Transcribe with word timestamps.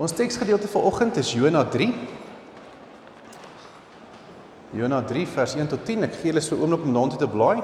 Ons 0.00 0.14
teksgedeelte 0.16 0.70
vir 0.72 0.84
oggend 0.88 1.18
is 1.20 1.34
Jona 1.36 1.64
3. 1.68 1.92
Jona 4.72 5.02
3 5.04 5.26
vers 5.34 5.54
1 5.58 5.68
tot 5.68 5.84
10. 5.84 6.06
Ek 6.08 6.14
gee 6.16 6.32
julle 6.32 6.40
so 6.40 6.56
'n 6.56 6.62
oomblik 6.62 6.86
om 6.86 6.94
daartoe 6.94 7.18
te 7.18 7.28
blaai. 7.28 7.60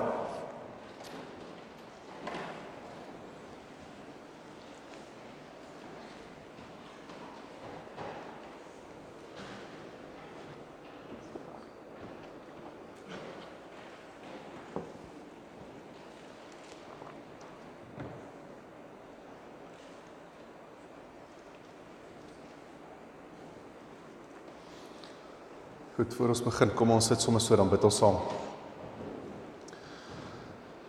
Goed, 26.09 26.17
voor 26.17 26.31
ons 26.33 26.41
begin, 26.41 26.71
kom 26.73 26.93
ons 26.95 27.07
sit 27.11 27.21
sommer 27.21 27.43
so 27.45 27.57
dan 27.61 27.69
bid 27.69 27.83
ons 27.85 27.97
saam. 28.01 28.15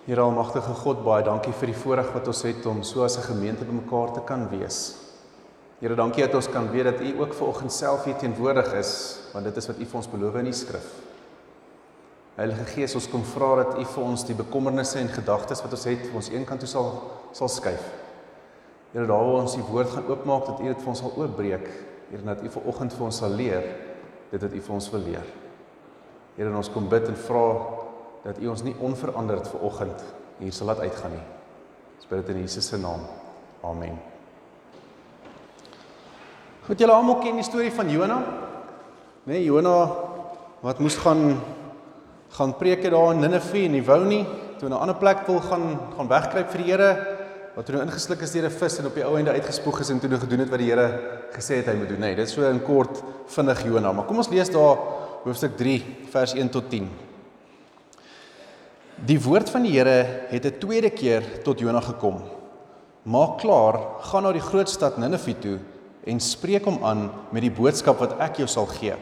Here 0.06 0.24
almagtige 0.24 0.72
God, 0.80 1.02
baie 1.04 1.26
dankie 1.28 1.52
vir 1.60 1.74
die 1.74 1.76
voorreg 1.76 2.14
wat 2.16 2.30
ons 2.32 2.44
het 2.48 2.68
om 2.72 2.80
so 2.88 3.04
as 3.04 3.18
'n 3.18 3.28
gemeente 3.28 3.66
bymekaar 3.66 4.14
te 4.14 4.22
kan 4.26 4.48
wees. 4.48 4.96
Here, 5.82 5.96
dankie 5.96 6.24
dat 6.24 6.36
ons 6.36 6.48
kan 6.48 6.72
weet 6.72 6.86
dat 6.86 7.02
U 7.02 7.20
ook 7.20 7.34
ver 7.34 7.48
oggend 7.48 7.72
self 7.72 8.06
hier 8.06 8.16
teenwoordig 8.16 8.74
is, 8.74 9.20
want 9.34 9.46
dit 9.46 9.58
is 9.58 9.68
wat 9.68 9.80
U 9.80 9.86
vir 9.86 9.96
ons 9.96 10.08
beloof 10.08 10.36
in 10.36 10.46
die 10.46 10.54
skrif. 10.54 10.88
Heilige 12.36 12.66
Gees, 12.66 12.96
ons 12.96 13.10
kom 13.10 13.24
vra 13.24 13.64
dat 13.64 13.78
U 13.78 13.86
vir 13.86 14.04
ons 14.04 14.24
die 14.24 14.36
bekommernisse 14.36 15.00
en 15.00 15.10
gedagtes 15.10 15.62
wat 15.62 15.72
ons 15.72 15.84
het, 15.84 16.00
vir 16.00 16.16
ons 16.16 16.30
eenkant 16.30 16.60
toe 16.60 16.70
sal 16.70 17.04
sal 17.34 17.50
skuif. 17.50 17.84
Here, 18.94 19.06
daar 19.06 19.26
waar 19.26 19.42
ons 19.42 19.56
die 19.56 19.64
woord 19.64 19.90
gaan 19.90 20.08
oopmaak, 20.08 20.46
dat 20.46 20.60
U 20.60 20.64
dit 20.64 20.78
vir 20.82 20.88
ons 20.88 21.00
sal 21.00 21.14
oopbreek. 21.18 21.68
Here, 22.10 22.24
dat 22.24 22.42
U 22.42 22.50
ver 22.50 22.62
oggend 22.66 22.94
vir 22.94 23.06
ons 23.06 23.18
sal 23.18 23.30
leer 23.30 23.89
dit 24.32 24.42
wat 24.42 24.54
U 24.54 24.62
vir 24.62 24.74
ons 24.76 24.90
wil 24.94 25.06
leer. 25.08 25.28
Here, 26.38 26.56
ons 26.56 26.72
kom 26.72 26.90
bid 26.90 27.08
en 27.08 27.18
vra 27.28 27.46
dat 28.24 28.40
U 28.40 28.48
ons 28.52 28.64
nie 28.64 28.76
onveranderd 28.80 29.48
ver 29.48 29.66
oggend 29.68 30.04
hier 30.40 30.54
sal 30.56 30.72
laat 30.72 30.84
uitgaan 30.86 31.12
nie. 31.18 31.26
Ons 32.00 32.08
bid 32.08 32.22
dit 32.22 32.36
in 32.36 32.42
Jesus 32.46 32.68
se 32.72 32.78
naam. 32.80 33.04
Amen. 33.64 33.98
Goed, 36.68 36.80
julle 36.80 36.94
almal 36.94 37.20
ken 37.24 37.40
die 37.40 37.48
storie 37.48 37.72
van 37.74 37.90
Jona. 37.92 38.20
Nee, 39.28 39.44
Jona 39.44 39.76
wat 40.64 40.80
moes 40.80 41.00
gaan 41.00 41.40
gaan 42.30 42.54
preek 42.60 42.84
daar 42.86 43.14
in 43.16 43.24
Ninive 43.24 43.64
en 43.66 43.74
hy 43.74 43.82
wou 43.82 44.04
nie 44.06 44.22
toe 44.60 44.70
na 44.70 44.76
'n 44.76 44.82
ander 44.82 44.96
plek 44.96 45.26
wil 45.28 45.40
gaan 45.40 45.80
gaan 45.98 46.08
wegkruip 46.08 46.52
vir 46.52 46.62
die 46.62 46.72
Here 46.72 46.92
wat 47.56 47.66
toe 47.66 47.76
nou 47.76 47.86
ingesluk 47.86 48.22
is 48.22 48.32
deur 48.32 48.46
'n 48.46 48.52
vis 48.52 48.80
en 48.80 48.86
op 48.86 48.94
die 48.94 49.04
ou 49.04 49.18
einde 49.18 49.32
uitgespoeg 49.32 49.80
is 49.80 49.90
en 49.90 50.00
toe 50.00 50.10
nou 50.10 50.20
gedoen 50.20 50.40
het 50.40 50.50
wat 50.50 50.60
die 50.60 50.70
Here 50.70 51.00
gesê 51.32 51.56
het 51.56 51.66
hy 51.66 51.76
moet 51.76 51.90
doen. 51.90 52.00
Nee, 52.00 52.16
dit 52.16 52.28
is 52.28 52.34
so 52.34 52.42
in 52.42 52.62
kort 52.62 53.04
vinnig 53.30 53.62
Jona, 53.66 53.92
maar 53.94 54.08
kom 54.10 54.18
ons 54.22 54.32
lees 54.32 54.50
daar 54.50 54.78
hoofstuk 55.24 55.58
3 55.60 55.78
vers 56.12 56.34
1 56.34 56.50
tot 56.54 56.70
10. 56.72 56.88
Die 59.06 59.20
woord 59.22 59.50
van 59.54 59.64
die 59.64 59.78
Here 59.78 60.28
het 60.30 60.46
'n 60.46 60.60
tweede 60.60 60.90
keer 60.90 61.44
tot 61.44 61.60
Jona 61.60 61.80
gekom. 61.80 62.22
Maak 63.04 63.38
klaar, 63.40 63.80
gaan 64.00 64.24
na 64.24 64.32
die 64.32 64.42
groot 64.42 64.70
stad 64.70 64.98
Ninive 64.98 65.40
toe 65.40 65.60
en 66.04 66.20
spreek 66.20 66.66
hom 66.66 66.84
aan 66.84 67.12
met 67.32 67.42
die 67.42 67.52
boodskap 67.52 68.00
wat 68.00 68.20
ek 68.20 68.38
jou 68.38 68.48
sal 68.48 68.66
gee. 68.66 68.96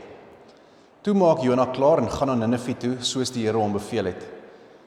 Toe 1.02 1.14
maak 1.14 1.42
Jona 1.42 1.66
klaar 1.66 1.98
en 1.98 2.10
gaan 2.10 2.28
na 2.28 2.36
Ninive 2.36 2.78
toe 2.78 2.98
soos 3.00 3.32
die 3.32 3.46
Here 3.46 3.58
hom 3.58 3.74
beveel 3.74 4.06
het. 4.06 4.24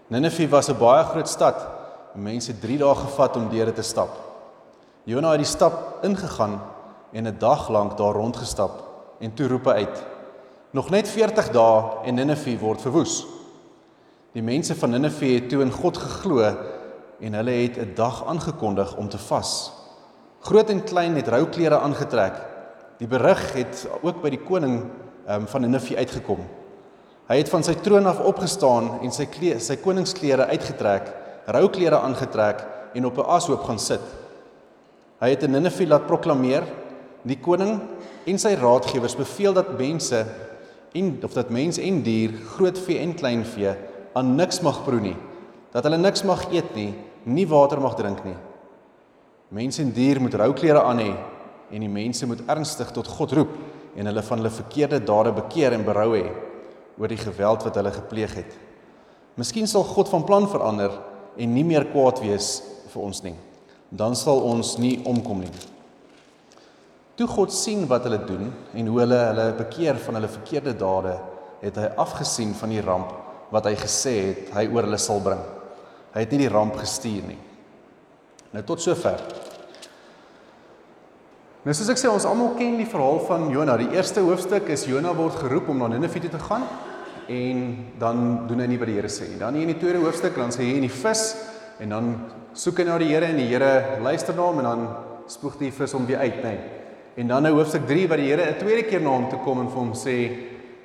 Ninive 0.09 0.49
was 0.49 0.69
'n 0.69 0.79
baie 0.79 1.05
groot 1.05 1.29
stad 1.29 1.57
mense 2.15 2.53
3 2.53 2.79
dae 2.79 2.95
gevat 2.95 3.37
om 3.37 3.49
deur 3.49 3.67
dit 3.67 3.75
te 3.75 3.83
stap. 3.83 4.11
Jona 5.05 5.31
het 5.31 5.39
die 5.39 5.47
stap 5.47 6.05
ingegaan 6.05 6.61
en 7.13 7.27
'n 7.27 7.39
dag 7.39 7.69
lank 7.69 7.97
daar 7.97 8.15
rondgestap 8.15 8.90
en 9.21 9.35
toe 9.35 9.49
roep 9.49 9.69
hy 9.71 9.85
uit: 9.85 10.03
"Nog 10.73 10.91
net 10.91 11.09
40 11.09 11.51
dae 11.53 12.07
en 12.07 12.15
Ninive 12.15 12.59
word 12.59 12.81
verwoes." 12.81 13.27
Die 14.33 14.43
mense 14.43 14.75
van 14.75 14.91
Ninive 14.91 15.25
het 15.35 15.49
toe 15.49 15.63
in 15.63 15.73
God 15.73 15.99
geglo 15.99 16.43
en 17.21 17.35
hulle 17.35 17.51
het 17.51 17.79
'n 17.79 17.95
dag 17.95 18.27
aangekondig 18.27 18.97
om 18.97 19.09
te 19.09 19.19
vas. 19.19 19.73
Groot 20.41 20.71
en 20.71 20.85
klein 20.85 21.17
het 21.17 21.29
rouklere 21.29 21.79
aangetrek. 21.79 22.35
Die 22.99 23.09
berig 23.09 23.53
het 23.53 23.89
ook 24.03 24.23
by 24.23 24.31
die 24.31 24.45
koning 24.45 24.85
um, 25.29 25.47
van 25.47 25.61
Ninive 25.61 25.97
uitgekom. 25.97 26.41
Hy 27.29 27.37
het 27.37 27.49
van 27.49 27.63
sy 27.63 27.75
troon 27.75 28.07
af 28.07 28.21
opgestaan 28.21 29.01
en 29.03 29.13
sy 29.13 29.27
klere, 29.27 29.61
sy 29.61 29.77
koningsklere 29.77 30.47
uitgetrek 30.47 31.21
rouklere 31.51 31.99
aangetrek 31.99 32.65
en 32.95 33.07
op 33.07 33.19
'n 33.19 33.31
ashoop 33.37 33.63
gaan 33.63 33.79
sit. 33.79 34.01
Hy 35.21 35.31
het 35.31 35.43
in 35.43 35.51
Ninive 35.51 35.87
laat 35.87 36.07
proklameer: 36.07 36.63
"Die 37.23 37.39
koning 37.39 37.81
en 38.31 38.39
sy 38.39 38.55
raadgewers 38.59 39.17
beveel 39.19 39.57
dat 39.57 39.75
mense 39.79 40.21
en 40.97 41.11
of 41.27 41.35
dat 41.35 41.51
mens 41.55 41.79
en 41.79 42.01
dier, 42.03 42.35
groot 42.57 42.79
vee 42.87 42.99
en 43.03 43.15
klein 43.15 43.45
vee 43.47 43.75
aan 44.19 44.35
niks 44.39 44.61
mag 44.67 44.81
proe 44.87 45.01
nie, 45.03 45.17
dat 45.71 45.87
hulle 45.87 46.01
niks 46.01 46.25
mag 46.27 46.49
eet 46.51 46.73
nie, 46.75 46.93
nie 47.31 47.47
water 47.47 47.81
mag 47.83 47.95
drink 47.99 48.25
nie. 48.27 48.37
Mense 49.55 49.83
en 49.83 49.93
dier 49.95 50.21
moet 50.23 50.35
rouklere 50.39 50.83
aan 50.83 51.03
hê 51.03 51.11
en 51.71 51.85
die 51.85 51.91
mense 51.91 52.27
moet 52.27 52.43
ernstig 52.51 52.91
tot 52.95 53.09
God 53.11 53.35
roep 53.39 53.53
en 53.99 54.07
hulle 54.11 54.23
van 54.27 54.41
hulle 54.41 54.53
verkeerde 54.55 55.03
dade 55.07 55.33
bekeer 55.35 55.75
en 55.75 55.87
berou 55.87 56.13
hê 56.15 56.27
oor 56.99 57.11
die 57.11 57.21
geweld 57.21 57.65
wat 57.67 57.79
hulle 57.79 57.93
gepleeg 57.95 58.35
het. 58.43 58.55
Miskien 59.39 59.71
sal 59.71 59.87
God 59.87 60.11
van 60.11 60.27
plan 60.27 60.47
verander 60.51 60.95
en 61.39 61.55
nie 61.55 61.65
meer 61.67 61.89
kwaad 61.93 62.21
wees 62.23 62.59
vir 62.93 63.03
ons 63.03 63.23
nie. 63.25 63.37
Dan 63.91 64.15
sal 64.19 64.43
ons 64.47 64.77
nie 64.79 64.99
omkom 65.09 65.43
nie. 65.43 65.53
Toe 67.19 67.27
God 67.29 67.53
sien 67.53 67.87
wat 67.91 68.07
hulle 68.07 68.21
doen 68.25 68.49
en 68.75 68.87
hoe 68.93 69.01
hulle 69.03 69.19
hulle 69.31 69.47
bekeer 69.59 69.99
van 70.05 70.19
hulle 70.19 70.31
verkeerde 70.31 70.75
dade, 70.79 71.17
het 71.61 71.77
hy 71.77 71.91
afgesien 72.01 72.55
van 72.57 72.73
die 72.73 72.85
ramp 72.85 73.13
wat 73.51 73.67
hy 73.67 73.75
gesê 73.79 74.15
het 74.31 74.53
hy 74.55 74.69
oor 74.71 74.87
hulle 74.87 75.01
sal 75.01 75.21
bring. 75.25 75.41
Hy 76.15 76.25
het 76.25 76.33
nie 76.35 76.45
die 76.45 76.53
ramp 76.53 76.79
gestuur 76.81 77.27
nie. 77.29 77.39
Nou 78.55 78.63
tot 78.67 78.83
sover. 78.83 79.21
Nou 81.61 81.75
soos 81.77 81.91
ek 81.93 82.01
sê, 82.01 82.09
ons 82.09 82.25
almal 82.25 82.55
ken 82.57 82.79
die 82.81 82.89
verhaal 82.89 83.21
van 83.29 83.51
Jona. 83.53 83.77
Die 83.77 83.91
eerste 83.93 84.25
hoofstuk 84.25 84.71
is 84.73 84.87
Jona 84.89 85.13
word 85.15 85.37
geroep 85.43 85.69
om 85.71 85.83
na 85.83 85.91
Ninive 85.93 86.23
toe 86.25 86.33
te 86.33 86.41
gaan 86.47 86.65
en 87.31 87.59
dan 88.01 88.23
doen 88.49 88.65
hy 88.65 88.67
nie 88.73 88.79
wat 88.81 88.89
die 88.91 88.97
Here 88.97 89.11
sê 89.13 89.29
nie. 89.29 89.39
Dan 89.39 89.55
hier 89.55 89.69
in 89.69 89.75
die 89.75 89.79
tweede 89.79 90.01
hoofstuk 90.03 90.35
dan 90.41 90.55
sê 90.55 90.65
hy 90.65 90.79
in 90.81 90.87
die 90.89 90.95
vis 90.95 91.25
en 91.85 91.93
dan 91.95 92.11
soek 92.59 92.81
hy 92.81 92.89
na 92.89 92.97
die 92.99 93.11
Here 93.13 93.29
en 93.29 93.39
die 93.39 93.47
Here 93.53 94.01
luister 94.03 94.35
na 94.35 94.49
hom 94.49 94.63
en 94.63 94.71
dan 94.71 94.87
spoeg 95.31 95.61
die 95.61 95.71
vis 95.75 95.95
hom 95.95 96.09
weer 96.09 96.25
uit, 96.25 96.41
nê. 96.43 96.55
En 97.15 97.27
dan 97.27 97.43
nou 97.43 97.55
hoofstuk 97.55 97.87
3 97.87 98.09
wat 98.09 98.21
die 98.21 98.29
Here 98.31 98.51
'n 98.51 98.59
tweede 98.59 98.83
keer 98.89 99.01
na 99.01 99.11
hom 99.11 99.29
toe 99.29 99.39
kom 99.45 99.61
en 99.61 99.69
vir 99.69 99.79
hom 99.79 99.93
sê: 99.93 100.31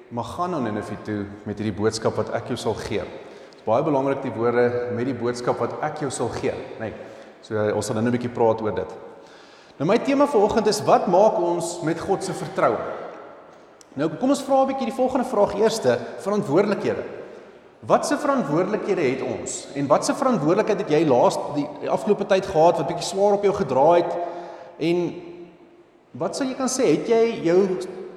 "Mag 0.09 0.35
gaan 0.35 0.51
nou 0.51 0.61
Ninive 0.61 0.97
toe 1.03 1.25
met 1.45 1.57
hierdie 1.59 1.79
boodskap 1.81 2.15
wat 2.15 2.29
ek 2.33 2.47
jou 2.47 2.57
sal 2.57 2.73
gee." 2.73 2.99
Dit 2.99 3.55
is 3.55 3.65
baie 3.65 3.83
belangrik 3.83 4.21
die 4.21 4.31
woorde 4.31 4.91
met 4.95 5.05
die 5.05 5.13
boodskap 5.13 5.59
wat 5.59 5.73
ek 5.81 5.99
jou 5.99 6.09
sal 6.09 6.29
gee, 6.29 6.53
nê. 6.79 6.93
So 7.41 7.55
ons 7.75 7.85
sal 7.85 7.95
nou 7.95 8.05
'n 8.05 8.11
bietjie 8.11 8.33
praat 8.33 8.61
oor 8.61 8.75
dit. 8.75 8.93
Nou 9.77 9.87
my 9.87 9.97
tema 9.97 10.25
vir 10.25 10.41
oggend 10.41 10.67
is 10.67 10.81
wat 10.81 11.07
maak 11.07 11.37
ons 11.37 11.81
met 11.83 11.99
God 11.99 12.23
se 12.23 12.33
vertroue? 12.33 12.79
Nou 13.93 14.09
kom 14.09 14.29
ons 14.29 14.41
vra 14.41 14.63
'n 14.63 14.67
bietjie 14.67 14.85
die 14.85 14.97
volgende 14.97 15.25
vraag 15.25 15.55
eerste, 15.55 15.99
verantwoordelikhede. 16.19 17.03
Wat 17.85 18.05
se 18.05 18.17
verantwoordelikhede 18.17 19.01
het 19.01 19.21
ons? 19.21 19.67
En 19.75 19.87
wat 19.87 20.05
se 20.05 20.13
verantwoordelikheid 20.13 20.79
het 20.79 20.89
jy 20.89 21.05
laas 21.05 21.37
die, 21.55 21.67
die 21.81 21.89
afgelope 21.89 22.25
tyd 22.25 22.45
gehad 22.45 22.77
wat 22.77 22.87
bietjie 22.87 23.05
swaar 23.05 23.33
op 23.33 23.43
jou 23.43 23.53
gedra 23.53 23.91
het? 23.93 24.17
En 24.79 25.21
wat 26.19 26.37
sou 26.37 26.47
jy 26.47 26.55
kan 26.57 26.71
sê, 26.71 26.87
het 26.95 27.09
jy 27.11 27.23
jou 27.49 27.59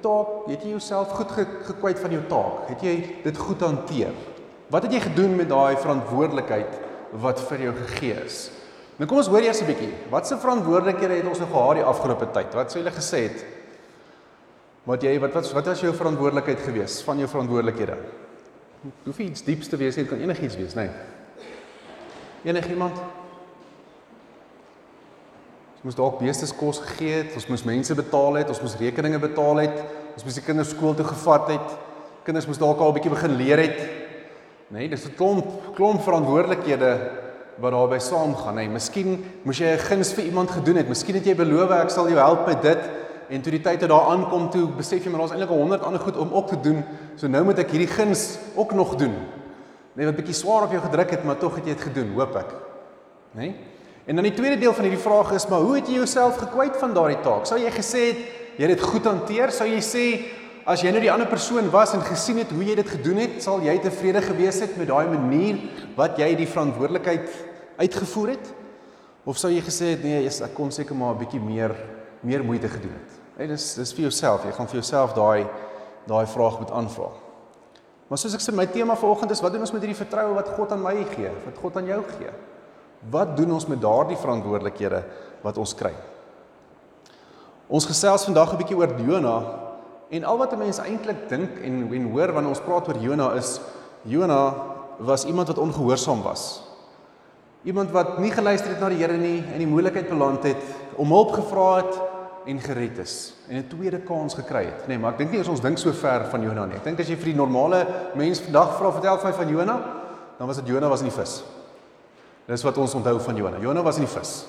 taak, 0.03 0.47
het 0.47 0.63
jy 0.63 0.75
jouself 0.75 1.11
goed 1.17 1.31
ge, 1.35 1.45
gekwyt 1.67 1.99
van 1.99 2.15
jou 2.15 2.21
taak? 2.31 2.69
Het 2.71 2.85
jy 2.87 2.95
dit 3.25 3.37
goed 3.37 3.65
hanteer? 3.65 4.15
Wat 4.71 4.85
het 4.85 4.93
jy 4.95 5.01
gedoen 5.07 5.35
met 5.35 5.49
daai 5.49 5.75
verantwoordelikheid 5.81 6.79
wat 7.19 7.41
vir 7.49 7.65
jou 7.67 7.73
gegee 7.81 8.23
is? 8.23 8.39
Nou 8.99 9.07
kom 9.07 9.21
ons 9.21 9.29
hoor 9.31 9.43
eers 9.43 9.61
'n 9.61 9.65
bietjie. 9.65 9.93
Wat 10.11 10.27
se 10.27 10.37
verantwoordelikhede 10.37 11.15
het 11.15 11.27
ons 11.27 11.39
nou 11.39 11.49
gehad 11.49 11.75
die 11.75 11.83
afgelope 11.83 12.27
tyd? 12.31 12.53
Wat 12.53 12.71
sou 12.71 12.83
jy 12.83 12.91
gesê 12.91 13.19
het? 13.27 13.45
Wat 14.85 15.01
jy 15.01 15.19
wat 15.19 15.33
wat 15.33 15.51
wat 15.51 15.65
was 15.65 15.81
jou 15.81 15.93
verantwoordelikheid 15.93 16.59
gewees 16.59 17.01
van 17.03 17.17
jou 17.17 17.27
verantwoordelikhede? 17.27 17.97
Hoef 19.05 19.17
nie 19.17 19.29
iets 19.29 19.43
diepste 19.43 19.77
wees 19.77 19.95
nie, 19.95 20.05
dit 20.05 20.11
kan 20.11 20.21
enigiets 20.21 20.55
wees, 20.55 20.73
nê. 20.73 20.87
Nee. 20.87 22.53
Enigiemand? 22.53 22.99
Ons 25.79 25.93
moes 25.93 25.95
dalk 25.95 26.17
beestes 26.19 26.51
kos 26.51 26.81
gegee 26.83 27.21
het, 27.21 27.35
ons 27.39 27.45
moes 27.47 27.61
mense 27.63 27.95
betaal 27.95 28.41
het, 28.41 28.49
ons 28.51 28.59
moes 28.59 28.73
rekeninge 28.81 29.15
betaal 29.23 29.61
het, 29.61 29.77
ons 30.11 30.25
moes 30.27 30.35
die 30.35 30.43
kinders 30.43 30.73
skool 30.73 30.91
toe 30.97 31.05
gevat 31.07 31.53
het. 31.53 31.69
Kinders 32.27 32.49
moes 32.49 32.59
dalk 32.59 32.81
al 32.83 32.91
'n 32.91 32.95
bietjie 32.97 33.13
begin 33.13 33.37
leer 33.39 33.61
het. 33.63 33.79
Nê, 34.75 34.83
nee, 34.83 34.89
dis 34.89 35.05
'n 35.05 35.15
klomp 35.15 35.45
klomp 35.75 36.01
verantwoordelikhede 36.03 36.91
wat 37.59 37.71
daarbey 37.71 37.99
saamgaan, 37.99 38.55
nê. 38.55 38.67
Nee, 38.67 38.69
miskien 38.75 39.23
moes 39.43 39.57
jy 39.57 39.71
'n 39.71 39.79
guns 39.79 40.11
vir 40.11 40.25
iemand 40.25 40.51
gedoen 40.51 40.75
het. 40.75 40.89
Miskien 40.89 41.15
het 41.15 41.25
jy 41.25 41.35
beloof 41.35 41.71
ek 41.71 41.89
sal 41.89 42.09
jou 42.09 42.19
help 42.19 42.45
met 42.45 42.61
dit 42.61 42.79
en 43.29 43.41
toe 43.41 43.51
die 43.51 43.61
tyd 43.61 43.79
het 43.79 43.89
daar 43.89 44.11
aankom 44.11 44.49
toe 44.49 44.67
besef 44.67 45.05
jy 45.05 45.09
maar 45.09 45.19
daar's 45.21 45.31
eintlik 45.31 45.49
100 45.49 45.81
ander 45.81 46.01
goed 46.01 46.17
om 46.17 46.33
op 46.33 46.47
te 46.47 46.59
doen. 46.59 46.83
So 47.15 47.27
nou 47.27 47.43
moet 47.45 47.59
ek 47.59 47.71
hierdie 47.71 47.87
guns 47.87 48.37
ook 48.55 48.73
nog 48.73 48.97
doen. 48.97 49.15
Net 49.93 50.05
wat 50.05 50.15
bietjie 50.15 50.35
swaar 50.35 50.63
op 50.63 50.71
jou 50.71 50.81
gedruk 50.81 51.09
het, 51.09 51.23
maar 51.23 51.37
tog 51.37 51.55
het 51.55 51.65
jy 51.65 51.73
dit 51.73 51.81
gedoen, 51.81 52.13
hoop 52.15 52.35
ek. 52.35 52.51
Né? 53.31 53.39
Nee? 53.39 53.55
En 54.09 54.17
dan 54.17 54.25
die 54.25 54.33
tweede 54.33 54.57
deel 54.57 54.73
van 54.73 54.87
hierdie 54.87 55.03
vraag 55.03 55.35
is, 55.37 55.45
maar 55.47 55.59
hoe 55.61 55.75
het 55.75 55.87
jy 55.87 55.99
jouself 55.99 56.39
gekwyt 56.41 56.77
van 56.81 56.95
daardie 56.97 57.19
taak? 57.21 57.43
Sou 57.45 57.59
jy 57.61 57.69
gesê 57.69 57.99
het 58.07 58.21
jy 58.57 58.65
het 58.65 58.71
dit 58.73 58.81
goed 58.81 59.05
hanteer? 59.05 59.53
Sou 59.53 59.67
jy 59.69 59.83
sê 59.85 60.05
as 60.65 60.81
jy 60.81 60.89
nou 60.95 61.03
die 61.03 61.11
ander 61.13 61.29
persoon 61.29 61.69
was 61.69 61.93
en 61.93 62.01
gesien 62.07 62.41
het 62.41 62.49
hoe 62.49 62.65
jy 62.65 62.73
dit 62.79 62.89
gedoen 62.89 63.21
het, 63.21 63.37
sal 63.45 63.61
jy 63.61 63.75
tevrede 63.83 64.23
gewees 64.25 64.63
het 64.65 64.73
met 64.81 64.89
daai 64.89 65.05
manier 65.13 65.61
wat 65.97 66.17
jy 66.17 66.31
die 66.41 66.49
verantwoordelikheid 66.49 67.29
uitgevoer 67.77 68.33
het? 68.33 68.51
Of 69.29 69.37
sou 69.37 69.53
jy 69.53 69.61
gesê 69.69 69.93
het 69.93 70.01
nee, 70.01 70.25
ek 70.25 70.57
kon 70.57 70.73
seker 70.73 70.97
maar 70.97 71.13
'n 71.13 71.21
bietjie 71.21 71.45
meer 71.45 71.77
meer 72.25 72.43
moeite 72.43 72.67
gedoen 72.67 72.97
het? 72.97 73.11
Hey, 73.37 73.47
dis 73.47 73.75
dis 73.75 73.93
vir 73.93 74.09
jouself. 74.09 74.43
Jy 74.43 74.51
gaan 74.57 74.67
vir 74.67 74.81
jouself 74.81 75.13
daai 75.13 75.45
daai 76.07 76.25
vraag 76.25 76.59
moet 76.59 76.71
aanvra. 76.71 77.13
Maar 78.09 78.17
soos 78.17 78.33
ek 78.33 78.41
sê 78.41 78.51
my 78.51 78.65
tema 78.65 78.95
vanoggend 78.95 79.31
is 79.31 79.41
wat 79.41 79.51
doen 79.51 79.61
ons 79.61 79.71
met 79.71 79.81
hierdie 79.81 80.03
vertroue 80.05 80.33
wat 80.33 80.49
God 80.57 80.71
aan 80.71 80.81
my 80.81 81.05
gee, 81.13 81.29
wat 81.45 81.57
God 81.61 81.77
aan 81.77 81.85
jou 81.85 82.03
gee? 82.17 82.48
Wat 83.07 83.37
doen 83.37 83.51
ons 83.55 83.67
met 83.67 83.79
daardie 83.81 84.17
verantwoordelikhede 84.19 85.03
wat 85.41 85.57
ons 85.57 85.75
kry? 85.75 85.93
Ons 87.69 87.87
gesels 87.87 88.25
vandag 88.25 88.53
'n 88.53 88.57
bietjie 88.57 88.75
oor 88.75 88.91
Jona 88.99 89.43
en 90.09 90.23
al 90.23 90.37
wat 90.37 90.53
'n 90.53 90.57
mens 90.57 90.79
eintlik 90.79 91.29
dink 91.29 91.59
en 91.63 91.93
en 91.93 92.11
hoor 92.11 92.33
wanneer 92.33 92.49
ons 92.49 92.65
praat 92.65 92.87
oor 92.87 92.97
Jona 92.97 93.33
is 93.33 93.61
Jona 94.03 94.53
was 94.99 95.25
iemand 95.25 95.47
wat 95.47 95.57
ongehoorsaam 95.57 96.21
was. 96.23 96.63
Iemand 97.63 97.91
wat 97.91 98.17
nie 98.19 98.31
geluister 98.31 98.69
het 98.69 98.79
na 98.79 98.89
die 98.89 98.97
Here 98.97 99.17
nie 99.17 99.43
en 99.53 99.57
die 99.57 99.67
moeilikheid 99.67 100.09
beland 100.09 100.43
het, 100.43 100.57
om 100.95 101.11
hulp 101.11 101.31
gevra 101.31 101.75
het 101.75 101.99
en 102.45 102.59
gered 102.59 102.97
is 102.97 103.33
en 103.49 103.57
'n 103.57 103.67
tweede 103.67 103.99
kans 103.99 104.33
gekry 104.33 104.65
het. 104.65 104.87
Nee, 104.87 104.97
maar 104.97 105.11
ek 105.11 105.17
dink 105.17 105.31
nie 105.31 105.49
ons 105.49 105.61
dink 105.61 105.77
so 105.77 105.91
ver 105.91 106.25
van 106.25 106.41
Jona 106.41 106.65
nie. 106.65 106.75
Ek 106.75 106.83
dink 106.83 106.99
as 106.99 107.07
jy 107.07 107.15
vir 107.15 107.25
die 107.25 107.35
normale 107.35 107.87
mens 108.15 108.39
vandag 108.39 108.77
vra 108.77 108.91
vertel 108.91 109.17
vir 109.17 109.29
my 109.29 109.35
van 109.35 109.49
Jona, 109.49 109.79
dan 110.37 110.47
was 110.47 110.57
dit 110.57 110.67
Jona 110.67 110.89
was 110.89 111.01
in 111.01 111.07
die 111.07 111.15
vis. 111.15 111.43
Dis 112.49 112.65
wat 112.65 112.77
ons 112.81 112.95
onthou 112.97 113.19
van 113.21 113.37
Jona. 113.37 113.59
Jona 113.61 113.83
was 113.85 113.99
in 114.01 114.07
die 114.07 114.13
vis. 114.13 114.39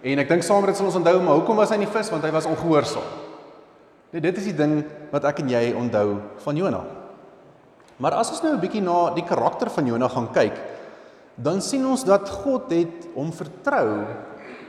En 0.00 0.22
ek 0.22 0.30
dink 0.30 0.46
saam 0.46 0.62
met 0.64 0.72
dit 0.72 0.78
sal 0.78 0.88
ons 0.88 0.96
onthou 1.00 1.18
maar 1.20 1.40
hoekom 1.40 1.58
was 1.60 1.72
hy 1.74 1.80
in 1.80 1.84
die 1.84 1.92
vis? 1.92 2.08
Want 2.12 2.24
hy 2.24 2.30
was 2.32 2.48
ongehoorsaam. 2.48 3.08
Nee, 4.14 4.22
dit 4.24 4.38
is 4.40 4.46
die 4.48 4.56
ding 4.56 4.78
wat 5.12 5.26
ek 5.28 5.42
en 5.42 5.50
jy 5.52 5.64
onthou 5.76 6.06
van 6.46 6.56
Jona. 6.56 6.80
Maar 8.00 8.16
as 8.22 8.30
ons 8.32 8.40
nou 8.42 8.54
'n 8.54 8.62
bietjie 8.62 8.80
na 8.80 9.10
die 9.12 9.26
karakter 9.26 9.68
van 9.68 9.86
Jona 9.86 10.08
gaan 10.08 10.32
kyk, 10.32 10.56
dan 11.36 11.60
sien 11.60 11.84
ons 11.86 12.04
dat 12.04 12.28
God 12.28 12.70
het 12.70 13.06
hom 13.14 13.32
vertrou 13.32 14.06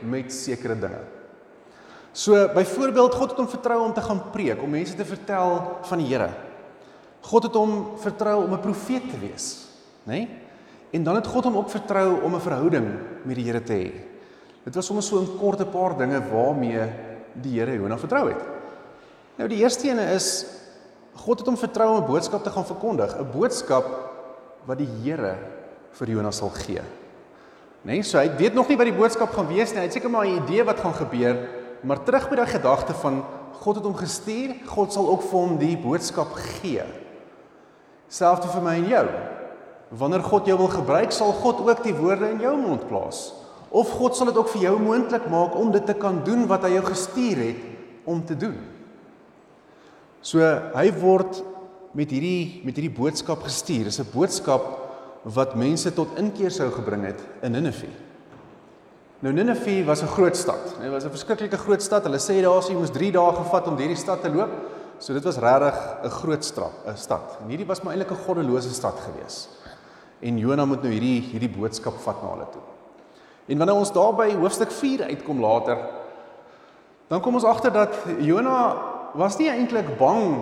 met 0.02 0.32
sekere 0.32 0.74
dinge. 0.74 1.00
So 2.12 2.48
byvoorbeeld 2.54 3.14
God 3.14 3.30
het 3.30 3.38
hom 3.38 3.48
vertrou 3.48 3.80
om 3.84 3.94
te 3.94 4.02
gaan 4.02 4.30
preek, 4.32 4.62
om 4.62 4.70
mense 4.70 4.94
te 4.94 5.04
vertel 5.04 5.78
van 5.82 5.98
die 5.98 6.06
Here. 6.06 6.30
God 7.22 7.42
het 7.42 7.54
hom 7.54 7.96
vertrou 7.96 8.44
om 8.44 8.52
'n 8.52 8.60
profeet 8.60 9.10
te 9.10 9.18
wees, 9.18 9.68
né? 10.04 10.12
Nee? 10.12 10.49
En 10.90 11.02
dan 11.02 11.14
het 11.14 11.26
God 11.26 11.44
hom 11.44 11.56
ook 11.56 11.70
vertrou 11.70 12.22
om 12.22 12.34
'n 12.34 12.40
verhouding 12.40 12.86
met 13.22 13.36
die 13.36 13.44
Here 13.44 13.62
te 13.62 13.72
hê. 13.72 13.90
Dit 14.64 14.74
was 14.74 14.86
sommer 14.86 15.02
so 15.02 15.20
'n 15.20 15.38
kort 15.38 15.60
'n 15.60 15.70
paar 15.70 15.96
dinge 15.96 16.20
waarmee 16.30 16.82
die 17.34 17.58
Here 17.58 17.74
Jona 17.74 17.98
vertrou 17.98 18.28
het. 18.28 18.42
Nou 19.36 19.48
die 19.48 19.58
eerste 19.58 19.88
ene 19.88 20.12
is 20.14 20.46
God 21.14 21.38
het 21.38 21.46
hom 21.46 21.56
vertrou 21.56 21.88
om 21.90 22.02
'n 22.02 22.06
boodskap 22.06 22.42
te 22.42 22.50
gaan 22.50 22.66
verkondig, 22.66 23.16
'n 23.18 23.30
boodskap 23.32 23.86
wat 24.64 24.78
die 24.78 24.88
Here 25.02 25.36
vir 25.92 26.08
Jona 26.08 26.30
sal 26.30 26.50
gee. 26.50 26.80
Nee, 27.82 28.02
so 28.02 28.18
hy 28.18 28.30
weet 28.36 28.54
nog 28.54 28.68
nie 28.68 28.76
wat 28.76 28.86
die 28.86 28.96
boodskap 28.96 29.30
gaan 29.32 29.48
wees 29.48 29.72
nie. 29.72 29.78
Hy 29.78 29.84
het 29.84 29.92
seker 29.92 30.10
maar 30.10 30.26
'n 30.26 30.42
idee 30.44 30.64
wat 30.64 30.80
gaan 30.80 30.94
gebeur, 30.94 31.48
maar 31.82 32.04
terug 32.04 32.28
by 32.28 32.36
daai 32.36 32.46
gedagte 32.46 32.94
van 32.94 33.24
God 33.60 33.76
het 33.76 33.84
hom 33.84 33.94
gestuur, 33.94 34.54
God 34.66 34.92
sal 34.92 35.08
ook 35.08 35.22
vir 35.22 35.38
hom 35.38 35.58
die 35.58 35.76
boodskap 35.76 36.32
gee. 36.32 36.82
Selfs 38.08 38.46
vir 38.46 38.62
my 38.62 38.74
en 38.74 38.88
jou. 38.88 39.06
Wanneer 39.90 40.22
God 40.22 40.46
jou 40.46 40.56
wil 40.58 40.70
gebruik, 40.70 41.12
sal 41.12 41.32
God 41.32 41.64
ook 41.66 41.82
die 41.82 41.94
woorde 41.94 42.30
in 42.30 42.40
jou 42.40 42.54
mond 42.56 42.86
plaas. 42.86 43.32
Of 43.70 43.90
God 43.98 44.16
sal 44.16 44.30
dit 44.30 44.38
ook 44.38 44.50
vir 44.52 44.62
jou 44.68 44.76
moontlik 44.82 45.26
maak 45.30 45.54
om 45.58 45.70
dit 45.74 45.86
te 45.86 45.94
kan 45.98 46.22
doen 46.26 46.46
wat 46.50 46.62
hy 46.66 46.76
jou 46.76 46.84
gestuur 46.86 47.42
het 47.42 47.64
om 48.04 48.22
te 48.26 48.36
doen. 48.38 48.56
So 50.22 50.42
hy 50.74 50.90
word 51.00 51.40
met 51.96 52.10
hierdie 52.12 52.62
met 52.66 52.76
hierdie 52.76 52.94
boodskap 52.94 53.42
gestuur. 53.46 53.84
Dis 53.88 54.00
'n 54.00 54.10
boodskap 54.12 54.62
wat 55.24 55.56
mense 55.56 55.90
tot 55.92 56.18
inkeer 56.18 56.50
sou 56.50 56.70
gebring 56.70 57.04
het 57.04 57.20
in 57.42 57.52
Ninive. 57.52 57.88
Nou 59.20 59.32
Ninive 59.32 59.84
was 59.84 60.02
'n 60.02 60.06
groot 60.06 60.36
stad. 60.36 60.76
Dit 60.80 60.90
was 60.90 61.04
'n 61.04 61.10
verskriklike 61.10 61.56
groot 61.56 61.82
stad. 61.82 62.04
Hulle 62.04 62.18
sê 62.18 62.42
daar 62.42 62.62
sou 62.62 62.72
jy 62.72 62.78
moes 62.78 62.90
3 62.90 63.12
dae 63.12 63.32
gevat 63.32 63.66
om 63.66 63.76
hierdie 63.76 63.96
stad 63.96 64.22
te 64.22 64.30
loop. 64.30 64.50
So 64.98 65.12
dit 65.12 65.24
was 65.24 65.38
regtig 65.38 65.76
'n 66.04 66.10
groot 66.10 66.44
stad, 66.44 66.72
'n 66.86 66.96
stad. 66.96 67.38
En 67.42 67.48
hierdie 67.48 67.66
was 67.66 67.82
maar 67.82 67.94
eintlik 67.94 68.10
'n 68.12 68.24
goddelose 68.24 68.72
stad 68.72 68.98
geweest. 69.00 69.59
En 70.20 70.38
Jona 70.38 70.64
moet 70.64 70.82
nou 70.82 70.92
hierdie 70.92 71.20
hierdie 71.30 71.52
boodskap 71.52 71.96
vat 72.04 72.22
na 72.22 72.34
hulle 72.34 72.48
toe. 72.52 72.62
En 73.50 73.58
wanneer 73.58 73.80
ons 73.80 73.92
daar 73.92 74.14
by 74.14 74.28
hoofstuk 74.36 74.70
4 74.70 75.08
uitkom 75.10 75.40
later, 75.40 75.78
dan 77.10 77.22
kom 77.24 77.34
ons 77.34 77.46
agter 77.48 77.72
dat 77.74 77.96
Jona 78.22 78.58
was 79.18 79.38
nie 79.40 79.48
eintlik 79.50 79.96
bang 79.98 80.36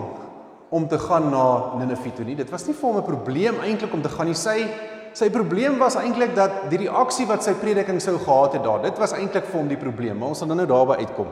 om 0.68 0.88
te 0.88 0.98
gaan 1.00 1.30
na 1.32 1.44
Ninive 1.80 2.12
toe 2.12 2.26
nie. 2.26 2.36
Dit 2.36 2.50
was 2.52 2.66
nie 2.66 2.74
vir 2.74 2.88
hom 2.88 2.98
'n 2.98 3.06
probleem 3.06 3.60
eintlik 3.60 3.92
om 3.94 4.02
te 4.02 4.08
gaan 4.08 4.26
nie. 4.26 4.34
Sy 4.34 4.68
sy 5.12 5.30
probleem 5.30 5.78
was 5.78 5.96
eintlik 5.96 6.34
dat 6.34 6.70
die 6.70 6.78
reaksie 6.78 7.26
wat 7.26 7.42
sy 7.42 7.54
prediking 7.54 8.00
sou 8.00 8.18
gehad 8.18 8.52
het 8.52 8.62
daar, 8.62 8.82
dit 8.82 8.98
was 8.98 9.12
eintlik 9.12 9.44
vir 9.44 9.60
hom 9.60 9.68
die 9.68 9.76
probleem. 9.76 10.18
Maar 10.18 10.28
ons 10.28 10.38
sal 10.38 10.48
nou 10.48 10.66
daarby 10.66 10.92
uitkom. 10.92 11.26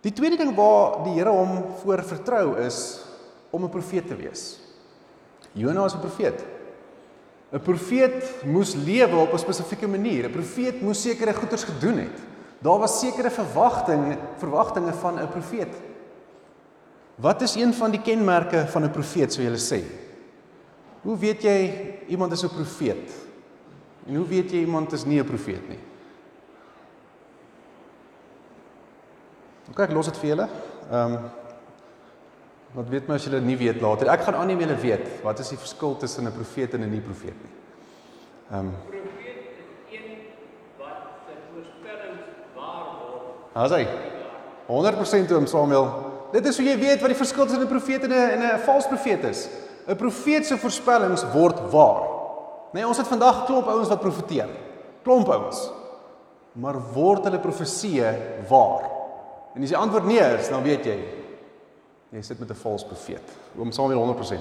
Die 0.00 0.12
tweede 0.12 0.36
ding 0.36 0.54
waar 0.54 1.02
die 1.04 1.14
Here 1.16 1.30
hom 1.30 1.64
voor 1.82 2.02
vertrou 2.02 2.56
is 2.58 3.00
om 3.50 3.64
'n 3.64 3.70
profeet 3.70 4.06
te 4.06 4.16
wees. 4.16 4.60
Jona 5.52 5.84
is 5.84 5.94
'n 5.94 6.00
profeet. 6.00 6.44
'n 7.54 7.60
Profeet 7.62 8.44
moes 8.44 8.74
lewe 8.74 9.16
op 9.16 9.32
'n 9.32 9.38
spesifieke 9.38 9.86
manier. 9.86 10.26
'n 10.26 10.32
Profeet 10.32 10.80
moes 10.80 11.02
sekere 11.02 11.34
goeders 11.34 11.64
gedoen 11.64 11.98
het. 11.98 12.18
Daar 12.58 12.78
was 12.78 12.98
sekere 12.98 13.30
verwagtinge, 13.30 14.18
verwagtinge 14.36 14.92
van 14.92 15.20
'n 15.20 15.28
profeet. 15.28 15.74
Wat 17.14 17.42
is 17.42 17.54
een 17.54 17.74
van 17.74 17.90
die 17.90 18.00
kenmerke 18.00 18.66
van 18.66 18.84
'n 18.84 18.90
profeet, 18.90 19.32
sou 19.32 19.46
jy 19.46 19.56
sê? 19.56 19.84
Hoe 21.02 21.18
weet 21.18 21.42
jy 21.42 21.72
iemand 22.08 22.32
is 22.32 22.42
'n 22.42 22.48
profeet? 22.48 23.12
En 24.06 24.14
hoe 24.14 24.26
weet 24.26 24.50
jy 24.50 24.58
iemand 24.58 24.92
is 24.92 25.04
nie 25.04 25.20
'n 25.20 25.24
profeet 25.24 25.68
nie? 25.68 25.78
Ek 29.76 29.92
los 29.92 30.06
dit 30.06 30.16
vir 30.16 30.28
julle. 30.28 30.48
Ehm 30.90 31.12
um, 31.12 31.43
Wat 32.74 32.88
weet 32.90 33.06
my 33.06 33.14
as 33.14 33.26
julle 33.28 33.38
nie 33.40 33.56
weet 33.58 33.78
later. 33.82 34.08
Ek 34.10 34.24
gaan 34.26 34.34
aanneem 34.34 34.64
julle 34.64 34.76
weet 34.82 35.04
wat 35.22 35.38
is 35.38 35.52
die 35.52 35.60
verskil 35.60 35.94
tussen 35.98 36.26
'n 36.26 36.32
profeet 36.34 36.74
en 36.74 36.82
'n 36.82 36.90
nie 36.90 37.00
profeet 37.00 37.38
nie. 37.42 37.52
Ehm 38.50 38.58
um, 38.58 38.72
profeet 38.90 39.38
is 39.62 39.94
een 39.94 40.34
wat 40.78 41.22
sy 41.26 41.36
voorspellings 41.52 42.26
waar 42.56 42.86
word. 42.98 43.54
Haas 43.54 43.70
hy. 43.70 43.86
100% 44.66 45.32
oom 45.32 45.46
Samuel. 45.46 45.86
Dit 46.32 46.46
is 46.46 46.56
hoe 46.56 46.66
jy 46.66 46.78
weet 46.78 47.00
wat 47.00 47.08
die 47.08 47.22
verskil 47.22 47.46
tussen 47.46 47.62
'n 47.62 47.68
profeet 47.68 48.02
en 48.02 48.10
'n 48.10 48.30
en 48.34 48.42
'n 48.42 48.58
vals 48.58 48.86
profeet 48.86 49.24
is. 49.24 49.48
'n 49.86 49.96
Profeet 49.96 50.46
se 50.46 50.58
voorspellings 50.58 51.24
word 51.32 51.70
waar. 51.70 52.02
Nee, 52.72 52.86
ons 52.86 52.98
het 52.98 53.06
vandag 53.06 53.46
klomp 53.46 53.66
ouens 53.66 53.88
wat 53.88 54.00
profeteer. 54.00 54.48
Klomp 55.02 55.28
ouens. 55.28 55.70
Maar 56.52 56.74
word 56.92 57.24
hulle 57.24 57.38
profeseë 57.38 58.18
waar? 58.48 58.90
En 59.54 59.62
as 59.62 59.68
die 59.68 59.78
antwoord 59.78 60.06
nee 60.06 60.34
is, 60.38 60.48
dan 60.48 60.62
weet 60.62 60.84
jy 60.84 61.23
Jy 62.14 62.22
sit 62.22 62.38
met 62.38 62.50
'n 62.50 62.54
valse 62.54 62.86
profeet. 62.86 63.26
Oom 63.58 63.72
Samuel 63.72 63.98
100%. 63.98 64.40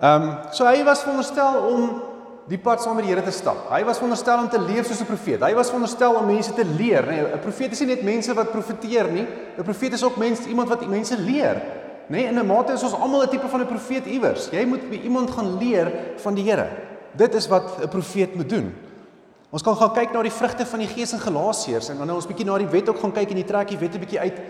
Ehm 0.00 0.22
um, 0.22 0.38
so 0.52 0.64
hy 0.64 0.84
was 0.84 1.00
veronderstel 1.00 1.54
om 1.72 2.02
die 2.48 2.58
pad 2.58 2.82
saam 2.82 2.94
met 2.96 3.04
die 3.04 3.14
Here 3.14 3.24
te 3.24 3.30
stap. 3.30 3.70
Hy 3.70 3.84
was 3.84 3.96
veronderstel 3.96 4.38
om 4.38 4.48
te 4.48 4.60
leef 4.60 4.86
soos 4.86 5.00
'n 5.00 5.06
profeet. 5.06 5.40
Hy 5.40 5.54
was 5.54 5.66
veronderstel 5.66 6.14
om 6.14 6.26
mense 6.26 6.52
te 6.52 6.64
leer. 6.64 7.06
Nee, 7.06 7.32
'n 7.32 7.40
profeet 7.40 7.72
is 7.72 7.80
nie 7.80 7.86
net 7.94 8.02
mense 8.02 8.34
wat 8.34 8.50
profeteer 8.50 9.10
nie. 9.12 9.26
'n 9.58 9.62
Profeet 9.62 9.92
is 9.92 10.02
ook 10.02 10.16
mens, 10.16 10.46
iemand 10.46 10.68
wat 10.68 10.86
mense 10.86 11.18
leer. 11.18 11.62
Nee, 12.06 12.24
in 12.24 12.38
'n 12.38 12.46
mate 12.46 12.72
is 12.72 12.82
ons 12.82 12.94
almal 12.94 13.22
'n 13.22 13.28
tipe 13.28 13.48
van 13.48 13.60
'n 13.60 13.66
profeet 13.66 14.06
iewers. 14.06 14.48
Jy 14.50 14.64
moet 14.64 14.90
by 14.90 15.00
iemand 15.04 15.30
gaan 15.30 15.58
leer 15.58 15.92
van 16.16 16.34
die 16.34 16.44
Here. 16.44 16.68
Dit 17.12 17.34
is 17.34 17.48
wat 17.48 17.82
'n 17.82 17.88
profeet 17.88 18.34
moet 18.34 18.48
doen. 18.48 18.74
Ons 19.50 19.62
kan 19.62 19.76
gaan 19.76 19.92
kyk 19.92 20.12
na 20.12 20.22
die 20.22 20.32
vrugte 20.32 20.66
van 20.66 20.78
die 20.78 20.88
Gees 20.88 21.12
in 21.12 21.18
Galasiërs 21.18 21.88
en 21.88 21.96
wanneer 21.96 22.14
ons 22.16 22.26
bietjie 22.26 22.46
na 22.46 22.58
die 22.58 22.68
wet 22.68 22.88
ook 22.88 22.98
gaan 22.98 23.12
kyk 23.12 23.28
en 23.30 23.34
die 23.34 23.44
trek 23.44 23.68
die 23.68 23.78
wet 23.78 23.94
'n 23.94 23.98
bietjie 23.98 24.20
uit, 24.20 24.40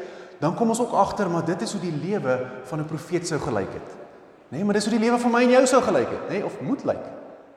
dan 0.40 0.54
kom 0.56 0.68
ons 0.73 0.80
ook 0.80 0.92
agter 0.97 1.30
maar 1.30 1.44
dit 1.44 1.62
is 1.62 1.73
hoe 1.73 1.80
die 1.80 1.97
lewe 2.02 2.40
van 2.64 2.80
'n 2.80 2.88
profeet 2.88 3.26
sou 3.26 3.40
gelyk 3.40 3.73
het. 3.73 3.90
Nê, 4.50 4.56
nee, 4.56 4.64
maar 4.64 4.75
dis 4.75 4.87
hoe 4.88 4.99
die 4.99 5.06
lewe 5.06 5.18
van 5.18 5.30
my 5.30 5.42
en 5.42 5.50
jou 5.50 5.66
sou 5.66 5.82
gelyk 5.82 6.09
het, 6.11 6.28
nê, 6.28 6.32
nee, 6.32 6.44
of 6.44 6.61
moet 6.61 6.85
lyk. 6.85 7.04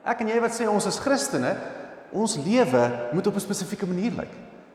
Ek 0.05 0.19
en 0.19 0.27
jy 0.27 0.39
wat 0.39 0.51
sê 0.53 0.67
ons 0.69 0.85
is 0.85 0.99
Christene, 0.99 1.55
ons 2.11 2.37
lewe 2.37 3.09
moet 3.13 3.27
op 3.27 3.35
'n 3.35 3.39
spesifieke 3.39 3.87
manier 3.87 4.11
lyk. 4.11 4.33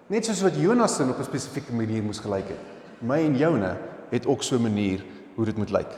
Net 0.09 0.25
soos 0.25 0.43
wat 0.43 0.57
Jonas 0.57 0.97
se 0.97 1.03
op 1.03 1.19
'n 1.19 1.25
spesifieke 1.25 1.73
manier 1.73 2.03
moes 2.03 2.19
gelyk 2.19 2.49
het. 2.49 2.65
My 3.01 3.19
en 3.19 3.37
joune 3.37 3.77
het 4.11 4.27
ook 4.27 4.43
so 4.43 4.57
'n 4.57 4.63
manier 4.63 5.05
hoe 5.35 5.45
dit 5.45 5.57
moet 5.57 5.71
lyk. 5.71 5.93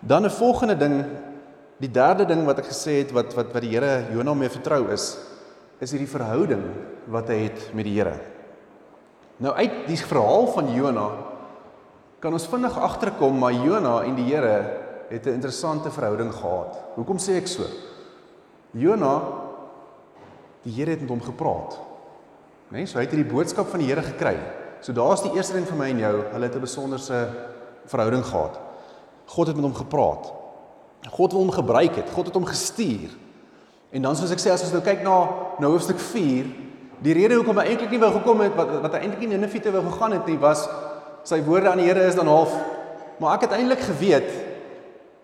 Dan 0.00 0.24
'n 0.24 0.30
volgende 0.30 0.76
ding, 0.76 1.04
die 1.76 1.90
derde 1.90 2.24
ding 2.24 2.44
wat 2.44 2.58
ek 2.58 2.66
gesê 2.66 2.98
het 3.04 3.12
wat 3.12 3.34
wat 3.34 3.52
wat 3.52 3.62
die 3.62 3.70
Here 3.70 4.04
Jonah 4.12 4.36
mee 4.36 4.48
vertrou 4.48 4.90
is, 4.92 5.18
is 5.78 5.90
hierdie 5.90 6.08
verhouding 6.08 6.62
wat 7.06 7.28
hy 7.28 7.36
het 7.36 7.70
met 7.74 7.84
die 7.84 8.00
Here. 8.00 8.29
Nou 9.40 9.54
uit 9.56 9.86
die 9.88 9.96
verhaal 9.96 10.46
van 10.52 10.72
Jona 10.74 11.08
kan 12.20 12.34
ons 12.36 12.48
vinnig 12.52 12.74
agterkom 12.76 13.38
maar 13.40 13.56
Jona 13.56 14.02
en 14.04 14.18
die 14.18 14.26
Here 14.28 14.56
het 15.08 15.26
'n 15.26 15.38
interessante 15.40 15.90
verhouding 15.90 16.32
gehad. 16.34 16.76
Hoekom 16.94 17.18
sê 17.18 17.36
ek 17.36 17.48
so? 17.48 17.62
Jona 18.70 19.22
die 20.62 20.72
Here 20.72 20.90
het 20.90 21.00
met 21.00 21.08
hom 21.08 21.22
gepraat. 21.22 21.80
Né? 22.68 22.76
Nee, 22.76 22.86
so 22.86 22.98
hy 22.98 23.04
het 23.04 23.14
hierdie 23.14 23.32
boodskap 23.32 23.68
van 23.68 23.78
die 23.78 23.88
Here 23.88 24.02
gekry. 24.02 24.36
So 24.80 24.92
daar's 24.92 25.22
die 25.22 25.32
eerste 25.32 25.52
ding 25.52 25.66
vir 25.66 25.76
my 25.76 25.88
en 25.90 25.98
jou. 25.98 26.22
Hulle 26.32 26.44
het 26.44 26.54
'n 26.54 26.60
besonderse 26.60 27.28
verhouding 27.86 28.24
gehad. 28.24 28.60
God 29.26 29.46
het 29.46 29.56
met 29.56 29.64
hom 29.64 29.74
gepraat. 29.74 30.32
God 31.10 31.32
wil 31.32 31.40
hom 31.40 31.50
gebruik 31.50 31.96
het. 31.96 32.10
God 32.10 32.26
het 32.26 32.34
hom 32.34 32.44
gestuur. 32.44 33.10
En 33.90 34.02
dan 34.02 34.16
soos 34.16 34.30
ek 34.30 34.38
sê 34.38 34.52
as 34.52 34.62
ons 34.62 34.72
nou 34.72 34.82
kyk 34.82 35.02
na 35.02 35.28
nou 35.58 35.72
hoofstuk 35.72 35.98
4, 35.98 36.46
die 37.00 37.16
rede 37.16 37.38
hoekom 37.40 37.58
hy 37.58 37.70
eintlik 37.72 37.90
nie 37.90 38.02
wou 38.02 38.12
gekom 38.18 38.44
het 38.44 38.54
wat 38.56 38.76
wat 38.82 38.94
hy 38.94 39.04
eintlik 39.04 39.24
nie 39.24 39.32
Ninive 39.36 39.72
wou 39.72 39.86
gegaan 39.88 40.18
het 40.18 40.26
nie 40.26 40.38
was 40.38 40.68
sy 41.24 41.40
woorde 41.44 41.70
aan 41.70 41.82
die 41.82 41.88
Here 41.88 42.06
is 42.06 42.18
dan 42.18 42.28
half 42.28 42.54
maar 43.20 43.36
ek 43.36 43.48
het 43.48 43.58
eintlik 43.58 43.84
geweet 43.88 44.30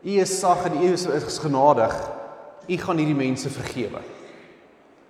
u 0.06 0.20
is 0.20 0.38
sag 0.38 0.64
en 0.64 0.82
u 0.82 0.92
is, 0.92 1.06
is 1.06 1.38
genadig. 1.38 1.94
U 2.66 2.76
gaan 2.78 2.96
hierdie 2.96 3.14
mense 3.14 3.50
vergewe. 3.50 4.02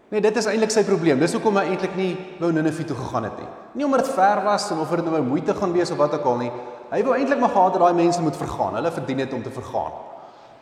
Nee, 0.09 0.21
dit 0.21 0.37
is 0.37 0.47
eintlik 0.47 0.71
sy 0.73 0.85
probleem. 0.87 1.19
Dis 1.21 1.35
hoekom 1.37 1.59
hy 1.59 1.67
eintlik 1.73 1.97
nie 1.99 2.13
wou 2.41 2.53
Ninive 2.55 2.85
toe 2.89 2.97
gegaan 2.97 3.27
het 3.29 3.37
nie. 3.43 3.49
Nie 3.77 3.85
omdat 3.85 4.07
dit 4.07 4.15
ver 4.15 4.41
was 4.47 4.71
of 4.73 4.95
dit 4.95 5.05
nou 5.05 5.23
moeite 5.27 5.55
gaan 5.55 5.75
wees 5.75 5.91
of 5.91 6.01
wat 6.01 6.15
ook 6.17 6.29
al 6.31 6.41
nie. 6.45 6.53
Hy 6.93 7.03
wou 7.05 7.17
eintlik 7.17 7.43
maar 7.43 7.53
gehad 7.53 7.75
dat 7.75 7.83
daai 7.83 7.99
mense 7.99 8.23
moet 8.23 8.39
vergaan. 8.39 8.79
Hulle 8.79 8.93
verdien 8.95 9.21
dit 9.21 9.33
om 9.37 9.43
te 9.43 9.53
vergaan. 9.53 9.99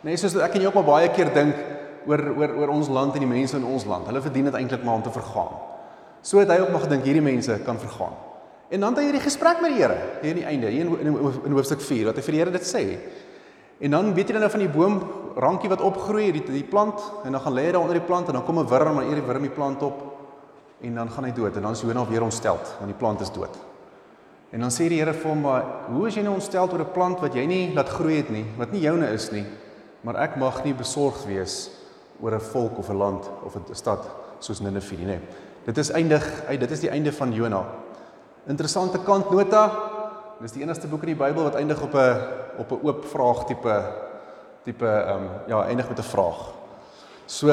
Nee, 0.01 0.17
soos 0.17 0.35
ek 0.35 0.57
en 0.57 0.65
jy 0.65 0.71
ook 0.71 0.79
maar 0.81 0.89
baie 0.89 1.11
keer 1.13 1.31
dink 1.33 1.61
oor 2.09 2.25
oor 2.35 2.57
oor 2.59 2.73
ons 2.75 2.89
land 2.91 3.15
en 3.15 3.23
die 3.23 3.29
mense 3.29 3.55
in 3.55 3.63
ons 3.69 3.85
land. 3.87 4.09
Hulle 4.09 4.23
verdien 4.25 4.49
dit 4.49 4.59
eintlik 4.59 4.83
maar 4.83 4.99
om 4.99 5.05
te 5.05 5.13
vergaan. 5.13 5.53
So 6.25 6.41
het 6.41 6.49
hy 6.49 6.57
ook 6.63 6.71
maar 6.73 6.87
gedink 6.87 7.05
hierdie 7.05 7.21
mense 7.21 7.59
kan 7.65 7.77
vergaan. 7.77 8.15
En 8.73 8.81
dan 8.81 8.95
het 8.95 9.03
hy 9.03 9.09
hierdie 9.11 9.21
gesprek 9.27 9.61
met 9.61 9.75
die 9.75 9.83
Here 9.83 9.97
hier 10.23 10.31
aan 10.33 10.39
die 10.39 10.47
einde, 10.49 10.71
hier 10.73 10.87
in 10.87 11.11
in, 11.13 11.17
in 11.45 11.53
hoofstuk 11.53 11.83
4 11.85 12.09
wat 12.09 12.17
hy 12.17 12.23
vir 12.25 12.33
die 12.33 12.41
Here 12.41 12.53
dit 12.55 12.65
sê. 12.65 12.83
En 13.85 13.93
dan 13.93 14.09
weet 14.15 14.31
jy 14.31 14.33
dan 14.33 14.45
nou 14.47 14.49
van 14.55 14.63
die 14.63 14.71
boom 14.71 14.97
rankie 15.37 15.69
wat 15.69 15.83
opgroei, 15.85 16.31
die 16.33 16.41
die 16.47 16.63
plant 16.65 17.03
en 17.27 17.35
dan 17.35 17.43
gaan 17.43 17.53
lê 17.53 17.67
daar 17.69 17.83
onder 17.83 17.99
die 17.99 18.07
plant 18.07 18.31
en 18.31 18.39
dan 18.39 18.45
kom 18.47 18.59
'n 18.59 18.67
wurm 18.71 18.99
en 19.01 19.09
eet 19.09 19.21
die 19.21 19.27
wurm 19.27 19.45
die 19.45 19.53
plant 19.53 19.83
op 19.83 20.01
en 20.81 20.95
dan 20.95 21.09
gaan 21.09 21.23
hy 21.25 21.31
dood 21.31 21.55
en 21.55 21.61
dan 21.61 21.71
is 21.71 21.81
Jonah 21.81 22.07
weer 22.09 22.23
ontsteld 22.23 22.75
want 22.79 22.89
die 22.89 22.99
plant 22.99 23.21
is 23.21 23.31
dood. 23.31 23.55
En 24.49 24.59
dan 24.59 24.69
sê 24.71 24.89
die 24.89 24.99
Here 24.99 25.13
vir 25.13 25.29
hom 25.29 25.41
maar 25.41 25.63
hoe 25.87 26.07
is 26.07 26.15
jy 26.15 26.23
nou 26.23 26.33
ontsteld 26.33 26.73
oor 26.73 26.79
'n 26.79 26.91
plant 26.93 27.19
wat 27.19 27.33
jy 27.35 27.45
nie 27.45 27.73
laat 27.73 27.89
groei 27.89 28.17
het 28.17 28.29
nie, 28.29 28.45
wat 28.57 28.71
nie 28.71 28.81
joune 28.81 29.13
is 29.13 29.31
nie, 29.31 29.45
maar 30.01 30.15
ek 30.15 30.37
mag 30.37 30.63
nie 30.63 30.73
besorgd 30.73 31.25
wees 31.27 31.69
oor 32.19 32.33
'n 32.33 32.39
volk 32.39 32.77
of 32.77 32.89
'n 32.89 32.97
land 32.97 33.29
of 33.43 33.55
'n 33.55 33.75
stad 33.75 34.09
soos 34.39 34.59
Ninive 34.59 34.95
nie. 34.95 35.19
Dit 35.65 35.77
is 35.81 35.89
eindig, 35.89 36.21
dit 36.45 36.71
is 36.71 36.79
die 36.79 36.89
einde 36.93 37.11
van 37.11 37.33
Jonah. 37.33 37.65
Interessante 38.45 38.99
kantnota. 39.01 39.63
Dis 40.37 40.53
die 40.53 40.61
enigste 40.61 40.87
boek 40.91 41.05
in 41.07 41.15
die 41.15 41.17
Bybel 41.17 41.47
wat 41.47 41.55
eindig 41.57 41.81
op 41.81 41.95
'n 41.95 42.17
op 42.57 42.71
'n 42.71 42.85
oop 42.85 43.05
vraag 43.05 43.45
tipe 43.45 43.73
tipe 44.63 44.85
ehm 44.85 45.23
um, 45.23 45.29
ja, 45.47 45.65
eindig 45.65 45.89
met 45.89 45.97
'n 45.97 46.03
vraag. 46.03 46.53
So 47.25 47.47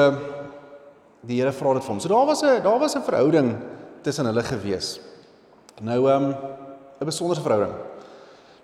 die 1.21 1.39
Here 1.41 1.51
vra 1.51 1.73
dit 1.73 1.83
vir 1.83 1.91
hom. 1.91 1.99
So 1.99 2.07
daar 2.07 2.25
was 2.25 2.43
'n 2.43 2.61
daar 2.63 2.79
was 2.79 2.95
'n 2.95 3.01
verhouding 3.01 3.55
tussen 4.01 4.25
hulle 4.25 4.43
gewees. 4.43 4.99
Nou 5.81 6.09
ehm 6.09 6.23
um, 6.23 6.35
'n 6.99 7.05
besonderse 7.05 7.41
verhouding. 7.41 7.73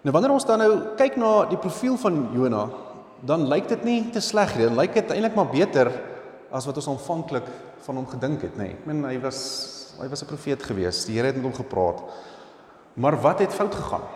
Nou 0.01 0.13
wanneer 0.13 0.31
ons 0.31 0.45
dan 0.45 0.59
nou 0.59 0.95
kyk 0.95 1.15
na 1.15 1.45
die 1.45 1.57
profiel 1.57 1.97
van 1.97 2.29
Jona, 2.33 2.69
dan 3.19 3.47
lyk 3.47 3.67
dit 3.67 3.83
nie 3.83 4.09
te 4.09 4.19
sleg 4.19 4.55
nie. 4.55 4.65
Dan 4.65 4.75
lyk 4.75 4.93
dit 4.93 5.11
eintlik 5.11 5.35
maar 5.35 5.49
beter 5.49 5.91
as 6.51 6.65
wat 6.65 6.75
ons 6.75 6.87
aanvanklik 6.87 7.43
van 7.85 7.95
hom 7.95 8.07
gedink 8.07 8.41
het, 8.41 8.55
nê. 8.57 8.71
Nee. 8.71 8.77
Ek 8.79 8.85
meen 8.89 9.03
hy 9.07 9.17
was 9.23 9.39
hy 9.99 10.07
was 10.07 10.23
'n 10.23 10.31
profeet 10.31 10.63
gewees. 10.63 11.05
Die 11.05 11.15
Here 11.15 11.27
het 11.27 11.35
met 11.35 11.43
hom 11.43 11.53
gepraat. 11.53 12.01
Maar 12.93 13.21
wat 13.21 13.39
het 13.39 13.53
fout 13.53 13.75
gegaan? 13.75 14.07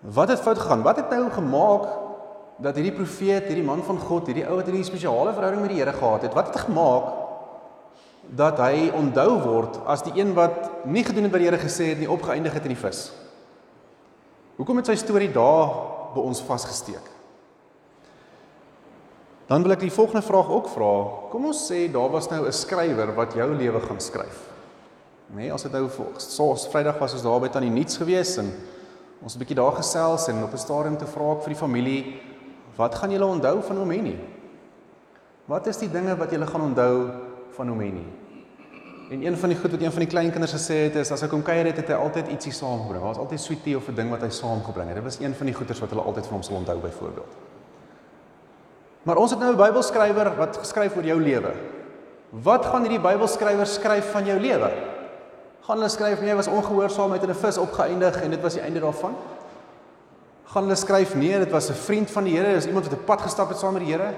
Wat 0.00 0.28
het 0.28 0.40
fout 0.40 0.58
gegaan? 0.58 0.82
Wat 0.82 0.96
het 0.96 1.10
nou 1.10 1.30
gemaak 1.30 1.88
dat 2.56 2.74
hierdie 2.74 2.92
profeet, 2.92 3.46
hierdie 3.48 3.64
man 3.64 3.82
van 3.82 3.98
God, 3.98 4.26
hierdie 4.26 4.46
ou 4.46 4.56
wat 4.56 4.68
hierdie 4.68 4.84
spesiale 4.84 5.32
verhouding 5.32 5.62
met 5.62 5.70
die 5.70 5.80
Here 5.80 5.92
gehad 5.92 6.22
het, 6.22 6.34
wat 6.34 6.46
het 6.46 6.56
gemaak 6.56 7.12
dat 8.34 8.58
hy 8.58 8.90
onthou 8.94 9.40
word 9.42 9.80
as 9.86 10.02
die 10.02 10.20
een 10.20 10.34
wat 10.34 10.84
nie 10.84 11.04
gedoen 11.04 11.22
het 11.22 11.32
wat 11.32 11.40
die 11.40 11.48
Here 11.48 11.62
gesê 11.62 11.90
het 11.92 11.98
nie, 11.98 12.10
opgeëindig 12.10 12.52
het 12.52 12.62
in 12.62 12.76
die 12.76 12.82
vis? 12.84 13.12
Hoekom 14.56 14.76
het 14.76 14.86
sy 14.86 14.96
storie 14.96 15.32
daar 15.32 15.72
by 16.14 16.22
ons 16.22 16.42
vasgesteek? 16.46 17.13
Dan 19.46 19.62
wil 19.62 19.74
ek 19.74 19.80
die 19.84 19.92
volgende 19.92 20.22
vraag 20.24 20.48
ook 20.48 20.68
vra. 20.72 20.92
Kom 21.30 21.50
ons 21.50 21.66
sê 21.68 21.84
daar 21.92 22.10
was 22.10 22.30
nou 22.30 22.46
'n 22.46 22.52
skrywer 22.52 23.14
wat 23.14 23.34
jou 23.34 23.54
lewe 23.54 23.80
gaan 23.80 24.00
skryf. 24.00 24.48
Nee, 25.26 25.52
as 25.52 25.62
dit 25.62 25.72
nou 25.72 25.88
soos 26.16 26.68
Vrydag 26.68 26.98
was 26.98 27.12
ons 27.12 27.22
daar 27.22 27.40
by 27.40 27.48
tannie 27.48 27.70
Niets 27.70 27.96
gewees 27.96 28.36
en 28.36 28.52
ons 29.22 29.34
'n 29.34 29.38
bietjie 29.38 29.56
daar 29.56 29.72
gesels 29.72 30.28
en 30.28 30.42
op 30.42 30.52
'n 30.52 30.58
stadium 30.58 30.96
te 30.96 31.06
vra 31.06 31.32
ek 31.32 31.42
vir 31.42 31.52
die 31.52 31.60
familie, 31.60 32.20
wat 32.76 32.94
gaan 32.94 33.10
julle 33.10 33.26
onthou 33.26 33.62
van 33.62 33.78
Omeni? 33.78 34.18
Wat 35.46 35.66
is 35.66 35.76
die 35.76 35.90
dinge 35.90 36.16
wat 36.16 36.30
julle 36.30 36.46
gaan 36.46 36.60
onthou 36.60 37.10
van 37.50 37.70
Omeni? 37.70 38.06
En 39.10 39.26
een 39.26 39.36
van 39.36 39.48
die 39.48 39.58
goed 39.58 39.70
wat 39.70 39.80
een 39.80 39.92
van 39.92 40.00
die 40.00 40.08
kleinkinders 40.08 40.52
gesê 40.52 40.74
het 40.74 40.94
is 40.96 41.10
as 41.10 41.20
hy 41.20 41.28
kom 41.28 41.42
kuier 41.42 41.66
het, 41.66 41.76
het 41.76 41.88
hy 41.88 41.94
altyd 41.94 42.28
ietsie 42.28 42.52
saamgebring. 42.52 43.02
Daar 43.02 43.12
was 43.12 43.18
altyd 43.18 43.40
sweetie 43.40 43.76
of 43.76 43.88
'n 43.88 43.94
ding 43.94 44.10
wat 44.10 44.20
hy 44.20 44.30
saamgebring 44.30 44.88
het. 44.88 44.96
Dit 44.96 45.04
was 45.04 45.20
een 45.20 45.34
van 45.34 45.46
die 45.46 45.54
goeders 45.54 45.80
wat 45.80 45.90
hulle 45.90 46.02
altyd 46.02 46.26
van 46.26 46.32
hom 46.32 46.42
sal 46.42 46.56
onthou 46.56 46.78
byvoorbeeld. 46.78 47.53
Maar 49.04 49.20
ons 49.20 49.30
het 49.30 49.40
nou 49.40 49.52
'n 49.52 49.56
Bybelskrywer 49.56 50.36
wat 50.36 50.56
geskryf 50.56 50.96
oor 50.96 51.04
jou 51.04 51.20
lewe. 51.20 51.52
Wat 52.30 52.64
gaan 52.64 52.80
hierdie 52.80 53.00
Bybelskrywer 53.00 53.66
skryf 53.66 54.10
van 54.10 54.24
jou 54.24 54.40
lewe? 54.40 54.70
Gaan 55.60 55.76
hulle 55.76 55.88
skryf 55.88 56.20
nee, 56.20 56.34
was 56.34 56.46
ongehoorsaam 56.46 57.10
met 57.10 57.22
'n 57.22 57.34
vis 57.34 57.58
opgeëindig 57.58 58.22
en 58.22 58.30
dit 58.30 58.40
was 58.40 58.52
die 58.52 58.62
einde 58.62 58.80
daarvan? 58.80 59.14
Gaan 60.44 60.62
hulle 60.62 60.76
skryf 60.76 61.14
nee, 61.14 61.38
dit 61.38 61.50
was 61.50 61.68
'n 61.68 61.74
vriend 61.74 62.10
van 62.10 62.24
die 62.24 62.36
Here, 62.36 62.54
dis 62.54 62.66
iemand 62.66 62.88
wat 62.88 62.98
'n 62.98 63.04
pad 63.04 63.20
gestap 63.20 63.48
het 63.48 63.58
saam 63.58 63.72
met 63.72 63.82
die 63.82 63.92
Here? 63.92 64.14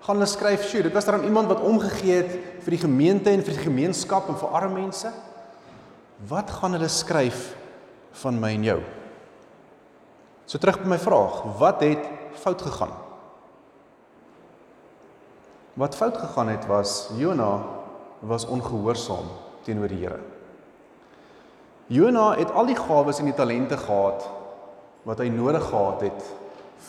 Gaan 0.00 0.16
hulle 0.16 0.26
skryf, 0.26 0.62
"Sjoe, 0.62 0.82
dit 0.82 0.92
was 0.92 1.04
dan 1.04 1.24
iemand 1.24 1.48
wat 1.48 1.60
omgegee 1.60 2.16
het 2.16 2.30
vir 2.60 2.70
die 2.70 2.78
gemeente 2.78 3.30
en 3.30 3.42
vir 3.42 3.52
die 3.52 3.62
gemeenskap 3.62 4.28
en 4.28 4.36
vir 4.36 4.48
arme 4.48 4.80
mense?" 4.80 5.08
Wat 6.28 6.50
gaan 6.50 6.72
hulle 6.72 6.88
skryf 6.88 7.56
van 8.12 8.40
my 8.40 8.48
en 8.54 8.62
jou? 8.62 8.80
So 10.44 10.58
terug 10.58 10.82
by 10.82 10.88
my 10.88 10.98
vraag, 10.98 11.42
wat 11.58 11.80
het 11.80 12.04
fout 12.32 12.62
gegaan? 12.62 13.03
Wat 15.74 15.96
fout 15.98 16.16
gegaan 16.16 16.48
het 16.48 16.66
was 16.66 17.10
Jona 17.16 17.58
was 18.18 18.46
ongehoorsaam 18.46 19.26
teenoor 19.66 19.90
die 19.90 19.98
Here. 20.04 20.20
Jona 21.86 22.36
het 22.38 22.52
al 22.52 22.70
die 22.70 22.78
gawes 22.78 23.18
en 23.18 23.26
die 23.28 23.34
talente 23.34 23.76
gehad 23.76 24.22
wat 25.04 25.18
hy 25.18 25.28
nodig 25.34 25.66
gehad 25.66 26.04
het 26.06 26.30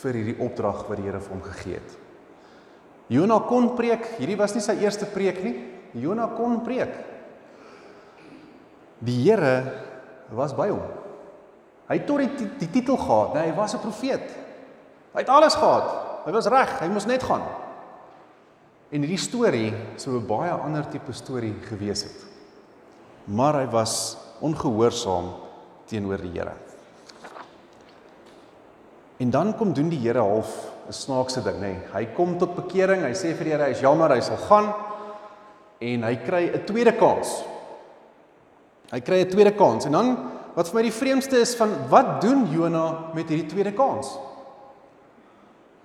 vir 0.01 0.19
hierdie 0.19 0.37
opdrag 0.45 0.85
wat 0.85 1.01
die 1.01 1.07
Here 1.07 1.23
vir 1.23 1.33
hom 1.33 1.41
gegee 1.47 1.79
het. 1.79 1.97
Jona 3.09 3.39
kon 3.49 3.73
preek, 3.77 4.05
hierdie 4.19 4.37
was 4.37 4.53
nie 4.53 4.63
sy 4.65 4.77
eerste 4.81 5.09
preek 5.09 5.41
nie. 5.45 5.57
Jona 5.97 6.29
kon 6.37 6.61
preek. 6.65 6.93
Die 9.01 9.17
Here 9.25 9.57
was 10.29 10.53
by 10.53 10.69
hom. 10.69 10.85
Hy 11.89 11.99
het 11.99 12.07
tot 12.09 12.21
die, 12.21 12.47
die 12.61 12.69
titel 12.69 12.97
gehad, 12.97 13.33
nee, 13.33 13.49
hy 13.49 13.57
was 13.57 13.73
'n 13.73 13.81
profeet. 13.81 14.25
Hy 15.13 15.21
het 15.21 15.29
alles 15.29 15.55
gehad. 15.55 15.89
Hy 16.25 16.31
was 16.31 16.47
reg, 16.47 16.79
hy 16.79 16.87
moes 16.89 17.05
net 17.05 17.23
gaan. 17.23 17.64
En 18.93 19.01
hierdie 19.01 19.17
storie 19.17 19.73
sou 19.97 20.17
'n 20.17 20.27
baie 20.27 20.51
ander 20.51 20.85
tipe 20.89 21.13
storie 21.13 21.55
gewees 21.69 22.03
het. 22.03 22.25
Maar 23.25 23.53
hy 23.53 23.67
was 23.71 24.17
ongehoorsaam 24.41 25.33
teenoor 25.85 26.21
die 26.21 26.31
Here. 26.31 26.53
En 29.17 29.29
dan 29.29 29.55
kom 29.55 29.73
doen 29.73 29.89
die 29.89 29.99
Here 29.99 30.19
half 30.19 30.71
'n 30.87 30.93
snaakse 30.93 31.41
ding, 31.41 31.55
nê. 31.55 31.61
Nee. 31.61 31.79
Hy 31.93 32.05
kom 32.13 32.37
tot 32.37 32.55
bekering, 32.55 33.01
hy 33.01 33.13
sê 33.13 33.33
vir 33.33 33.43
die 33.43 33.51
Here 33.51 33.63
hy 33.63 33.71
is 33.71 33.81
jammer, 33.81 34.09
hy 34.09 34.21
sal 34.21 34.37
gaan 34.37 34.73
en 35.81 36.03
hy 36.03 36.15
kry 36.15 36.51
'n 36.53 36.65
tweede 36.65 36.93
kans. 36.97 37.43
Hy 38.91 38.99
kry 38.99 39.21
'n 39.21 39.29
tweede 39.29 39.55
kans 39.55 39.85
en 39.85 39.91
dan 39.91 40.17
wat 40.55 40.67
vir 40.69 40.75
my 40.75 40.81
die 40.81 40.91
vreemdste 40.91 41.39
is 41.41 41.55
van 41.55 41.89
wat 41.89 42.21
doen 42.21 42.47
Jona 42.51 43.11
met 43.13 43.29
hierdie 43.29 43.49
tweede 43.49 43.73
kans? 43.73 44.17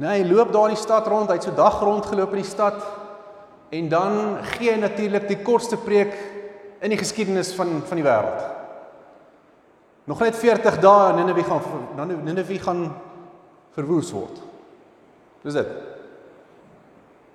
Nee, 0.01 0.23
hy 0.23 0.29
loop 0.31 0.53
daar 0.53 0.71
in 0.71 0.79
die 0.79 0.81
stad 0.81 1.09
rond, 1.13 1.29
hy 1.29 1.37
het 1.37 1.45
so 1.45 1.53
dag 1.53 1.77
rond 1.85 2.07
geloop 2.09 2.33
in 2.33 2.41
die 2.41 2.49
stad 2.49 2.79
en 3.71 3.91
dan 3.93 4.15
gee 4.55 4.73
hy 4.73 4.79
natuurlik 4.81 5.27
die 5.29 5.43
kortste 5.45 5.77
preek 5.77 6.15
in 6.81 6.95
die 6.95 6.99
geskiedenis 6.99 7.53
van 7.59 7.83
van 7.85 8.01
die 8.01 8.07
wêreld. 8.07 8.47
Nog 10.09 10.25
net 10.25 10.39
40 10.41 10.81
dae 10.81 11.13
en 11.13 11.21
Ninive 11.21 11.45
gaan 11.45 11.87
dan 11.99 12.17
Ninive 12.25 12.59
gaan 12.65 12.87
verwoes 13.77 14.09
word. 14.17 14.41
Dis 15.45 15.55
dit. 15.55 15.69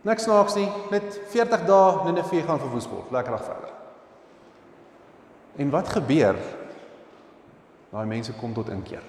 Niks 0.06 0.26
snaaks 0.26 0.58
nie, 0.58 0.68
net 0.92 1.22
40 1.32 1.68
dae 1.70 2.04
Ninive 2.10 2.42
gaan 2.50 2.60
verwoes 2.66 2.90
word. 2.90 3.14
Lekker 3.14 3.38
reg 3.38 3.46
verder. 3.46 3.74
En 5.56 5.70
wat 5.70 5.94
gebeur? 5.94 6.42
Daai 7.94 8.08
mense 8.10 8.34
kom 8.42 8.58
tot 8.58 8.74
inkeer. 8.74 9.06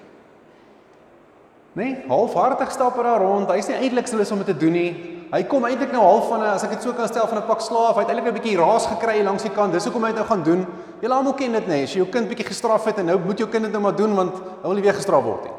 Nê? 1.77 1.83
Nee, 1.83 2.05
halfhartig 2.09 2.71
stap 2.73 2.95
hy 2.97 3.03
daar 3.05 3.21
rond. 3.21 3.51
Hy's 3.53 3.67
nie 3.69 3.77
eintlik 3.77 4.07
sou 4.09 4.17
om 4.33 4.41
dit 4.41 4.49
te 4.49 4.57
doen 4.57 4.73
nie. 4.73 4.91
Hy 5.29 5.43
kom 5.45 5.65
eintlik 5.67 5.91
nou 5.93 6.01
half 6.01 6.29
van 6.31 6.41
'n 6.41 6.49
as 6.55 6.63
ek 6.63 6.71
dit 6.71 6.81
so 6.81 6.93
kan 6.93 7.07
stel 7.07 7.27
van 7.27 7.37
'n 7.37 7.45
pak 7.45 7.61
slaaf. 7.61 7.95
Hy 7.95 8.01
het 8.01 8.09
eintlik 8.09 8.33
'n 8.33 8.39
bietjie 8.39 8.57
raas 8.57 8.87
gekry 8.87 9.21
langs 9.23 9.43
die 9.43 9.51
kant. 9.51 9.73
Dis 9.73 9.85
hoekom 9.85 10.03
hy 10.03 10.09
dit 10.09 10.17
nou 10.17 10.25
gaan 10.25 10.43
doen. 10.43 10.65
Julle 11.01 11.13
almal 11.13 11.33
ken 11.33 11.51
dit 11.51 11.67
nê. 11.67 11.67
Nee. 11.67 11.83
As 11.83 11.93
jy 11.93 11.97
jou 11.97 12.09
kind 12.09 12.27
bietjie 12.29 12.47
gestraf 12.47 12.85
het 12.85 12.97
en 12.97 13.05
nou 13.05 13.19
moet 13.19 13.37
jou 13.37 13.47
kind 13.49 13.63
dit 13.63 13.71
nou 13.71 13.81
maar 13.81 13.95
doen 13.95 14.15
want 14.15 14.33
hy 14.33 14.63
wil 14.63 14.73
nie 14.73 14.81
weer 14.81 14.93
gestraf 14.93 15.23
word 15.23 15.43
nie. 15.43 15.53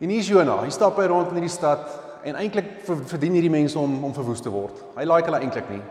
En 0.00 0.08
hier 0.08 0.18
is 0.18 0.28
Jonah. 0.28 0.62
Hy 0.62 0.70
stap 0.70 0.96
hy 0.96 1.06
rond 1.06 1.28
in 1.28 1.34
hierdie 1.34 1.56
stad 1.56 1.88
en 2.22 2.34
eintlik 2.34 2.84
verdien 2.84 3.32
hierdie 3.32 3.50
mense 3.50 3.78
om 3.78 4.04
om 4.04 4.12
verwoes 4.12 4.40
te 4.40 4.50
word. 4.50 4.82
Hy 4.96 5.04
like 5.04 5.24
hulle 5.24 5.40
eintlik 5.40 5.70
nie. 5.70 5.82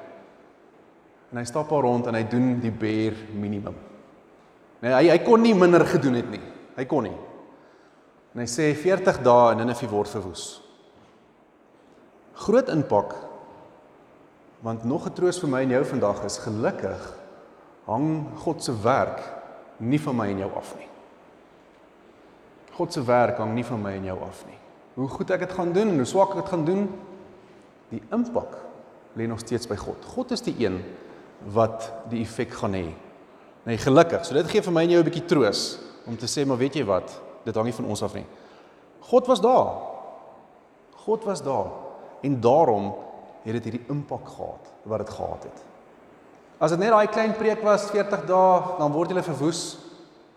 En 1.31 1.37
hy 1.37 1.43
stap 1.43 1.69
daar 1.69 1.81
rond 1.81 2.07
en 2.07 2.13
hy 2.13 2.23
doen 2.23 2.59
die 2.59 2.71
bare 2.71 3.15
minimum. 3.33 3.75
Nee, 4.81 4.91
hy 4.91 5.09
hy 5.09 5.17
kon 5.17 5.41
nie 5.41 5.55
minder 5.55 5.85
gedoen 5.85 6.13
het 6.13 6.29
nie. 6.29 6.41
Hy 6.77 6.85
kon 6.85 7.03
nie. 7.03 7.17
En 8.35 8.41
hy 8.43 8.49
sê 8.51 8.73
40 8.75 9.21
dae 9.23 9.53
en 9.53 9.61
Ninive 9.63 9.87
word 9.87 10.11
verwoes. 10.11 10.59
Groot 12.35 12.67
impak. 12.69 13.15
Want 14.59 14.83
nog 14.83 15.07
'n 15.07 15.13
troos 15.13 15.39
vir 15.39 15.49
my 15.49 15.61
en 15.61 15.69
jou 15.69 15.85
vandag 15.85 16.23
is 16.25 16.37
gelukkig 16.37 17.13
hang 17.85 18.27
God 18.41 18.63
se 18.63 18.73
werk 18.81 19.21
nie 19.77 19.99
van 20.01 20.15
my 20.15 20.27
en 20.27 20.37
jou 20.37 20.51
af 20.55 20.75
nie. 20.77 20.87
God 22.75 22.93
se 22.93 23.03
werk 23.03 23.37
hang 23.37 23.53
nie 23.53 23.65
van 23.65 23.81
my 23.81 23.91
en 23.91 24.03
jou 24.03 24.19
af 24.21 24.45
nie. 24.45 24.57
Hoe 24.95 25.07
goed 25.07 25.31
ek 25.31 25.39
dit 25.39 25.51
gaan 25.51 25.73
doen 25.73 25.89
en 25.89 25.95
hoe 25.95 26.05
swak 26.05 26.29
ek 26.29 26.35
dit 26.43 26.49
gaan 26.49 26.65
doen, 26.65 26.87
die 27.89 28.01
impak 28.11 28.57
lê 29.15 29.27
nog 29.27 29.39
steeds 29.39 29.67
by 29.67 29.75
God. 29.75 30.05
God 30.05 30.31
is 30.31 30.41
die 30.41 30.55
een 30.65 30.81
wat 31.53 31.91
die 32.09 32.21
effek 32.21 32.51
gaan 32.51 32.73
hê. 32.73 32.87
Nee, 33.65 33.77
gelukkig. 33.77 34.25
So 34.25 34.33
dit 34.33 34.49
gee 34.49 34.61
vir 34.61 34.73
my 34.73 34.83
en 34.83 34.89
jou 34.89 35.01
'n 35.03 35.09
bietjie 35.09 35.25
troos 35.25 35.79
om 36.05 36.17
te 36.17 36.25
sê 36.25 36.45
maar 36.45 36.57
weet 36.57 36.75
jy 36.75 36.85
wat, 36.85 37.21
dit 37.45 37.55
hang 37.55 37.69
nie 37.69 37.77
van 37.77 37.89
ons 37.93 38.03
af 38.05 38.15
nie. 38.17 38.25
God 39.09 39.29
was 39.29 39.41
daar. 39.41 39.75
God 41.05 41.23
was 41.23 41.43
daar 41.45 41.69
en 42.25 42.39
daarom 42.41 42.93
het 43.45 43.53
dit 43.59 43.69
hierdie 43.69 43.85
impak 43.93 44.27
gehad 44.33 44.71
wat 44.89 45.03
dit 45.03 45.09
gehad 45.13 45.43
het. 45.45 45.63
As 46.57 46.71
dit 46.73 46.79
net 46.81 46.93
daai 46.93 47.07
klein 47.11 47.35
preek 47.37 47.61
was 47.65 47.89
40 47.91 48.25
dae, 48.25 48.77
dan 48.79 48.93
word 48.95 49.11
hulle 49.13 49.25
verwoes 49.25 49.63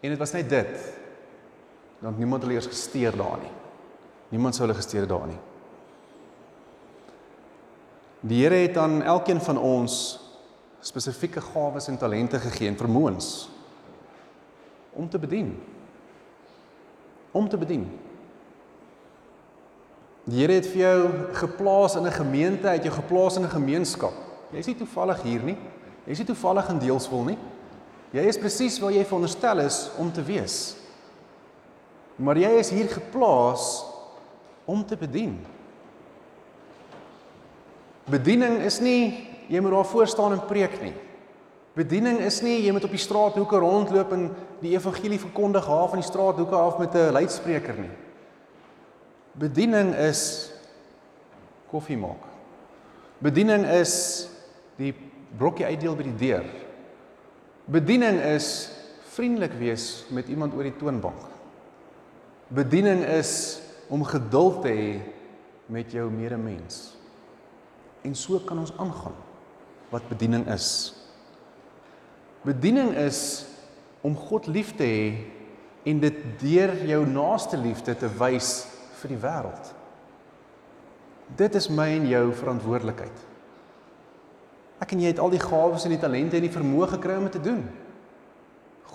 en 0.02 0.12
dit 0.12 0.20
was 0.20 0.34
net 0.36 0.50
dit. 0.50 0.74
Dan 2.02 2.12
het 2.12 2.20
niemand 2.20 2.44
hulle 2.44 2.58
eers 2.58 2.68
gesteer 2.70 3.16
daar 3.16 3.38
nie. 3.40 3.54
Niemand 4.34 4.54
sou 4.54 4.66
hulle 4.66 4.76
gesteer 4.76 5.06
daar 5.08 5.26
nie. 5.30 5.38
Die 8.28 8.42
Here 8.42 8.58
het 8.66 8.76
aan 8.76 9.00
elkeen 9.02 9.40
van 9.40 9.58
ons 9.58 10.18
spesifieke 10.82 11.40
gawes 11.40 11.88
en 11.88 11.98
talente 11.98 12.38
gegee 12.42 12.68
en 12.68 12.78
vermoëns 12.78 13.48
om 14.92 15.08
te 15.08 15.18
bedien. 15.18 15.54
Om 17.32 17.48
te 17.48 17.56
bedien. 17.56 17.86
Die 20.28 20.42
Here 20.42 20.58
het 20.58 20.66
vir 20.68 20.80
jou 20.80 21.08
geplaas 21.32 21.94
in 21.96 22.06
'n 22.06 22.12
gemeente, 22.12 22.68
het 22.68 22.84
jou 22.84 22.94
geplaas 22.94 23.36
in 23.36 23.42
'n 23.42 23.50
gemeenskap. 23.50 24.12
Jy 24.52 24.58
is 24.58 24.66
nie 24.66 24.76
toevallig 24.76 25.22
hier 25.22 25.42
nie. 25.42 25.56
Jy 26.04 26.10
is 26.10 26.18
nie 26.18 26.26
toevallig 26.26 26.68
in 26.68 26.78
Deelsvol 26.78 27.24
nie. 27.24 27.38
Jy 28.12 28.20
is 28.20 28.38
presies 28.38 28.78
waar 28.78 28.92
jy 28.92 29.04
veronderstel 29.04 29.58
is 29.58 29.90
om 29.98 30.12
te 30.12 30.22
wees. 30.22 30.76
Maar 32.16 32.36
jy 32.36 32.50
is 32.58 32.70
hier 32.70 32.88
geplaas 32.88 33.84
om 34.64 34.86
te 34.86 34.96
bedien. 34.96 35.46
Bediening 38.04 38.62
is 38.64 38.80
nie 38.80 39.28
jy 39.48 39.60
moet 39.60 39.70
daar 39.70 39.84
voor 39.84 40.06
staan 40.06 40.32
en 40.32 40.46
preek 40.46 40.82
nie. 40.82 40.94
Bediening 41.78 42.18
is 42.26 42.40
nie 42.42 42.56
jy 42.64 42.72
moet 42.74 42.86
op 42.88 42.94
die 42.94 43.02
straathoeke 43.02 43.58
rondloop 43.62 44.12
en 44.16 44.24
die 44.58 44.72
evangelie 44.74 45.20
verkondig 45.22 45.66
haar 45.70 45.86
van 45.92 46.00
die 46.02 46.08
straathoeke 46.08 46.56
af 46.58 46.78
met 46.78 46.94
'n 46.94 47.12
luidspreker 47.14 47.78
nie. 47.78 47.94
Bediening 49.38 49.94
is 49.94 50.50
koffie 51.70 51.96
maak. 51.96 52.24
Bediening 53.18 53.66
is 53.66 54.28
die 54.76 54.94
brokkie 55.38 55.66
uitdeel 55.66 55.94
by 55.94 56.02
die 56.02 56.16
deur. 56.16 56.44
Bediening 57.64 58.20
is 58.20 58.70
vriendelik 59.14 59.52
wees 59.52 60.04
met 60.10 60.28
iemand 60.28 60.54
oor 60.54 60.62
die 60.62 60.76
toonbank. 60.76 61.26
Bediening 62.48 63.04
is 63.04 63.60
om 63.88 64.04
geduld 64.04 64.62
te 64.62 64.68
hê 64.68 65.00
met 65.66 65.92
jou 65.92 66.10
medemens. 66.10 66.96
En 68.02 68.14
so 68.14 68.38
kan 68.38 68.58
ons 68.58 68.72
aangaan 68.78 69.14
wat 69.90 70.08
bediening 70.08 70.46
is. 70.48 70.97
Bediening 72.46 72.94
is 73.00 73.46
om 74.06 74.14
God 74.16 74.46
lief 74.46 74.74
te 74.78 74.86
hê 74.86 75.08
en 75.88 76.00
dit 76.02 76.20
deur 76.40 76.74
jou 76.86 77.00
naaste 77.08 77.58
liefde 77.58 77.94
te 77.98 78.10
wys 78.20 78.52
vir 79.00 79.14
die 79.14 79.20
wêreld. 79.22 79.72
Dit 81.38 81.56
is 81.58 81.68
my 81.68 81.88
en 81.96 82.06
jou 82.08 82.24
verantwoordelikheid. 82.38 83.24
Ek 84.78 84.94
en 84.94 85.02
jy 85.02 85.10
het 85.10 85.20
al 85.22 85.32
die 85.34 85.42
gawes 85.42 85.84
en 85.84 85.94
die 85.94 86.00
talente 86.00 86.38
en 86.38 86.46
die 86.46 86.54
vermoë 86.54 86.92
gekry 86.94 87.18
om 87.18 87.26
dit 87.26 87.36
te 87.36 87.44
doen. 87.44 87.64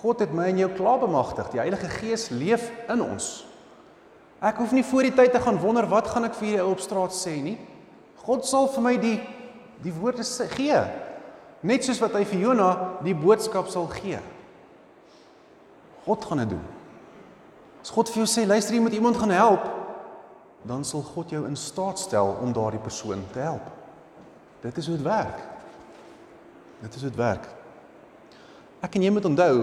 God 0.00 0.24
het 0.24 0.32
my 0.36 0.48
en 0.50 0.62
jou 0.64 0.70
klaar 0.76 1.02
bemagtig. 1.04 1.50
Die 1.52 1.60
Heilige 1.62 1.88
Gees 2.00 2.30
leef 2.32 2.66
in 2.92 3.04
ons. 3.04 3.44
Ek 4.44 4.58
hoef 4.60 4.74
nie 4.76 4.84
voor 4.84 5.06
die 5.06 5.14
tyd 5.16 5.32
te 5.32 5.40
gaan 5.40 5.60
wonder 5.62 5.86
wat 5.88 6.10
gaan 6.12 6.26
ek 6.28 6.36
vir 6.40 6.50
julle 6.50 6.72
op 6.74 6.82
straat 6.82 7.14
sê 7.16 7.36
nie. 7.40 7.56
God 8.24 8.44
sal 8.48 8.68
vir 8.72 8.84
my 8.84 8.94
die 9.00 9.16
die 9.84 9.92
woorde 9.92 10.24
gee. 10.54 10.76
Net 11.64 11.86
soos 11.86 12.00
wat 12.02 12.12
hy 12.18 12.26
vir 12.28 12.42
Jona 12.42 12.70
die 13.04 13.16
boodskap 13.16 13.70
sal 13.72 13.86
gee. 13.94 14.18
God 16.04 16.26
gaan 16.28 16.42
dit 16.42 16.52
doen. 16.52 16.64
As 17.80 17.92
God 17.92 18.10
vir 18.12 18.22
jou 18.22 18.28
sê, 18.28 18.44
luister 18.48 18.76
jy 18.76 18.82
moet 18.84 18.96
iemand 18.96 19.16
gaan 19.20 19.32
help, 19.32 19.64
dan 20.68 20.84
sal 20.84 21.04
God 21.04 21.32
jou 21.32 21.42
in 21.48 21.56
staat 21.56 22.00
stel 22.00 22.34
om 22.40 22.52
daardie 22.56 22.80
persoon 22.80 23.24
te 23.32 23.40
help. 23.44 23.64
Dit 24.64 24.80
is 24.80 24.88
hoe 24.88 24.96
dit 24.96 25.04
werk. 25.04 25.40
Dit 26.84 26.96
is 26.96 27.04
hoe 27.04 27.10
dit 27.10 27.20
werk. 27.20 27.48
Ek 28.84 28.96
en 28.96 29.04
jy 29.04 29.12
moet 29.12 29.28
onthou 29.28 29.54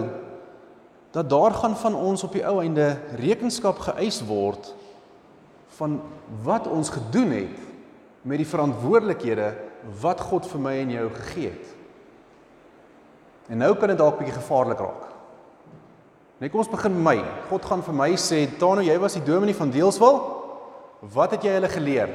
dat 1.14 1.28
daar 1.30 1.54
gaan 1.54 1.76
van 1.78 1.98
ons 1.98 2.22
op 2.26 2.34
die 2.34 2.44
ou 2.46 2.56
einde 2.62 2.86
rekenskap 3.20 3.82
geëis 3.84 4.22
word 4.26 4.72
van 5.76 6.00
wat 6.42 6.66
ons 6.70 6.90
gedoen 6.94 7.34
het 7.34 7.60
met 8.26 8.40
die 8.40 8.48
verantwoordelikhede 8.48 9.52
wat 10.02 10.22
God 10.30 10.46
vir 10.50 10.62
my 10.62 10.74
en 10.82 10.94
jou 10.94 11.06
gegee 11.18 11.52
het. 11.52 11.70
En 13.52 13.60
nou 13.60 13.74
kan 13.76 13.90
dit 13.92 13.98
dalk 14.00 14.16
bietjie 14.16 14.38
gevaarlik 14.38 14.80
raak. 14.80 15.08
Net 16.40 16.50
kom 16.50 16.62
ons 16.62 16.70
begin 16.72 16.94
my. 17.04 17.18
God 17.50 17.66
gaan 17.68 17.82
vir 17.84 17.94
my 17.94 18.10
sê, 18.16 18.46
"Tano, 18.58 18.80
jy 18.80 18.98
was 18.98 19.12
die 19.12 19.24
dominee 19.24 19.54
van 19.54 19.70
Deelswil. 19.70 20.20
Wat 21.00 21.30
het 21.30 21.42
jy 21.42 21.50
hulle 21.50 21.68
geleer? 21.68 22.08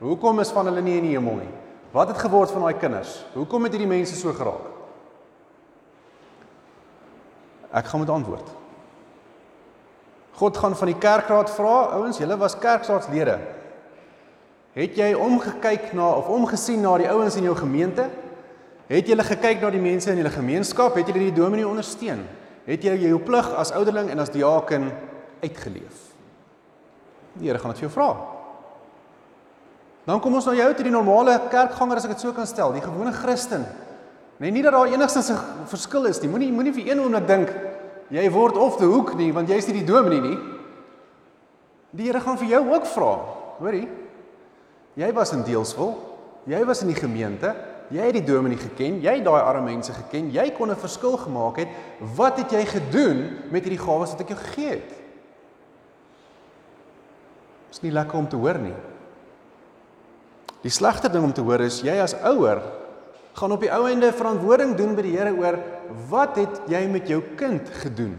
Hoekom 0.00 0.40
is 0.40 0.50
van 0.50 0.66
hulle 0.66 0.82
nie 0.82 0.96
in 0.96 1.04
die 1.04 1.16
hemel 1.16 1.36
nie? 1.36 1.48
Wat 1.92 2.08
het 2.08 2.18
geword 2.18 2.50
van 2.50 2.62
daai 2.62 2.74
kinders? 2.74 3.24
Hoekom 3.34 3.62
het 3.62 3.72
hierdie 3.72 3.88
mense 3.88 4.16
so 4.16 4.32
geraak?" 4.32 4.66
Ek 7.72 7.84
gaan 7.84 8.00
moet 8.00 8.10
antwoord. 8.10 8.48
God 10.32 10.56
gaan 10.56 10.76
van 10.76 10.86
die 10.86 10.98
kerkraad 10.98 11.50
vra, 11.50 11.82
ouens, 11.82 12.18
julle 12.18 12.36
was 12.36 12.58
kerkraadslede. 12.58 13.38
Het 14.72 14.96
jy 14.96 15.14
omgekyk 15.14 15.92
na 15.92 16.08
of 16.10 16.28
omgesien 16.28 16.80
na 16.80 16.96
die 16.98 17.10
ouens 17.10 17.36
in 17.36 17.42
jou 17.42 17.56
gemeente? 17.56 18.10
Het 18.92 19.08
jy 19.08 19.16
gekyk 19.24 19.62
na 19.62 19.70
die 19.72 19.80
mense 19.80 20.10
in 20.12 20.20
julle 20.20 20.32
gemeenskap? 20.32 20.96
Het 20.98 21.08
jy 21.08 21.30
die 21.30 21.36
dominee 21.36 21.64
ondersteun? 21.64 22.26
Het 22.66 22.84
jy 22.84 22.98
jou 23.06 23.20
plig 23.24 23.48
as 23.56 23.72
ouderling 23.72 24.10
en 24.12 24.20
as 24.20 24.32
diaken 24.34 24.90
uitgeleef? 25.40 26.10
Die 27.40 27.48
Here 27.48 27.58
gaan 27.58 27.72
dit 27.72 27.80
vir 27.80 27.88
jou 27.88 27.94
vra. 27.94 28.10
Dan 30.04 30.20
kom 30.20 30.36
ons 30.36 30.46
na 30.50 30.56
jou 30.58 30.68
toe 30.74 30.84
die 30.84 30.92
normale 30.92 31.38
kerkganger 31.48 31.96
as 31.96 32.04
ek 32.04 32.16
dit 32.16 32.24
so 32.26 32.34
kan 32.36 32.46
stel, 32.50 32.74
die 32.74 32.84
gewone 32.84 33.14
Christen. 33.16 33.64
Nee, 34.42 34.52
nie 34.52 34.64
dat 34.64 34.74
daar 34.74 34.90
enigstens 34.90 35.30
'n 35.30 35.66
verskil 35.70 36.04
is 36.06 36.20
nie. 36.20 36.28
Moenie 36.28 36.52
moenie 36.52 36.74
vir 36.74 36.90
een 36.90 37.00
oomblik 37.00 37.26
dink 37.26 37.48
jy 38.10 38.30
word 38.30 38.56
of 38.56 38.76
die 38.76 38.86
hoek 38.86 39.14
nie, 39.14 39.32
want 39.32 39.48
jy's 39.48 39.66
nie 39.66 39.80
die 39.80 39.92
dominee 39.92 40.20
nie. 40.20 40.38
Die 41.92 42.06
Here 42.06 42.20
gaan 42.20 42.38
vir 42.38 42.48
jou 42.48 42.74
ook 42.74 42.86
vra. 42.86 43.18
Hoorie? 43.58 43.88
Jy 44.96 45.12
was 45.12 45.32
in 45.32 45.42
Deelswil. 45.42 45.96
Jy 46.46 46.64
was 46.64 46.82
in 46.82 46.88
die 46.88 47.00
gemeente. 47.00 47.54
Jy 47.92 48.06
het 48.08 48.16
die 48.16 48.24
dominee 48.24 48.56
geken, 48.56 49.00
jy 49.04 49.18
het 49.18 49.24
daai 49.26 49.42
arme 49.42 49.66
mense 49.68 49.92
geken, 49.92 50.30
jy 50.32 50.46
kon 50.56 50.70
'n 50.70 50.76
verskil 50.76 51.16
gemaak 51.16 51.56
het. 51.56 51.68
Wat 52.16 52.38
het 52.38 52.50
jy 52.50 52.64
gedoen 52.64 53.18
met 53.50 53.64
hierdie 53.64 53.84
gawes 53.84 54.10
wat 54.10 54.20
ek 54.20 54.28
jou 54.28 54.38
gegee 54.38 54.68
het? 54.68 54.92
Is 57.70 57.82
nie 57.82 57.92
lekker 57.92 58.18
om 58.18 58.28
te 58.28 58.36
hoor 58.36 58.58
nie. 58.58 58.74
Die 60.62 60.70
slegste 60.70 61.08
ding 61.08 61.24
om 61.24 61.32
te 61.32 61.42
hoor 61.42 61.60
is 61.60 61.80
jy 61.82 61.98
as 62.00 62.14
ouer 62.14 62.62
gaan 63.32 63.52
op 63.52 63.60
die 63.60 63.72
ou 63.72 63.86
einde 63.88 64.12
verantwoording 64.12 64.76
doen 64.76 64.94
by 64.94 65.02
die 65.02 65.16
Here 65.16 65.32
oor 65.32 65.58
wat 66.08 66.36
het 66.36 66.60
jy 66.68 66.86
met 66.86 67.08
jou 67.08 67.22
kind 67.36 67.68
gedoen? 67.82 68.18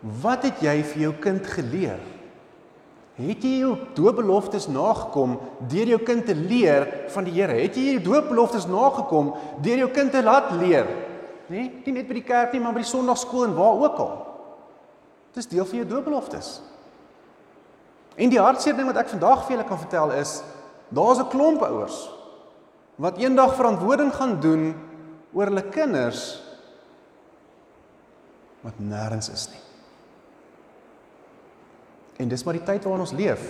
Wat 0.00 0.42
het 0.42 0.62
jy 0.64 0.82
vir 0.82 1.02
jou 1.02 1.12
kind 1.20 1.46
geleer? 1.46 1.98
Het 3.18 3.42
jy 3.44 3.56
jou 3.60 3.74
doopbeloftes 3.94 4.68
nagekom 4.70 5.38
deur 5.68 5.94
jou 5.94 6.00
kind 6.06 6.24
te 6.26 6.34
leer 6.34 6.86
van 7.12 7.26
die 7.26 7.34
Here? 7.34 7.58
Het 7.58 7.76
jy 7.76 7.96
jou 7.96 8.02
doopbeloftes 8.06 8.66
nagekom 8.70 9.34
deur 9.62 9.84
jou 9.84 9.90
kind 9.90 10.12
te 10.12 10.22
laat 10.22 10.52
leer? 10.60 10.86
Nê? 11.50 11.66
Nee, 11.66 11.82
nie 11.84 11.96
net 11.98 12.08
by 12.08 12.14
die 12.20 12.26
kerk 12.26 12.52
nie, 12.54 12.60
maar 12.62 12.76
by 12.76 12.84
die 12.84 12.92
sonnaarskool 12.92 13.48
en 13.48 13.56
waar 13.58 13.80
ook 13.82 13.98
al. 13.98 14.12
Dit 15.34 15.42
is 15.44 15.50
deel 15.50 15.66
van 15.66 15.82
jou 15.82 15.88
doopbeloftes. 15.90 16.60
En 18.14 18.30
die 18.30 18.40
hartseer 18.40 18.76
ding 18.76 18.86
wat 18.90 19.00
ek 19.02 19.10
vandag 19.12 19.44
vir 19.46 19.56
julle 19.56 19.66
kan 19.66 19.80
vertel 19.80 20.14
is, 20.18 20.40
daar's 20.90 21.18
'n 21.18 21.30
klomp 21.30 21.62
ouers 21.62 22.10
wat 23.00 23.18
eendag 23.18 23.54
verantwoording 23.56 24.12
gaan 24.12 24.40
doen 24.40 24.74
oor 25.32 25.46
hulle 25.46 25.68
kinders 25.72 26.42
wat 28.60 28.76
nêrens 28.78 29.30
is 29.32 29.48
nie. 29.48 29.69
En 32.20 32.28
dis 32.28 32.44
maar 32.44 32.58
die 32.58 32.66
tyd 32.66 32.84
waarin 32.84 33.06
ons 33.06 33.16
leef. 33.16 33.42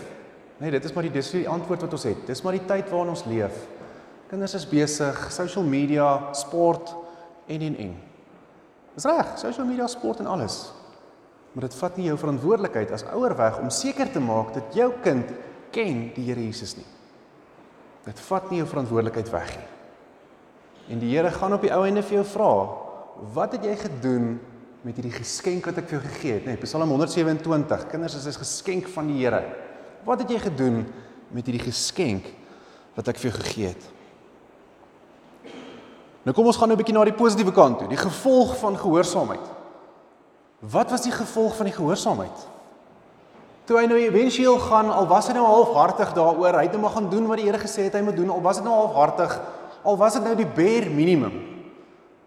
Nee, 0.60 0.70
dit 0.70 0.84
is 0.84 0.92
maar 0.94 1.06
die 1.08 1.14
dis 1.14 1.30
die 1.34 1.48
antwoord 1.48 1.86
wat 1.86 1.94
ons 1.96 2.06
het. 2.06 2.26
Dis 2.28 2.42
maar 2.44 2.54
die 2.54 2.66
tyd 2.68 2.90
waarin 2.92 3.14
ons 3.14 3.24
leef. 3.26 3.56
Kinders 4.30 4.54
is 4.54 4.66
besig, 4.68 5.16
social 5.34 5.64
media, 5.66 6.10
sport 6.38 6.92
en 7.50 7.64
en 7.66 7.78
en. 7.86 7.96
Dis 8.94 9.08
reg, 9.08 9.32
social 9.40 9.66
media, 9.66 9.88
sport 9.90 10.20
en 10.22 10.28
alles. 10.30 10.60
Maar 11.52 11.66
dit 11.66 11.78
vat 11.80 11.96
nie 11.98 12.06
jou 12.06 12.18
verantwoordelikheid 12.20 12.92
as 12.94 13.06
ouer 13.10 13.34
weg 13.38 13.58
om 13.58 13.72
seker 13.74 14.10
te 14.12 14.22
maak 14.22 14.52
dat 14.54 14.76
jou 14.76 14.92
kind 15.02 15.32
ken 15.74 16.04
die 16.14 16.28
Here 16.28 16.44
Jesus 16.44 16.76
nie. 16.78 16.86
Dit 18.06 18.20
vat 18.28 18.52
nie 18.52 18.60
jou 18.60 18.68
verantwoordelikheid 18.70 19.32
weg 19.34 19.50
nie. 19.56 19.66
En 20.94 21.02
die 21.02 21.10
Here 21.10 21.32
gaan 21.34 21.56
op 21.56 21.66
die 21.66 21.72
ou 21.74 21.82
einde 21.86 22.04
vir 22.06 22.20
jou 22.20 22.28
vra, 22.36 22.52
wat 23.34 23.56
het 23.56 23.66
jy 23.66 23.74
gedoen 23.82 24.30
met 24.82 24.96
hierdie 24.96 25.12
geskenk 25.12 25.66
wat 25.68 25.78
ek 25.82 25.90
vir 25.90 25.98
jou 25.98 26.02
gegee 26.08 26.34
het? 26.38 26.46
Nee, 26.48 26.60
Psalm 26.62 26.88
127. 26.88 27.86
Kinders, 27.90 28.16
dit 28.16 28.26
is 28.26 28.36
'n 28.36 28.44
geskenk 28.44 28.88
van 28.88 29.06
die 29.06 29.20
Here. 29.20 29.44
Wat 30.04 30.20
het 30.20 30.30
jy 30.30 30.38
gedoen 30.38 30.86
met 31.28 31.46
hierdie 31.46 31.66
geskenk 31.66 32.24
wat 32.94 33.08
ek 33.08 33.18
vir 33.18 33.30
jou 33.30 33.42
gegee 33.42 33.66
het? 33.66 33.84
Nou 36.22 36.34
kom 36.34 36.46
ons 36.46 36.56
gaan 36.56 36.68
nou 36.68 36.76
'n 36.76 36.82
bietjie 36.82 36.94
na 36.94 37.04
die 37.04 37.12
positiewe 37.12 37.52
kant 37.52 37.78
toe, 37.78 37.88
die 37.88 37.96
gevolg 37.96 38.56
van 38.58 38.76
gehoorsaamheid. 38.76 39.46
Wat 40.60 40.90
was 40.90 41.02
die 41.02 41.12
gevolg 41.12 41.56
van 41.56 41.66
die 41.66 41.74
gehoorsaamheid? 41.74 42.48
Toe 43.64 43.78
hy 43.78 43.86
nou 43.86 43.98
éventueel 43.98 44.58
gaan, 44.58 44.90
al 44.90 45.06
was 45.06 45.26
hy 45.26 45.32
nou 45.32 45.46
halfhartig 45.46 46.12
daaroor, 46.12 46.54
hy 46.54 46.62
het 46.62 46.72
nou 46.72 46.82
maar 46.82 46.90
gaan 46.90 47.10
doen 47.10 47.26
wat 47.26 47.36
die 47.36 47.46
Here 47.46 47.58
gesê 47.58 47.82
het 47.82 47.94
hy 47.94 48.02
moet 48.02 48.16
doen, 48.16 48.30
al 48.30 48.42
was 48.42 48.56
dit 48.56 48.64
nou 48.64 48.74
halfhartig, 48.74 49.40
al 49.82 49.96
was 49.96 50.12
dit 50.12 50.22
nou 50.22 50.34
die 50.36 50.46
bare 50.46 50.90
minimum. 50.90 51.32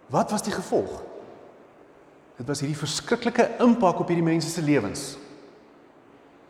Wat 0.10 0.32
was 0.32 0.42
die 0.42 0.54
gevolg? 0.54 1.13
Dit 2.38 2.48
was 2.48 2.60
hierdie 2.60 2.78
verskriklike 2.78 3.50
impak 3.60 4.00
op 4.00 4.08
hierdie 4.08 4.26
mense 4.26 4.50
se 4.50 4.62
lewens. 4.62 5.18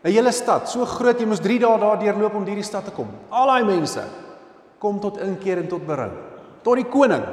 'n 0.04 0.10
Hele 0.10 0.32
stad, 0.32 0.68
so 0.68 0.84
groot 0.84 1.20
jy 1.20 1.26
moes 1.26 1.40
3 1.40 1.58
dae 1.58 1.78
daar 1.78 1.98
deurloop 1.98 2.34
om 2.34 2.44
hierdie 2.44 2.64
stad 2.64 2.84
te 2.84 2.90
kom. 2.90 3.08
Al 3.30 3.46
daai 3.46 3.64
mense 3.64 4.02
kom 4.78 5.00
tot 5.00 5.16
inkeer 5.16 5.58
en 5.58 5.68
tot 5.68 5.86
berou 5.86 6.10
tot 6.64 6.80
die 6.80 6.88
koning 6.88 7.24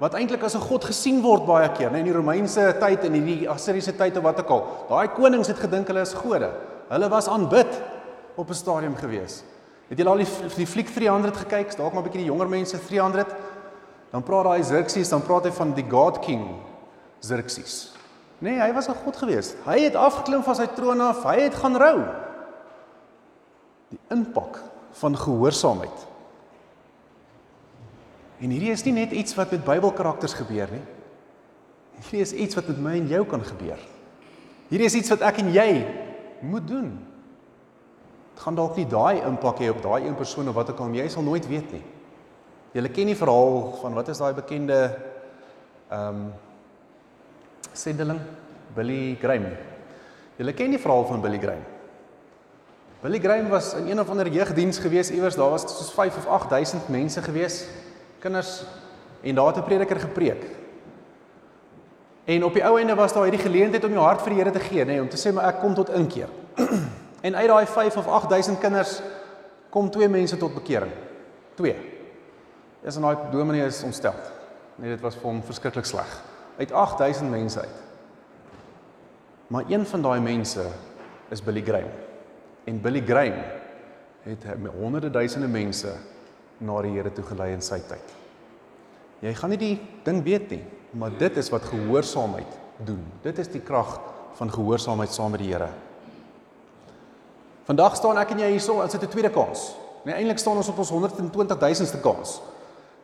wat 0.00 0.16
eintlik 0.16 0.42
as 0.42 0.56
'n 0.56 0.64
god 0.64 0.84
gesien 0.84 1.20
word 1.20 1.44
baie 1.44 1.68
keer, 1.76 1.90
nee, 1.90 2.00
in 2.00 2.06
die 2.06 2.16
Romeinse 2.16 2.74
tyd 2.80 3.04
en 3.04 3.14
in 3.14 3.26
die 3.26 3.48
Assiriese 3.48 3.92
tyd 3.92 4.16
of 4.16 4.22
wat 4.22 4.40
ook 4.40 4.50
al. 4.50 4.66
Daai 4.88 5.08
konings 5.08 5.48
het 5.48 5.58
gedink 5.58 5.86
hulle 5.88 6.00
is 6.00 6.14
gode. 6.14 6.50
Hulle 6.88 7.08
was 7.08 7.28
aanbid 7.28 7.82
op 8.36 8.48
'n 8.48 8.54
stadium 8.54 8.96
gewees. 8.96 9.44
Het 9.90 9.98
julle 9.98 10.10
al 10.10 10.16
die, 10.16 10.26
die 10.56 10.66
fliek 10.66 10.88
300 10.88 11.36
gekyk? 11.36 11.76
Dalk 11.76 11.92
maar 11.92 12.02
'n 12.02 12.08
bietjie 12.08 12.24
die 12.24 12.32
jonger 12.32 12.48
mense 12.48 12.78
300. 12.78 13.28
Dan 14.10 14.22
praat 14.22 14.44
daai 14.44 14.62
Xerxes, 14.62 15.08
dan 15.08 15.22
praat 15.22 15.44
hy 15.44 15.50
van 15.52 15.74
die 15.74 15.84
God 15.88 16.18
King 16.18 16.48
Xerxes. 17.20 17.92
Nee, 18.40 18.58
hy 18.60 18.72
was 18.72 18.88
'n 18.88 18.94
god 19.04 19.16
gewees. 19.16 19.54
Hy 19.64 19.80
het 19.80 19.94
afgeklim 19.94 20.42
van 20.42 20.54
sy 20.54 20.66
troon 20.66 21.00
af. 21.00 21.22
Hy 21.22 21.40
het 21.40 21.54
gaan 21.54 21.76
rou. 21.76 22.04
Die 23.88 24.00
impak 24.08 24.62
van 24.92 25.16
gehoorsaamheid 25.16 26.10
En 28.40 28.48
hierdie 28.48 28.72
is 28.72 28.84
nie 28.86 28.96
net 28.96 29.12
iets 29.12 29.36
wat 29.36 29.52
met 29.52 29.64
Bybelkarakters 29.66 30.34
gebeur 30.38 30.70
nie. 30.72 30.82
Hierdie 32.00 32.24
is 32.24 32.32
iets 32.32 32.56
wat 32.56 32.70
met 32.72 32.80
my 32.80 32.96
en 32.96 33.08
jou 33.10 33.20
kan 33.28 33.42
gebeur. 33.44 33.80
Hierdie 34.70 34.88
is 34.88 34.96
iets 34.96 35.12
wat 35.12 35.24
ek 35.28 35.42
en 35.42 35.50
jy 35.52 35.68
moet 36.48 36.64
doen. 36.68 36.88
Dit 38.32 38.44
gaan 38.46 38.56
dalk 38.56 38.78
nie 38.80 38.88
daai 38.88 39.20
impak 39.28 39.60
hê 39.60 39.68
op 39.68 39.82
daai 39.84 40.06
een 40.06 40.16
persoon 40.16 40.48
of 40.48 40.56
wat 40.56 40.72
ook 40.72 40.80
al, 40.80 40.94
jy 40.96 41.08
sal 41.12 41.26
nooit 41.26 41.48
weet 41.50 41.74
nie. 41.76 41.82
Jy 42.72 42.88
ken 42.94 43.10
die 43.10 43.18
verhaal 43.18 43.74
van 43.82 43.98
wat 43.98 44.08
is 44.08 44.22
daai 44.22 44.32
bekende 44.36 44.78
ehm 45.90 46.22
um, 46.22 46.30
sendeling 47.80 48.20
Billy 48.76 49.16
Graham. 49.20 49.50
Jy 50.40 50.54
ken 50.56 50.72
die 50.72 50.80
verhaal 50.80 51.06
van 51.08 51.20
Billy 51.20 51.40
Graham. 51.40 51.64
Billy 53.00 53.20
Graham 53.20 53.48
was 53.48 53.72
in 53.74 53.88
een 53.88 54.00
of 54.00 54.08
ander 54.12 54.28
jeugdiens 54.28 54.78
gewees 54.78 55.10
iewers, 55.10 55.36
daar 55.36 55.50
was 55.50 55.62
soos 55.62 55.92
5 55.96 56.16
of 56.16 56.26
8000 56.26 56.88
mense 56.88 57.22
gewees 57.22 57.64
kinders 58.20 58.62
en 59.22 59.34
daar 59.34 59.46
het 59.46 59.56
'n 59.56 59.64
prediker 59.64 60.00
gepreek. 60.00 60.44
En 62.24 62.44
op 62.44 62.52
die 62.52 62.64
ou 62.64 62.78
einde 62.78 62.94
was 62.94 63.12
daar 63.12 63.22
hierdie 63.22 63.42
geleentheid 63.42 63.84
om 63.84 63.92
jou 63.92 64.04
hart 64.04 64.22
vir 64.22 64.30
die 64.30 64.38
Here 64.38 64.50
te 64.50 64.60
gee, 64.60 64.84
nê, 64.84 64.86
nee, 64.86 65.00
om 65.00 65.08
te 65.08 65.16
sê 65.16 65.32
maar 65.32 65.48
ek 65.48 65.60
kom 65.60 65.74
tot 65.74 65.88
inkeer. 65.88 66.28
en 67.26 67.34
uit 67.34 67.48
daai 67.48 67.66
5 67.66 67.96
of 67.96 68.06
8000 68.06 68.58
kinders 68.58 69.00
kom 69.70 69.90
twee 69.90 70.08
mense 70.08 70.36
tot 70.36 70.54
bekering. 70.54 70.92
Twee. 71.54 71.76
Is 72.82 72.96
en 72.96 73.02
daai 73.02 73.16
dominee 73.32 73.66
is 73.66 73.82
ontstel. 73.82 74.14
Nee, 74.76 74.90
dit 74.90 75.00
was 75.00 75.14
vir 75.14 75.30
hom 75.30 75.42
verskriklik 75.42 75.84
sleg. 75.84 76.29
Uit 76.60 76.72
8000 76.72 77.30
mense 77.30 77.60
uit. 77.60 77.78
Maar 79.46 79.64
een 79.68 79.86
van 79.86 80.02
daai 80.02 80.20
mense 80.20 80.66
is 81.28 81.42
Billy 81.42 81.62
Graham. 81.62 81.90
En 82.64 82.80
Billy 82.80 83.02
Graham 83.06 83.40
het 84.22 84.44
honderde 84.78 85.10
duisende 85.10 85.48
mense 85.48 85.94
na 86.58 86.82
die 86.84 86.92
Here 86.92 87.12
toe 87.12 87.24
gelei 87.24 87.54
in 87.56 87.64
sy 87.64 87.80
tyd. 87.88 88.12
Jy 89.24 89.32
gaan 89.36 89.52
nie 89.54 89.60
die 89.60 89.76
ding 90.04 90.20
weet 90.24 90.52
nie, 90.52 90.62
maar 90.92 91.16
dit 91.16 91.36
is 91.40 91.48
wat 91.52 91.64
gehoorsaamheid 91.72 92.58
doen. 92.84 93.00
Dit 93.24 93.40
is 93.40 93.48
die 93.48 93.64
krag 93.64 93.96
van 94.36 94.52
gehoorsaamheid 94.52 95.12
saam 95.12 95.32
met 95.32 95.40
die 95.40 95.52
Here. 95.54 95.70
Vandag 97.68 97.96
staan 97.96 98.20
ek 98.20 98.34
en 98.34 98.44
jy 98.44 98.52
hierso 98.52 98.80
as 98.84 98.92
dit 98.92 99.02
'n 99.02 99.08
tweede 99.08 99.30
kans. 99.30 99.76
Nee, 100.04 100.14
eintlik 100.14 100.38
staan 100.38 100.56
ons 100.56 100.68
op 100.68 100.78
ons 100.78 100.90
120 100.90 101.58
000ste 101.58 102.00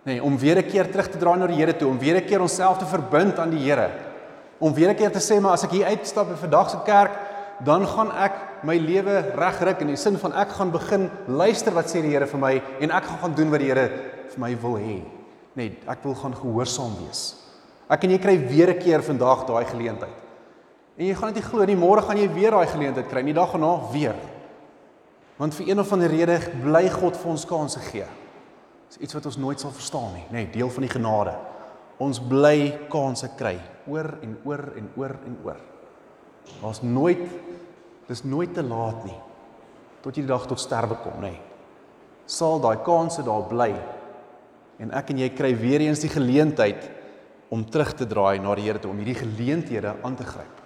kans. 0.07 0.15
Nee, 0.15 0.23
om 0.23 0.39
weer 0.39 0.57
'n 0.59 0.67
keer 0.67 0.91
terug 0.91 1.11
te 1.11 1.19
draai 1.19 1.39
na 1.39 1.47
die 1.47 1.57
Here 1.57 1.77
toe, 1.77 1.89
om 1.89 1.99
weer 1.99 2.17
'n 2.17 2.25
keer 2.25 2.41
onsself 2.41 2.79
te 2.79 2.87
verbind 2.87 3.39
aan 3.39 3.51
die 3.51 3.59
Here. 3.59 3.91
Om 4.59 4.73
weer 4.73 4.91
'n 4.91 4.97
keer 4.97 5.11
te 5.11 5.19
sê 5.21 5.41
maar 5.41 5.53
as 5.53 5.65
ek 5.65 5.71
hier 5.71 5.87
uitstap 5.87 6.29
in 6.29 6.37
vandag 6.37 6.71
se 6.71 6.77
kerk, 6.85 7.13
dan 7.65 7.87
gaan 7.87 8.11
ek 8.13 8.33
my 8.63 8.77
lewe 8.77 9.33
regryk 9.35 9.81
in 9.81 9.89
die 9.89 9.97
sin 9.97 10.19
van 10.19 10.33
ek 10.33 10.49
gaan 10.49 10.71
begin 10.71 11.11
luister 11.27 11.73
wat 11.73 11.87
sê 11.87 12.03
die 12.03 12.11
Here 12.11 12.27
vir 12.27 12.39
my 12.39 12.63
en 12.81 12.91
ek 12.91 13.05
gaan 13.05 13.19
gaan 13.19 13.35
doen 13.35 13.51
wat 13.51 13.61
die 13.61 13.69
Here 13.69 13.91
vir 14.29 14.39
my 14.39 14.57
wil 14.57 14.77
hê. 14.77 15.03
Nee, 15.55 15.77
ek 15.89 16.05
wil 16.05 16.15
gaan 16.15 16.35
gehoorsaam 16.35 16.93
wees. 17.05 17.35
Ek 17.89 18.05
en 18.05 18.11
jy 18.11 18.19
kry 18.19 18.39
weer 18.39 18.71
'n 18.71 18.79
keer 18.79 19.03
vandag 19.03 19.47
daai 19.47 19.65
geleentheid. 19.65 20.17
En 20.99 21.07
jy 21.07 21.15
gaan 21.15 21.33
dit 21.33 21.43
nie 21.43 21.51
glo 21.51 21.65
nie, 21.65 21.77
môre 21.77 22.03
gaan 22.03 22.17
jy 22.17 22.29
weer 22.33 22.51
daai 22.51 22.67
geleentheid 22.67 23.09
kry, 23.09 23.23
nie 23.23 23.35
dag 23.35 23.53
daarna 23.53 23.93
weer. 23.93 24.15
Want 25.37 25.55
vir 25.55 25.69
een 25.69 25.81
of 25.81 25.93
ander 25.93 26.09
rede 26.09 26.41
bly 26.63 26.89
God 26.89 27.17
vir 27.17 27.31
ons 27.31 27.45
kansse 27.45 27.81
gee. 27.81 28.07
Dis 28.89 29.03
iets 29.03 29.17
wat 29.17 29.27
ons 29.27 29.39
nooit 29.41 29.61
sal 29.61 29.75
verstaan 29.75 30.13
nie, 30.15 30.25
nê, 30.31 30.45
nee, 30.45 30.51
deel 30.55 30.71
van 30.71 30.87
die 30.87 30.93
genade. 30.93 31.35
Ons 32.03 32.21
bly 32.21 32.89
kansse 32.93 33.33
kry 33.39 33.57
oor 33.91 34.13
en 34.23 34.37
oor 34.45 34.63
en 34.77 34.91
oor 35.01 35.17
en 35.27 35.39
oor. 35.47 35.61
Daar's 36.61 36.83
nooit 36.85 37.25
dis 38.07 38.23
nooit 38.23 38.53
te 38.55 38.63
laat 38.63 39.03
nie 39.07 39.19
tot 40.05 40.15
jy 40.15 40.23
die 40.23 40.31
dag 40.31 40.45
tot 40.47 40.61
sterwe 40.63 40.95
kom, 41.03 41.17
nê. 41.19 41.33
Sal 42.31 42.61
daai 42.63 42.79
kanse 42.87 43.25
daar 43.27 43.49
bly 43.51 43.73
en 44.79 44.93
ek 44.95 45.11
en 45.11 45.23
jy 45.25 45.31
kry 45.35 45.51
weer 45.59 45.83
eens 45.83 46.05
die 46.05 46.13
geleentheid 46.13 46.85
om 47.51 47.65
terug 47.67 47.91
te 47.97 48.07
draai 48.07 48.39
na 48.43 48.55
die 48.55 48.67
Here 48.67 48.79
toe 48.83 48.93
om 48.93 49.01
hierdie 49.01 49.19
geleenthede 49.19 49.97
aan 50.05 50.15
te 50.19 50.27
gryp. 50.27 50.63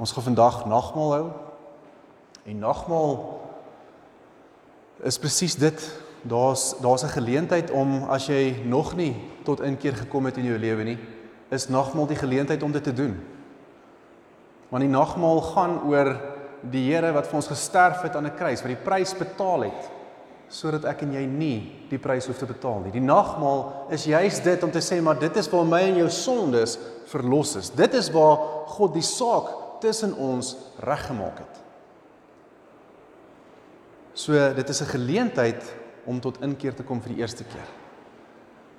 Ons 0.00 0.12
gaan 0.12 0.26
vandag 0.30 0.62
nagmaal 0.66 1.12
hou. 1.12 1.26
En 2.48 2.58
nagmaal 2.58 3.16
is 5.02 5.18
presies 5.18 5.54
dit. 5.54 6.00
Daar's 6.22 6.74
daar's 6.80 7.02
'n 7.02 7.18
geleentheid 7.18 7.70
om 7.70 8.04
as 8.04 8.26
jy 8.26 8.62
nog 8.64 8.94
nie 8.96 9.16
tot 9.44 9.60
inkeer 9.60 9.92
gekom 9.92 10.24
het 10.24 10.36
in 10.36 10.44
jou 10.44 10.58
lewe 10.58 10.84
nie, 10.84 10.98
is 11.50 11.68
nagmaal 11.68 12.06
die 12.06 12.16
geleentheid 12.16 12.62
om 12.62 12.72
dit 12.72 12.84
te 12.84 12.92
doen. 12.92 13.20
Want 14.68 14.82
die 14.82 14.92
nagmaal 14.92 15.40
gaan 15.40 15.82
oor 15.82 16.20
die 16.70 16.92
Here 16.92 17.12
wat 17.12 17.26
vir 17.26 17.34
ons 17.34 17.46
gesterf 17.46 18.02
het 18.02 18.16
aan 18.16 18.26
'n 18.26 18.36
kruis, 18.36 18.62
wat 18.62 18.70
die 18.70 18.84
prys 18.84 19.14
betaal 19.14 19.62
het 19.62 19.90
sodat 20.52 20.84
ek 20.84 21.02
en 21.02 21.14
jy 21.16 21.24
nie 21.26 21.86
die 21.88 21.98
prys 21.98 22.26
hoef 22.26 22.38
te 22.38 22.46
betaal 22.46 22.80
nie. 22.84 22.92
Die 22.92 23.00
nagmaal 23.00 23.88
is 23.90 24.04
juis 24.04 24.40
dit 24.44 24.62
om 24.62 24.70
te 24.70 24.82
sê 24.84 25.00
maar 25.00 25.18
dit 25.18 25.36
is 25.36 25.48
waar 25.48 25.64
my 25.64 25.80
en 25.80 25.96
jou 25.96 26.10
sondes 26.10 26.78
verlos 27.06 27.56
is. 27.56 27.70
Dit 27.70 27.94
is 27.94 28.10
waar 28.10 28.36
God 28.66 28.92
die 28.94 29.02
saak 29.06 29.48
tussen 29.80 30.14
ons 30.14 30.56
reggemaak 30.84 31.38
het. 31.38 31.61
So 34.12 34.32
dit 34.54 34.68
is 34.68 34.80
'n 34.80 34.92
geleentheid 34.92 35.62
om 36.04 36.20
tot 36.20 36.40
inkeer 36.40 36.74
te 36.74 36.82
kom 36.82 37.00
vir 37.00 37.12
die 37.12 37.20
eerste 37.20 37.44
keer. 37.44 37.68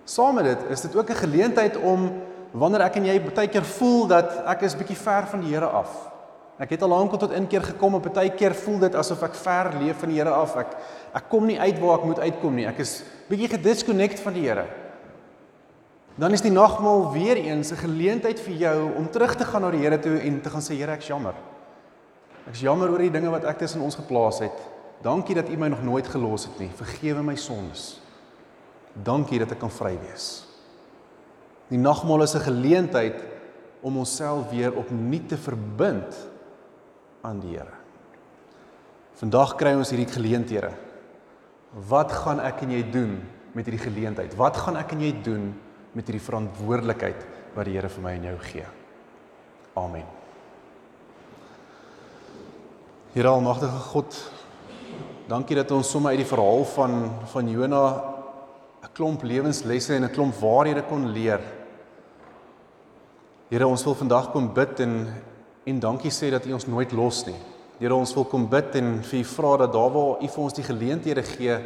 Saam 0.04 0.36
met 0.36 0.46
dit 0.46 0.60
is 0.70 0.82
dit 0.82 0.96
ook 0.96 1.10
'n 1.10 1.16
geleentheid 1.26 1.78
om 1.78 2.22
wanneer 2.52 2.82
ek 2.82 2.96
en 2.96 3.06
jy 3.06 3.22
baie 3.22 3.48
keer 3.48 3.64
voel 3.64 4.08
dat 4.08 4.44
ek 4.46 4.62
is 4.62 4.76
bietjie 4.76 4.98
ver 4.98 5.28
van 5.28 5.40
die 5.40 5.54
Here 5.54 5.66
af. 5.66 6.12
Ek 6.60 6.70
het 6.70 6.82
al 6.82 6.90
lank 6.90 7.20
tot 7.20 7.32
inkeer 7.32 7.64
gekom 7.64 7.96
en 7.96 8.02
baie 8.02 8.30
keer 8.30 8.54
voel 8.54 8.80
dit 8.80 8.96
asof 8.96 9.24
ek 9.24 9.36
ver 9.36 9.74
leef 9.80 10.00
van 10.00 10.10
die 10.10 10.18
Here 10.18 10.30
af. 10.30 10.56
Ek 10.56 10.68
ek 11.14 11.30
kom 11.30 11.46
nie 11.46 11.60
uit 11.60 11.80
waar 11.80 11.98
ek 12.00 12.06
moet 12.06 12.20
uitkom 12.20 12.56
nie. 12.56 12.68
Ek 12.68 12.80
is 12.80 13.04
bietjie 13.30 13.50
gedisconnect 13.50 14.20
van 14.20 14.34
die 14.34 14.48
Here. 14.48 14.66
Dan 16.16 16.32
is 16.32 16.42
die 16.42 16.52
nagmaal 16.52 17.12
weer 17.12 17.38
eens 17.38 17.72
'n 17.72 17.76
geleentheid 17.76 18.40
vir 18.40 18.54
jou 18.54 18.92
om 18.98 19.10
terug 19.10 19.36
te 19.36 19.46
gaan 19.46 19.62
na 19.62 19.72
die 19.72 19.82
Here 19.82 20.00
toe 20.00 20.20
en 20.20 20.42
te 20.42 20.50
gaan 20.50 20.62
sê 20.62 20.76
Here, 20.76 20.92
ek's 20.92 21.08
jammer. 21.08 21.34
Ek's 22.48 22.62
jammer 22.62 22.92
oor 22.92 23.00
die 23.00 23.12
dinge 23.12 23.30
wat 23.30 23.44
ek 23.44 23.58
tussen 23.58 23.82
ons 23.82 23.96
geplaas 23.96 24.40
het. 24.40 24.73
Dankie 25.04 25.36
dat 25.36 25.50
U 25.52 25.58
my 25.60 25.68
nog 25.68 25.84
nooit 25.84 26.08
gelos 26.08 26.48
het 26.48 26.60
nie. 26.64 26.70
Vergewe 26.80 27.24
my 27.24 27.36
sondes. 27.36 28.00
Dankie 28.94 29.42
dat 29.42 29.52
ek 29.52 29.60
kan 29.60 29.72
vry 29.74 29.98
wees. 30.00 30.46
Die 31.68 31.80
nagmaal 31.80 32.24
is 32.24 32.36
'n 32.36 32.46
geleentheid 32.48 33.20
om 33.82 33.98
onsself 33.98 34.50
weer 34.50 34.72
opnuut 34.74 35.28
te 35.30 35.38
verbind 35.38 36.16
aan 37.22 37.40
die 37.40 37.58
Here. 37.58 37.76
Vandag 39.14 39.56
kry 39.56 39.74
ons 39.74 39.90
hierdie 39.90 40.14
geleenthede. 40.14 40.72
Wat 41.88 42.12
gaan 42.12 42.40
ek 42.40 42.62
en 42.62 42.72
jy 42.72 42.92
doen 42.92 43.22
met 43.54 43.66
hierdie 43.66 43.92
geleentheid? 43.92 44.36
Wat 44.36 44.58
gaan 44.58 44.78
ek 44.78 44.92
en 44.92 45.02
jy 45.02 45.22
doen 45.24 45.54
met 45.94 46.10
hierdie 46.10 46.26
verantwoordelikheid 46.26 47.26
wat 47.54 47.70
die 47.70 47.76
Here 47.78 47.90
vir 47.90 48.04
my 48.04 48.14
en 48.18 48.28
jou 48.32 48.38
gee. 48.50 48.66
Amen. 49.78 50.06
Here 53.14 53.30
almagtige 53.30 53.82
God, 53.92 54.18
dankie 55.28 55.56
dat 55.56 55.72
ons 55.72 55.90
sommer 55.90 56.12
uit 56.12 56.22
die 56.24 56.28
verhaal 56.28 56.66
van 56.76 56.96
van 57.32 57.50
Jona 57.50 57.86
'n 58.84 58.92
klomp 58.94 59.24
lewenslesse 59.24 59.96
en 59.96 60.04
'n 60.04 60.12
klomp 60.12 60.36
waarhede 60.36 60.84
kon 60.84 61.12
leer. 61.12 61.42
Here, 63.50 63.68
ons 63.68 63.84
wil 63.84 63.96
vandag 63.96 64.32
kom 64.32 64.54
bid 64.54 64.80
en 64.80 65.08
en 65.66 65.80
dankie 65.80 66.12
sê 66.12 66.30
dat 66.30 66.46
U 66.46 66.54
ons 66.54 66.68
nooit 66.68 66.92
los 66.92 67.26
nie. 67.26 67.40
Here, 67.80 67.96
ons 67.96 68.14
wil 68.14 68.26
kom 68.26 68.50
bid 68.50 68.76
en 68.76 69.04
vir 69.04 69.20
U 69.20 69.24
vra 69.24 69.58
dat 69.58 69.74
daar 69.74 69.92
waar 69.92 70.22
U 70.22 70.28
vir 70.28 70.44
ons 70.44 70.54
die 70.54 70.64
geleenthede 70.64 71.24
gee 71.24 71.60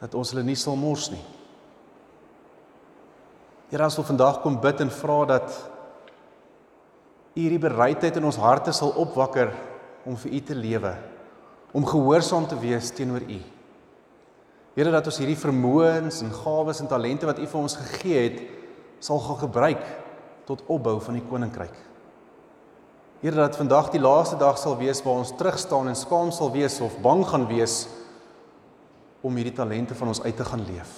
dat 0.00 0.14
ons 0.14 0.30
hulle 0.30 0.42
nie 0.42 0.56
sal 0.56 0.76
mors 0.76 1.10
nie. 1.10 1.24
Here, 3.70 3.84
ons 3.84 3.96
wil 3.96 4.04
vandag 4.04 4.40
kom 4.42 4.60
bid 4.60 4.80
en 4.80 4.90
vra 4.90 5.24
dat 5.24 5.70
U 7.36 7.40
hierdie 7.40 7.62
bereidheid 7.62 8.16
in 8.16 8.24
ons 8.24 8.36
harte 8.36 8.72
sal 8.72 8.90
opwakker 8.90 9.52
om 10.04 10.16
vir 10.16 10.32
U 10.32 10.40
te 10.40 10.54
lewe, 10.54 10.96
om 11.72 11.86
gehoorsaam 11.86 12.46
te 12.50 12.58
wees 12.58 12.90
teenoor 12.94 13.22
U. 13.22 13.38
Here, 14.74 14.90
dat 14.94 15.06
ons 15.10 15.18
hierdie 15.20 15.38
vermoëns 15.38 16.22
en 16.24 16.32
gawes 16.34 16.80
en 16.82 16.88
talente 16.90 17.28
wat 17.28 17.38
U 17.42 17.46
vir 17.46 17.60
ons 17.60 17.78
gegee 17.78 18.24
het, 18.26 18.42
sal 19.02 19.20
gaan 19.22 19.40
gebruik 19.44 19.84
tot 20.48 20.62
opbou 20.70 20.96
van 21.02 21.18
die 21.18 21.26
koninkryk. 21.26 21.74
Here, 23.20 23.36
dat 23.36 23.58
vandag 23.58 23.90
die 23.92 24.02
laaste 24.02 24.38
dag 24.40 24.58
sal 24.58 24.78
wees 24.80 25.02
waar 25.04 25.20
ons 25.22 25.34
terug 25.36 25.58
staan 25.60 25.90
en 25.90 25.98
skaam 25.98 26.32
sal 26.34 26.52
wees 26.54 26.78
of 26.84 26.96
bang 27.04 27.24
gaan 27.28 27.46
wees 27.50 27.84
om 29.20 29.36
hierdie 29.36 29.54
talente 29.56 29.94
van 29.98 30.14
ons 30.14 30.22
uit 30.24 30.36
te 30.36 30.46
gaan 30.46 30.64
leef. 30.64 30.92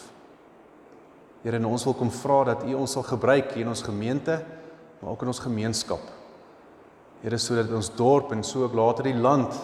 Here, 1.42 1.58
en 1.58 1.66
ons 1.72 1.85
wil 1.88 1.96
kom 1.98 2.12
vra 2.14 2.42
dat 2.52 2.66
U 2.68 2.76
ons 2.78 2.98
sal 2.98 3.06
gebruik 3.08 3.56
in 3.58 3.72
ons 3.72 3.82
gemeente, 3.82 4.38
maar 5.00 5.16
ook 5.16 5.24
in 5.24 5.32
ons 5.32 5.42
gemeenskap. 5.42 6.04
Here, 7.24 7.38
sodat 7.38 7.72
ons 7.74 7.90
dorp 7.98 8.30
en 8.35 8.44
so 8.46 8.62
ook 8.66 8.76
later 8.78 9.11
die 9.11 9.18
land 9.18 9.56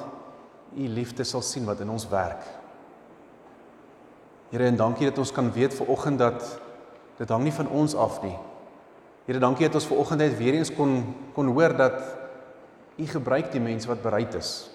U 0.79 0.87
liefde 0.87 1.27
sal 1.27 1.43
sien 1.43 1.67
wat 1.67 1.81
in 1.83 1.91
ons 1.91 2.07
werk. 2.11 2.45
Here, 4.53 4.65
en 4.71 4.79
dankie 4.79 5.09
dat 5.11 5.19
ons 5.19 5.33
kan 5.35 5.51
weet 5.53 5.75
ver 5.77 5.91
oggend 5.91 6.23
dat 6.23 6.45
dit 7.19 7.29
hang 7.29 7.43
nie 7.45 7.53
van 7.53 7.69
ons 7.69 7.97
af 7.99 8.23
nie. 8.23 8.37
Here, 9.27 9.43
dankie 9.43 9.67
dat 9.67 9.77
ons 9.81 9.89
ver 9.91 9.99
oggend 10.01 10.23
net 10.23 10.39
weer 10.39 10.57
eens 10.57 10.73
kon 10.75 11.03
kon 11.37 11.51
hoor 11.53 11.77
dat 11.77 11.99
U 12.99 13.07
gebruik 13.07 13.53
die 13.53 13.63
mense 13.63 13.87
wat 13.87 14.03
bereid 14.03 14.35
is. 14.35 14.71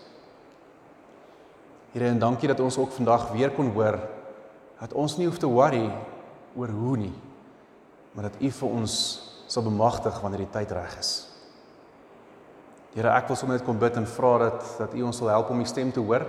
Here, 1.96 2.12
en 2.12 2.20
dankie 2.20 2.52
dat 2.52 2.62
ons 2.64 2.78
ook 2.78 2.92
vandag 2.96 3.32
weer 3.32 3.52
kon 3.56 3.72
hoor 3.76 4.00
dat 4.84 4.94
ons 5.00 5.16
nie 5.16 5.30
hoef 5.30 5.40
te 5.40 5.48
worry 5.48 5.86
oor 6.60 6.72
hoe 6.76 6.98
nie, 6.98 7.14
maar 8.12 8.28
dat 8.28 8.42
U 8.44 8.50
vir 8.52 8.74
ons 8.82 8.96
sal 9.48 9.64
bemagtig 9.64 10.18
wanneer 10.20 10.44
die 10.44 10.54
tyd 10.54 10.74
reg 10.76 10.98
is. 11.00 11.33
Here, 12.94 13.10
ek 13.10 13.26
wil 13.32 13.38
sommer 13.40 13.58
net 13.58 13.66
kom 13.66 13.80
bid 13.82 13.96
en 13.98 14.06
vra 14.06 14.36
dat 14.44 14.66
dat 14.78 14.92
U 14.94 15.06
ons 15.08 15.18
sal 15.18 15.32
help 15.34 15.50
om 15.50 15.62
U 15.64 15.66
stem 15.66 15.90
te 15.92 16.02
hoor, 16.02 16.28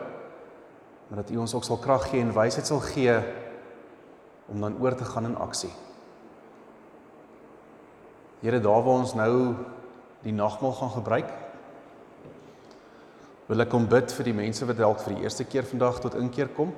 maar 1.09 1.21
dat 1.21 1.31
U 1.35 1.43
ons 1.43 1.53
ook 1.55 1.65
sal 1.67 1.77
krag 1.77 2.07
gee 2.09 2.23
en 2.25 2.33
wysheid 2.33 2.65
sal 2.65 2.81
gee 2.81 3.19
om 4.49 4.63
dan 4.65 4.79
oor 4.81 4.95
te 4.97 5.05
gaan 5.05 5.29
in 5.29 5.37
aksie. 5.37 5.73
Here, 8.41 8.61
daar 8.65 8.81
waar 8.85 9.03
ons 9.03 9.13
nou 9.17 9.35
die 10.25 10.33
nagmaal 10.33 10.73
gaan 10.79 10.93
gebruik, 10.95 11.33
wil 13.45 13.61
ek 13.61 13.69
kom 13.73 13.85
bid 13.89 14.13
vir 14.17 14.31
die 14.31 14.37
mense 14.37 14.65
wat 14.65 14.81
dalk 14.81 15.03
vir 15.05 15.19
die 15.19 15.27
eerste 15.29 15.45
keer 15.45 15.69
vandag 15.69 15.99
tot 16.01 16.17
inkeer 16.17 16.49
kom. 16.57 16.71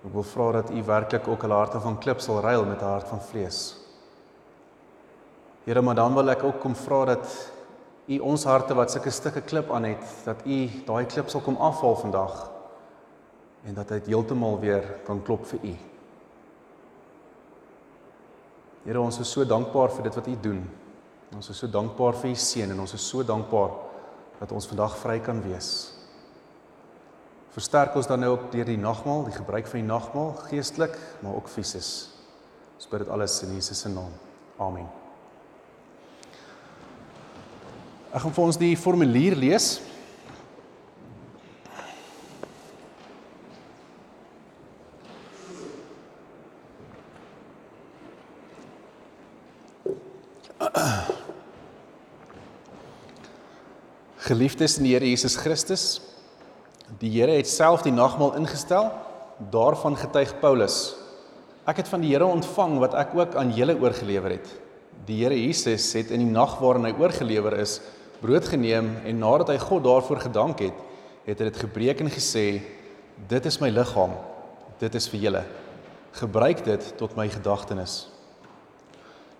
Ek 0.00 0.14
wil 0.14 0.24
vra 0.24 0.46
dat 0.62 0.72
U 0.72 0.84
werklik 0.88 1.28
ook 1.28 1.44
hulle 1.44 1.58
harte 1.60 1.82
van 1.84 1.98
klip 2.00 2.24
sal 2.24 2.40
ruil 2.40 2.64
met 2.64 2.80
'n 2.80 2.88
hart 2.88 3.08
van 3.08 3.20
vlees. 3.20 3.76
Here, 5.66 5.82
maar 5.82 5.94
dan 5.94 6.14
wil 6.14 6.30
ek 6.30 6.44
ook 6.44 6.60
kom 6.60 6.74
vra 6.74 7.04
dat 7.04 7.52
U 8.06 8.18
ons 8.22 8.44
harte 8.46 8.74
wat 8.78 8.92
sulke 8.92 9.10
stukke 9.10 9.42
klip 9.42 9.70
aan 9.74 9.88
het, 9.90 10.04
dat 10.24 10.44
U 10.46 10.58
daai 10.86 11.06
klip 11.10 11.30
sal 11.30 11.42
kom 11.42 11.58
afhaal 11.58 11.96
vandag 12.04 12.36
en 13.66 13.74
dat 13.74 13.90
hy 13.90 13.98
heeltemal 14.06 14.60
weer 14.62 14.84
kan 15.06 15.18
klop 15.26 15.46
vir 15.50 15.64
U. 15.66 15.72
Here, 18.86 19.00
ons 19.02 19.18
is 19.18 19.32
so 19.34 19.42
dankbaar 19.42 19.90
vir 19.96 20.06
dit 20.06 20.18
wat 20.20 20.28
U 20.30 20.36
doen. 20.44 20.60
Ons 21.34 21.50
is 21.50 21.58
so 21.58 21.66
dankbaar 21.66 22.14
vir 22.20 22.30
U 22.30 22.38
seën 22.38 22.70
en 22.70 22.84
ons 22.84 22.94
is 22.94 23.08
so 23.10 23.26
dankbaar 23.26 23.74
dat 24.38 24.52
ons 24.54 24.68
vandag 24.70 24.94
vry 25.00 25.16
kan 25.24 25.40
wees. 25.42 25.72
Versterk 27.56 27.96
ons 27.96 28.06
dan 28.06 28.20
nou 28.20 28.34
ook 28.34 28.50
deur 28.52 28.68
die 28.68 28.78
nagmaal, 28.78 29.24
die 29.30 29.38
gebruik 29.38 29.66
van 29.70 29.80
die 29.80 29.88
nagmaal, 29.88 30.34
geestelik, 30.50 30.94
maar 31.24 31.40
ook 31.40 31.48
fisies. 31.48 32.12
Ons 32.76 32.92
bid 32.92 33.02
dit 33.02 33.10
alles 33.16 33.40
in 33.48 33.56
Jesus 33.56 33.80
se 33.80 33.90
naam. 33.90 34.12
Amen. 34.60 35.05
Ek 38.14 38.22
gaan 38.22 38.34
vir 38.36 38.44
ons 38.46 38.58
die 38.60 38.74
formulier 38.78 39.34
lees. 39.38 39.76
Geliefdes 54.26 54.78
in 54.78 54.86
die 54.88 54.94
Here 54.96 55.06
Jesus 55.06 55.36
Christus, 55.38 56.00
die 56.98 57.12
Here 57.14 57.36
het 57.36 57.46
self 57.46 57.84
die 57.86 57.94
nagmaal 57.94 58.34
ingestel, 58.40 58.88
daarvan 59.52 59.94
getuig 59.98 60.32
Paulus. 60.40 60.96
Ek 61.66 61.78
het 61.82 61.90
van 61.90 62.02
die 62.02 62.10
Here 62.10 62.26
ontvang 62.26 62.78
wat 62.82 62.96
ek 62.98 63.14
ook 63.14 63.36
aan 63.38 63.54
julle 63.54 63.76
oorgelewer 63.78 64.38
het. 64.38 64.65
Die 65.06 65.20
Here 65.22 65.36
Jesus 65.38 65.86
het 65.94 66.10
in 66.10 66.24
die 66.24 66.32
nag 66.32 66.56
waarin 66.58 66.88
hy 66.88 66.94
oorgelewer 66.98 67.54
is, 67.62 67.78
brood 68.18 68.48
geneem 68.50 68.88
en 69.06 69.20
nadat 69.22 69.52
hy 69.52 69.58
God 69.62 69.84
daarvoor 69.84 70.24
gedank 70.24 70.64
het, 70.64 70.80
het 71.28 71.38
hy 71.38 71.50
dit 71.50 71.60
gebreek 71.62 72.00
en 72.02 72.10
gesê: 72.10 72.60
"Dit 73.28 73.46
is 73.46 73.60
my 73.60 73.70
liggaam. 73.70 74.16
Dit 74.80 74.94
is 74.94 75.06
vir 75.08 75.20
julle. 75.20 75.44
Gebruik 76.12 76.64
dit 76.64 76.92
tot 76.98 77.16
my 77.16 77.28
gedagtenis." 77.28 78.08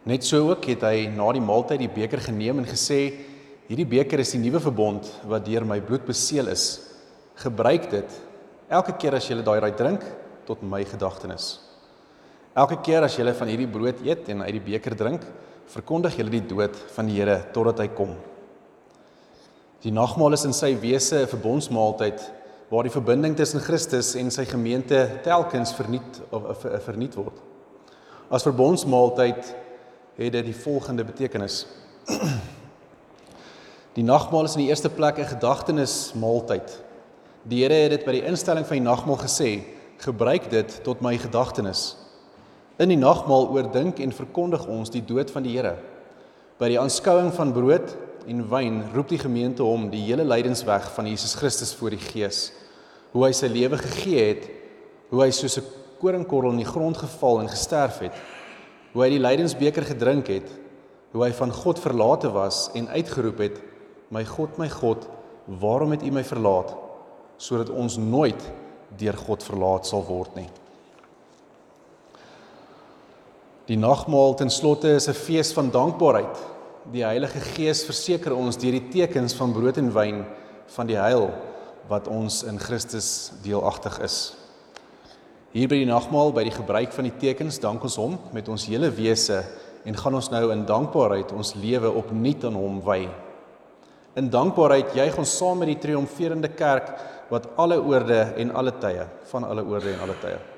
Net 0.06 0.22
so 0.22 0.50
ook 0.50 0.64
het 0.70 0.84
hy 0.86 1.08
na 1.10 1.32
die 1.32 1.42
maaltyd 1.42 1.82
die 1.82 1.90
beker 1.90 2.20
geneem 2.20 2.58
en 2.62 2.68
gesê: 2.68 3.14
Hierdie 3.66 3.88
beker 3.88 4.20
is 4.22 4.30
die 4.30 4.38
nuwe 4.38 4.60
verbond 4.62 5.08
wat 5.26 5.44
deur 5.44 5.64
my 5.66 5.80
bloed 5.80 6.04
beseël 6.06 6.46
is. 6.52 6.78
Gebruik 7.42 7.90
dit 7.90 8.20
elke 8.70 8.94
keer 8.94 9.16
as 9.18 9.26
jy 9.26 9.42
daai 9.42 9.58
raai 9.58 9.74
drink 9.74 10.04
tot 10.46 10.62
my 10.62 10.84
gedagtenis. 10.86 11.58
Elke 12.54 12.78
keer 12.86 13.02
as 13.02 13.18
jy 13.18 13.26
van 13.34 13.48
hierdie 13.50 13.66
brood 13.66 13.98
eet 14.06 14.28
en 14.28 14.42
uit 14.46 14.54
die 14.54 14.62
beker 14.70 14.94
drink, 14.96 15.26
verkondig 15.72 16.16
jy 16.16 16.28
die 16.30 16.46
dood 16.46 16.76
van 16.94 17.06
die 17.06 17.18
Here 17.18 17.40
totdat 17.52 17.78
hy 17.78 17.88
kom. 17.88 18.14
Die 19.82 19.92
nagmaal 19.92 20.32
is 20.32 20.44
in 20.44 20.52
sy 20.52 20.74
wese 20.80 21.22
'n 21.22 21.28
verbondsmaaltyd 21.28 22.20
waar 22.70 22.82
die 22.82 22.90
verbinding 22.90 23.36
tussen 23.36 23.60
Christus 23.60 24.14
en 24.14 24.30
sy 24.30 24.44
gemeente 24.44 25.20
telkens 25.22 25.74
verniet 25.74 26.20
of 26.30 26.66
verniet 26.84 27.14
word. 27.14 27.38
As 28.30 28.42
verbondsmaaltyd 28.42 29.54
het 30.16 30.32
dit 30.32 30.44
die 30.44 30.54
volgende 30.54 31.04
betekenis. 31.04 31.66
Die 33.96 34.04
nagmaal 34.04 34.44
is 34.44 34.54
in 34.56 34.60
die 34.60 34.68
eerste 34.68 34.90
plek 34.90 35.18
'n 35.18 35.24
gedagtenismaaltyd. 35.24 36.82
Die 37.48 37.62
Here 37.62 37.74
het 37.74 37.90
dit 37.90 38.04
by 38.04 38.12
die 38.12 38.26
instelling 38.28 38.66
van 38.66 38.76
die 38.76 38.84
nagmaal 38.84 39.16
gesê: 39.16 39.64
"Gebruik 39.98 40.50
dit 40.50 40.84
tot 40.84 41.00
my 41.00 41.16
gedagtenis." 41.16 41.96
In 42.76 42.90
die 42.92 42.98
nagmaal 43.00 43.46
oordink 43.54 44.02
en 44.04 44.12
verkondig 44.12 44.66
ons 44.68 44.90
die 44.92 45.00
dood 45.00 45.30
van 45.32 45.46
die 45.46 45.54
Here. 45.54 45.78
By 46.60 46.68
die 46.68 46.80
aanskouing 46.80 47.30
van 47.32 47.54
brood 47.56 47.94
en 48.28 48.42
wyn 48.50 48.82
roep 48.92 49.08
die 49.08 49.20
gemeente 49.22 49.64
hom 49.64 49.86
die 49.88 50.02
hele 50.04 50.26
lydensweg 50.28 50.90
van 50.92 51.08
Jesus 51.08 51.32
Christus 51.40 51.72
voor 51.78 51.96
die 51.96 52.02
Gees. 52.02 52.50
Hoe 53.14 53.24
hy 53.24 53.30
sy 53.32 53.48
lewe 53.48 53.78
gegee 53.80 54.26
het, 54.26 54.44
hoe 55.08 55.22
hy 55.22 55.30
soos 55.32 55.56
'n 55.56 55.64
koringkorrel 56.00 56.52
in 56.52 56.60
die 56.64 56.68
grond 56.68 56.96
geval 57.00 57.40
en 57.40 57.48
gesterf 57.48 57.98
het, 58.04 58.12
hoe 58.92 59.04
hy 59.04 59.10
die 59.10 59.24
lydensbeker 59.24 59.84
gedrink 59.84 60.28
het, 60.28 60.48
hoe 61.12 61.24
hy 61.24 61.32
van 61.32 61.52
God 61.52 61.78
verlate 61.78 62.28
was 62.28 62.68
en 62.74 62.88
uitgeroep 62.88 63.38
het 63.38 63.62
My 64.10 64.24
God, 64.24 64.58
my 64.58 64.68
God, 64.68 65.08
waarom 65.46 65.90
het 65.90 66.02
U 66.02 66.10
my 66.10 66.22
verlaat? 66.22 66.76
Sodat 67.38 67.70
ons 67.70 67.96
nooit 67.96 68.52
deur 68.96 69.16
God 69.16 69.42
verlaat 69.42 69.86
sal 69.86 70.04
word 70.06 70.36
nie. 70.36 70.48
Die 73.66 73.76
nagmaal 73.76 74.36
ten 74.38 74.50
slotte 74.50 74.94
is 74.94 75.08
'n 75.08 75.12
fees 75.12 75.52
van 75.52 75.70
dankbaarheid. 75.70 76.38
Die 76.92 77.02
Heilige 77.02 77.40
Gees 77.40 77.84
verseker 77.84 78.34
ons 78.36 78.56
deur 78.56 78.70
die 78.70 78.88
tekens 78.88 79.34
van 79.34 79.52
brood 79.52 79.76
en 79.76 79.92
wyn 79.92 80.24
van 80.66 80.86
die 80.86 80.96
heil 80.96 81.30
wat 81.88 82.08
ons 82.08 82.42
in 82.42 82.58
Christus 82.58 83.32
deelagtig 83.42 83.98
is. 83.98 84.36
Hier 85.50 85.68
by 85.68 85.74
die 85.82 85.90
nagmaal 85.90 86.32
by 86.32 86.44
die 86.44 86.54
gebruik 86.54 86.92
van 86.92 87.04
die 87.04 87.18
tekens 87.18 87.58
dank 87.58 87.82
ons 87.82 87.96
hom 87.96 88.18
met 88.32 88.48
ons 88.48 88.66
hele 88.66 88.90
wese 88.90 89.44
en 89.84 89.96
gaan 89.96 90.14
ons 90.14 90.30
nou 90.30 90.52
in 90.52 90.66
dankbaarheid 90.66 91.32
ons 91.32 91.54
lewe 91.54 91.90
opnuut 91.90 92.44
aan 92.44 92.54
hom 92.54 92.80
wy. 92.84 93.08
In 94.14 94.30
dankbaarheid 94.30 94.94
juig 94.94 95.18
ons 95.18 95.36
saam 95.38 95.58
met 95.58 95.68
die 95.68 95.78
triomferende 95.78 96.48
kerk 96.48 96.94
wat 97.30 97.48
alle 97.56 97.82
oorde 97.82 98.32
en 98.36 98.54
alle 98.54 98.72
tye, 98.78 99.06
van 99.24 99.44
alle 99.44 99.64
oorde 99.64 99.92
en 99.92 100.00
alle 100.00 100.14
tye. 100.22 100.55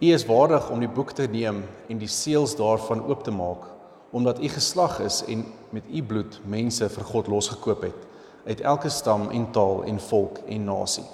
U 0.00 0.12
is 0.12 0.26
waardig 0.28 0.70
om 0.70 0.80
die 0.80 0.92
boek 0.92 1.14
te 1.16 1.24
neem 1.30 1.62
en 1.88 1.98
die 1.98 2.10
seels 2.10 2.56
daarvan 2.56 3.04
oop 3.08 3.24
te 3.24 3.32
maak 3.32 3.72
omdat 4.16 4.38
u 4.40 4.48
geslag 4.48 5.00
is 5.00 5.22
en 5.28 5.44
met 5.70 5.84
u 5.92 6.02
bloed 6.02 6.38
mense 6.48 6.88
vir 6.88 7.04
God 7.04 7.26
losgekoop 7.28 7.82
het 7.82 8.04
uit 8.46 8.60
elke 8.60 8.88
stam 8.88 9.26
en 9.34 9.48
taal 9.52 9.82
en 9.84 9.98
volk 10.00 10.38
en 10.46 10.64
nasie. 10.64 11.04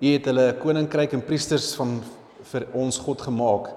U 0.00 0.06
het 0.12 0.26
hulle 0.28 0.52
koninkryk 0.60 1.16
en 1.16 1.24
priesters 1.24 1.72
van 1.78 1.96
vir 2.52 2.66
ons 2.76 2.98
God 3.00 3.24
gemaak 3.24 3.70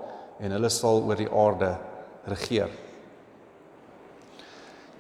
en 0.43 0.56
hulle 0.56 0.69
sal 0.71 1.01
oor 1.08 1.19
die 1.19 1.29
aarde 1.32 1.71
regeer. 2.27 2.71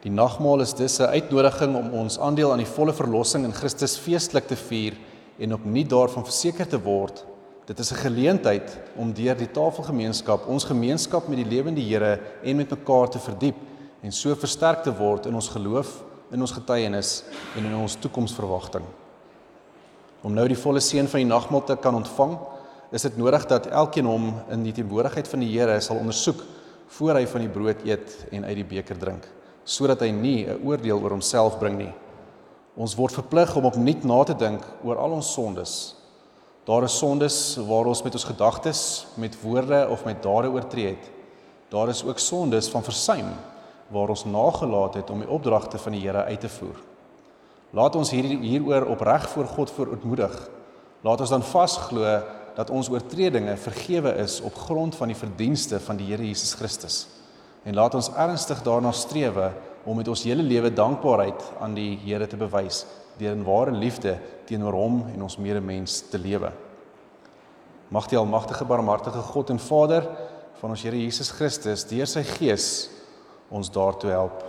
Die 0.03 0.11
nagmaal 0.11 0.63
is 0.63 0.73
dus 0.73 0.99
'n 0.99 1.13
uitnodiging 1.15 1.75
om 1.75 1.93
ons 1.93 2.19
aandeel 2.19 2.51
aan 2.51 2.63
die 2.63 2.75
volle 2.75 2.93
verlossing 2.93 3.45
in 3.45 3.53
Christus 3.53 3.97
feestelik 3.97 4.47
te 4.47 4.55
vier 4.55 4.93
en 5.39 5.53
opnuut 5.53 5.89
daarvan 5.89 6.25
verseker 6.25 6.67
te 6.67 6.79
word. 6.79 7.25
Dit 7.65 7.79
is 7.79 7.91
'n 7.91 7.95
geleentheid 7.95 8.77
om 8.95 9.13
deur 9.13 9.37
die 9.37 9.51
tafelgemeenskap 9.51 10.47
ons 10.47 10.63
gemeenskap 10.63 11.27
met 11.27 11.37
die 11.37 11.47
lewende 11.47 11.81
Here 11.81 12.19
en 12.43 12.55
met 12.55 12.69
mekaar 12.69 13.09
te 13.09 13.19
verdiep 13.19 13.55
en 14.01 14.11
so 14.11 14.35
versterk 14.35 14.83
te 14.83 14.97
word 14.97 15.25
in 15.25 15.33
ons 15.33 15.49
geloof, 15.49 16.03
in 16.31 16.41
ons 16.41 16.51
getuienis 16.51 17.23
en 17.55 17.65
in 17.65 17.75
ons 17.75 17.95
toekomsverwagting. 17.95 18.83
Om 20.21 20.33
nou 20.33 20.47
die 20.47 20.57
volle 20.57 20.79
seën 20.79 21.07
van 21.07 21.19
die 21.19 21.29
nagmaal 21.29 21.63
te 21.63 21.75
kan 21.75 21.95
ontvang, 21.95 22.37
is 22.91 23.01
dit 23.01 23.17
nodig 23.17 23.45
dat 23.45 23.67
elkeen 23.67 24.05
hom 24.05 24.33
in 24.49 24.63
die 24.63 24.73
teenwoordigheid 24.73 25.27
van 25.27 25.39
die 25.39 25.59
Here 25.59 25.79
sal 25.81 25.97
ondersoek 25.97 26.43
voor 26.87 27.15
hy 27.15 27.25
van 27.27 27.41
die 27.41 27.49
brood 27.49 27.85
eet 27.85 28.27
en 28.31 28.45
uit 28.45 28.55
die 28.55 28.69
beker 28.75 28.97
drink 28.97 29.29
sodat 29.63 30.01
hy 30.03 30.11
nie 30.11 30.45
'n 30.45 30.59
oordeel 30.65 30.99
oor 30.99 31.09
homself 31.09 31.57
bring 31.59 31.77
nie. 31.77 31.93
Ons 32.75 32.95
word 32.95 33.13
verplig 33.13 33.55
om 33.55 33.65
opnuut 33.65 34.03
na 34.03 34.23
te 34.23 34.33
dink 34.33 34.61
oor 34.83 34.97
al 34.97 35.11
ons 35.11 35.33
sondes. 35.33 35.95
Daar 36.63 36.83
is 36.83 36.97
sondes 36.97 37.57
waar 37.67 37.89
ons 37.91 38.03
met 38.03 38.13
ons 38.13 38.23
gedagtes, 38.23 38.81
met 39.19 39.35
woorde 39.41 39.87
of 39.89 40.05
met 40.05 40.21
dade 40.23 40.49
oortree 40.49 40.93
het. 40.93 41.09
Daar 41.69 41.89
is 41.89 42.03
ook 42.03 42.19
sondes 42.19 42.69
van 42.69 42.83
versuim 42.83 43.33
waar 43.91 44.09
ons 44.09 44.25
nagelaat 44.25 44.93
het 44.93 45.09
om 45.09 45.19
die 45.19 45.29
opdragte 45.29 45.77
van 45.77 45.91
die 45.91 46.01
Here 46.01 46.23
uit 46.23 46.39
te 46.39 46.49
voer. 46.49 46.79
Laat 47.69 47.95
ons 47.95 48.11
hier 48.11 48.23
hieroor 48.23 48.85
opreg 48.85 49.27
voor 49.29 49.45
God 49.45 49.71
verootmoedig. 49.71 50.37
Laat 51.01 51.19
ons 51.19 51.29
dan 51.29 51.43
vasglo 51.43 52.21
dat 52.55 52.69
ons 52.69 52.89
oortredinge 52.89 53.57
vergewe 53.57 54.15
is 54.23 54.39
op 54.41 54.55
grond 54.55 54.95
van 54.95 55.11
die 55.11 55.17
verdienste 55.17 55.79
van 55.79 55.97
die 55.97 56.07
Here 56.11 56.25
Jesus 56.25 56.53
Christus 56.53 57.07
en 57.63 57.77
laat 57.77 57.95
ons 57.95 58.11
ernstig 58.19 58.61
daarna 58.63 58.91
strewe 58.91 59.51
om 59.83 59.97
met 59.97 60.07
ons 60.11 60.23
hele 60.27 60.43
lewe 60.43 60.71
dankbaarheid 60.73 61.43
aan 61.63 61.75
die 61.77 61.95
Here 62.03 62.27
te 62.27 62.39
bewys 62.39 62.83
deur 63.19 63.35
in 63.35 63.45
ware 63.47 63.73
liefde 63.75 64.17
teenoor 64.47 64.77
hom 64.77 65.01
en 65.13 65.25
ons 65.25 65.37
medemens 65.37 66.01
te 66.09 66.21
lewe. 66.21 66.51
Mag 67.93 68.07
die 68.09 68.17
almagtige 68.17 68.65
barmhartige 68.65 69.21
God 69.33 69.53
en 69.53 69.61
Vader 69.61 70.07
van 70.61 70.73
ons 70.73 70.85
Here 70.85 70.97
Jesus 70.97 71.29
Christus 71.35 71.85
deur 71.89 72.09
sy 72.09 72.23
Gees 72.25 72.67
ons 73.53 73.69
daartoe 73.69 74.13
help. 74.15 74.41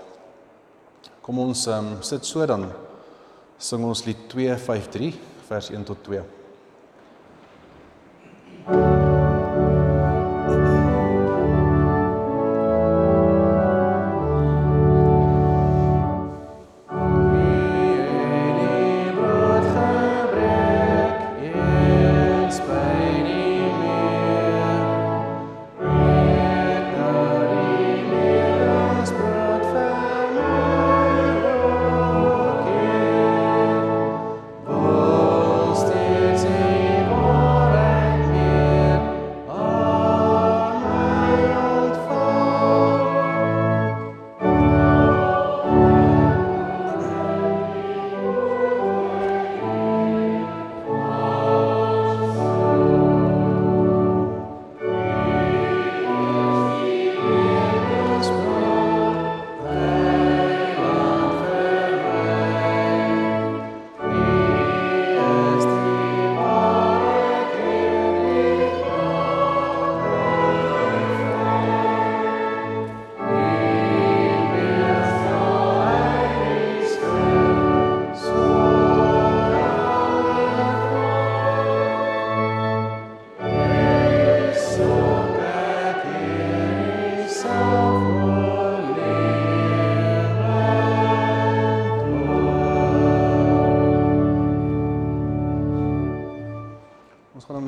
Kom 1.24 1.40
ons 1.44 1.66
um, 1.72 1.96
sit 2.04 2.24
so 2.28 2.44
dan 2.48 2.70
sing 3.58 3.84
ons 3.84 4.04
lied 4.08 4.26
253 4.32 5.20
vers 5.48 5.70
1 5.72 5.88
tot 5.92 6.04
2. 6.08 6.24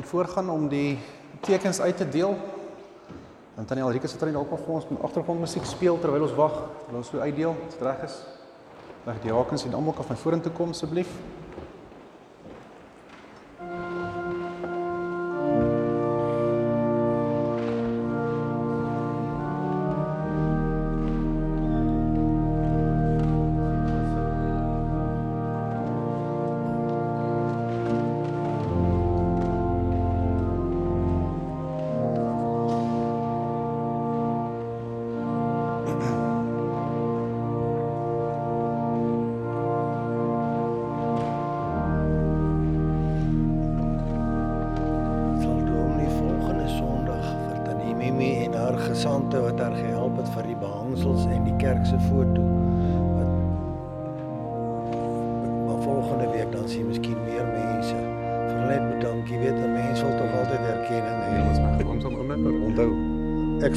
Voorgaan 0.07 0.49
om 0.49 0.67
die 0.71 0.97
tekens 1.45 1.81
uit 1.81 1.97
te 1.97 2.09
deel. 2.09 2.37
En 3.55 3.65
Tannie 3.65 3.85
Alrika 3.85 4.07
sit 4.07 4.19
dan 4.19 4.31
dalk 4.31 4.49
nog 4.49 4.63
vir 4.65 4.73
ons 4.73 4.89
met 4.89 5.01
agtergrondmusiek 5.01 5.65
speel 5.65 5.99
terwyl 5.99 6.27
ons 6.27 6.35
wag. 6.37 6.61
Wil 6.89 7.01
ons 7.01 7.09
so 7.09 7.19
uitdeel? 7.19 7.55
Dit 7.69 7.81
reg 7.81 8.05
is. 8.05 8.21
Dag 9.05 9.19
die 9.23 9.33
Hakens 9.33 9.65
en 9.65 9.73
almal 9.73 9.93
kan 9.97 10.05
van 10.05 10.17
vorentoe 10.17 10.51
kom 10.51 10.75
asseblief. 10.75 11.09
sal 11.09 11.36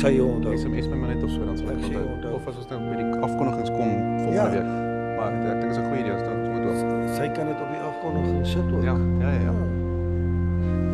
Ek 0.01 0.07
sal 0.07 0.15
jou 0.17 0.29
onthou. 0.33 0.53
SMS 0.57 0.87
my 0.89 0.97
maar 0.97 1.11
net 1.13 1.23
of 1.23 1.31
so 1.31 1.45
dan 1.45 1.57
sal 1.61 1.69
Ek 1.69 1.77
ek 1.77 1.85
sien 1.85 1.97
onthou. 2.01 2.15
onthou. 2.17 2.33
Of 2.41 2.47
as 2.49 2.57
ons 2.57 2.69
nou 2.73 2.79
by 2.89 2.97
die 2.97 3.09
afkondigings 3.27 3.71
kom 3.71 3.91
volgende 4.25 4.33
Ja. 4.33 4.47
week. 4.51 4.69
Maar 5.17 5.29
ek 5.29 5.43
dink 5.45 5.61
dit 5.61 5.71
is 5.71 5.77
'n 5.77 5.85
goeie 5.89 6.01
idee 6.01 6.15
as 6.17 6.23
ons 6.25 6.49
moet 6.53 6.65
ook. 6.71 6.79
Sy 7.21 7.27
kan 7.37 7.47
dit 7.53 7.59
op 7.65 7.71
die 7.77 7.83
afkondiging 7.91 8.47
sit 8.47 8.67
ook. 8.73 8.83
Ja, 8.83 8.97
ja, 9.21 9.31
ja. 9.31 9.41
ja. 9.49 9.53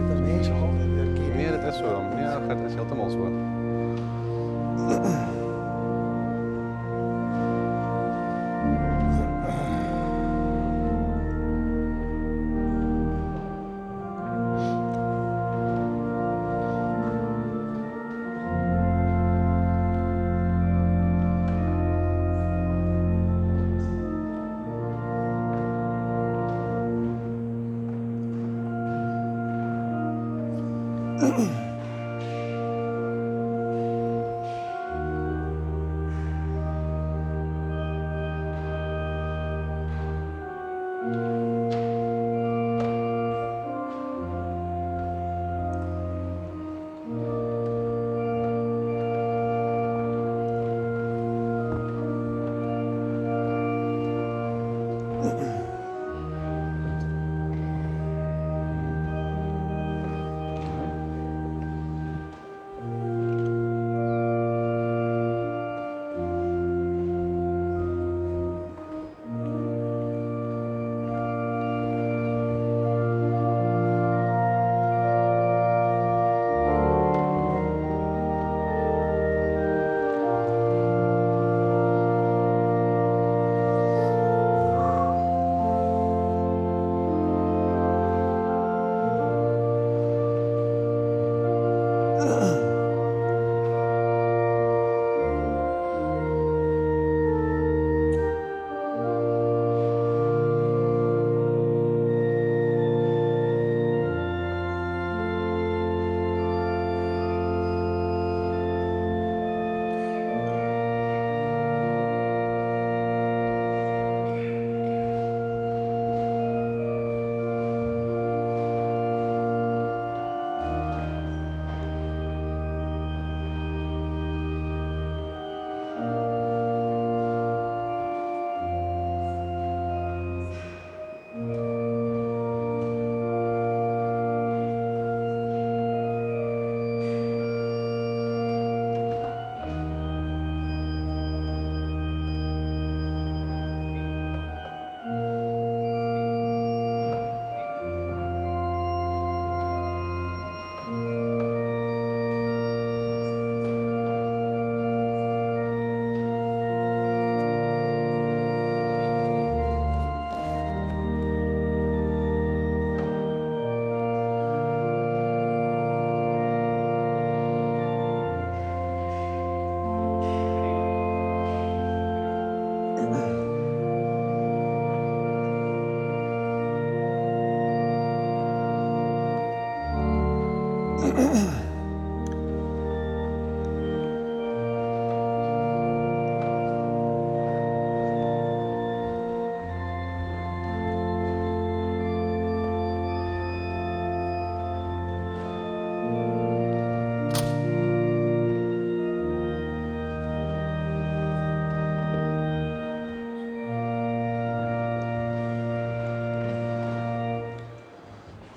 Dit 0.09 0.15
is 0.17 0.21
mense 0.31 0.53
altyd 0.53 0.91
erkenning. 0.99 1.35
Nee, 1.39 1.51
dit 1.57 1.65
is 1.71 1.77
so. 1.79 1.87
Ja, 2.19 2.39
dit 2.51 2.59
is 2.67 2.75
heeltemal 2.75 3.11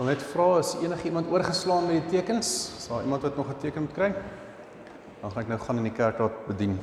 net 0.09 0.23
vra 0.31 0.55
as 0.57 0.73
enige 0.81 1.05
iemand 1.11 1.29
oorgeslaan 1.29 1.85
met 1.85 2.01
die 2.01 2.17
tekens, 2.17 2.71
is 2.77 2.87
daar 2.89 3.03
iemand 3.05 3.21
wat 3.21 3.35
nog 3.37 3.49
'n 3.49 3.59
teken 3.61 3.81
moet 3.81 3.93
kry? 3.93 4.13
Dan 5.21 5.31
gaan 5.31 5.41
ek 5.41 5.47
nou 5.47 5.59
gaan 5.59 5.77
in 5.77 5.83
die 5.83 5.91
kerk 5.91 6.17
daar 6.17 6.31
bedien. 6.47 6.79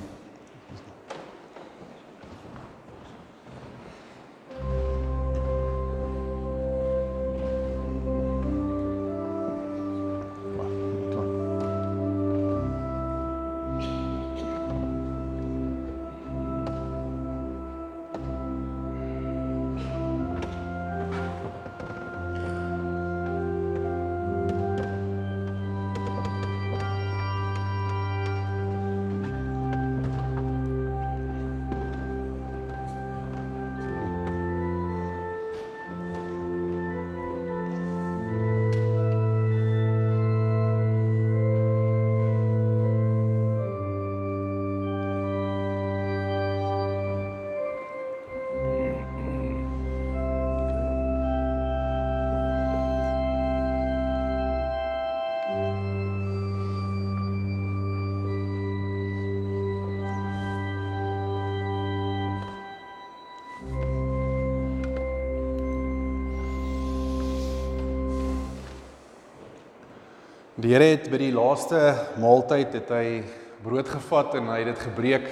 Die 70.66 70.72
Here 70.72 70.86
het 70.96 71.04
by 71.06 71.18
die 71.20 71.30
laaste 71.30 71.78
maaltyd 72.18 72.72
het 72.74 72.88
hy 72.90 73.20
brood 73.62 73.86
gevat 73.86 74.32
en 74.34 74.48
hy 74.50 74.56
het 74.64 74.72
dit 74.72 74.80
gebreek 74.82 75.26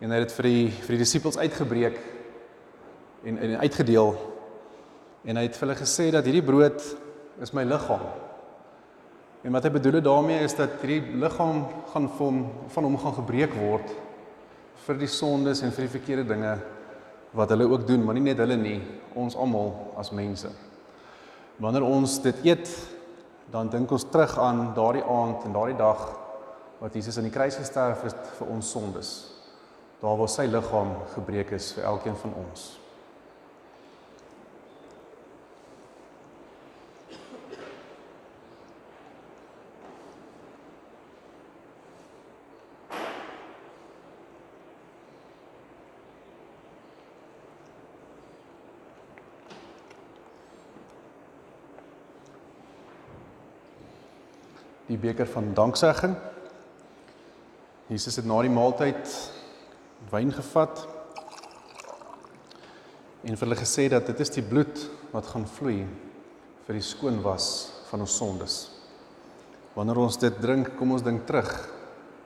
en 0.00 0.08
hy 0.08 0.20
het 0.22 0.30
dit 0.30 0.36
vir 0.38 0.46
die 0.48 0.62
vir 0.72 0.94
die 0.94 1.00
disippels 1.02 1.36
uitgebreek 1.36 1.98
en 3.28 3.36
en 3.44 3.52
uitgedeel. 3.60 4.14
En 5.28 5.36
hy 5.36 5.42
het 5.44 5.58
vir 5.58 5.66
hulle 5.66 5.76
gesê 5.82 6.06
dat 6.14 6.24
hierdie 6.24 6.44
brood 6.46 6.80
is 7.44 7.52
my 7.52 7.66
liggaam. 7.68 8.06
En 9.44 9.52
wat 9.52 9.68
hy 9.68 9.72
bedoel 9.74 10.00
daarmee 10.08 10.46
is 10.46 10.56
dat 10.56 10.80
hierdie 10.80 11.20
liggaam 11.26 11.60
gaan 11.92 12.08
vir 12.14 12.24
hom 12.24 12.40
van 12.72 12.88
hom 12.88 12.98
gaan 13.04 13.18
gebreek 13.18 13.58
word 13.60 13.92
vir 14.86 15.00
die 15.04 15.12
sondes 15.12 15.60
en 15.60 15.76
vir 15.76 15.90
die 15.90 15.94
verkeerde 15.98 16.24
dinge 16.32 16.56
wat 17.36 17.52
hulle 17.52 17.68
ook 17.68 17.84
doen, 17.84 18.00
maar 18.00 18.16
nie 18.16 18.24
net 18.30 18.40
hulle 18.40 18.56
nie, 18.56 18.80
ons 19.12 19.36
almal 19.36 19.74
as 20.00 20.08
mense. 20.08 20.48
Wanneer 21.60 21.84
ons 21.84 22.16
dit 22.24 22.44
eet, 22.48 22.72
dan 23.52 23.68
dink 23.68 23.90
ons 23.92 24.06
terug 24.08 24.38
aan 24.40 24.70
daardie 24.74 25.04
aand 25.04 25.44
en 25.44 25.52
daardie 25.52 25.76
dag 25.76 26.06
wat 26.80 26.94
Jesus 26.96 27.18
aan 27.20 27.28
die 27.28 27.34
kruis 27.34 27.58
gesterf 27.60 28.02
het 28.02 28.30
vir 28.38 28.48
ons 28.54 28.70
sondes. 28.70 29.10
Daar 30.00 30.16
waar 30.18 30.30
sy 30.32 30.48
liggaam 30.48 30.94
gebreek 31.14 31.52
is 31.54 31.74
vir 31.76 31.84
elkeen 31.92 32.16
van 32.24 32.32
ons. 32.46 32.81
Die 54.92 55.00
beker 55.00 55.28
van 55.28 55.52
danksegging. 55.56 56.14
Jesus 57.88 58.18
het 58.20 58.28
na 58.28 58.38
die 58.44 58.52
maaltyd 58.52 59.08
wyn 60.12 60.32
gevat 60.34 60.84
en 63.22 63.36
vir 63.36 63.44
hulle 63.46 63.58
gesê 63.58 63.86
dat 63.92 64.08
dit 64.10 64.20
is 64.24 64.32
die 64.34 64.44
bloed 64.44 64.86
wat 65.12 65.28
gaan 65.30 65.46
vloei 65.46 65.82
vir 66.66 66.78
die 66.78 66.84
skoonwas 66.84 67.46
van 67.90 68.02
ons 68.04 68.16
sondes. 68.18 68.56
Wanneer 69.76 70.00
ons 70.02 70.18
dit 70.20 70.40
drink, 70.42 70.74
kom 70.78 70.94
ons 70.96 71.04
dink 71.04 71.24
terug 71.28 71.50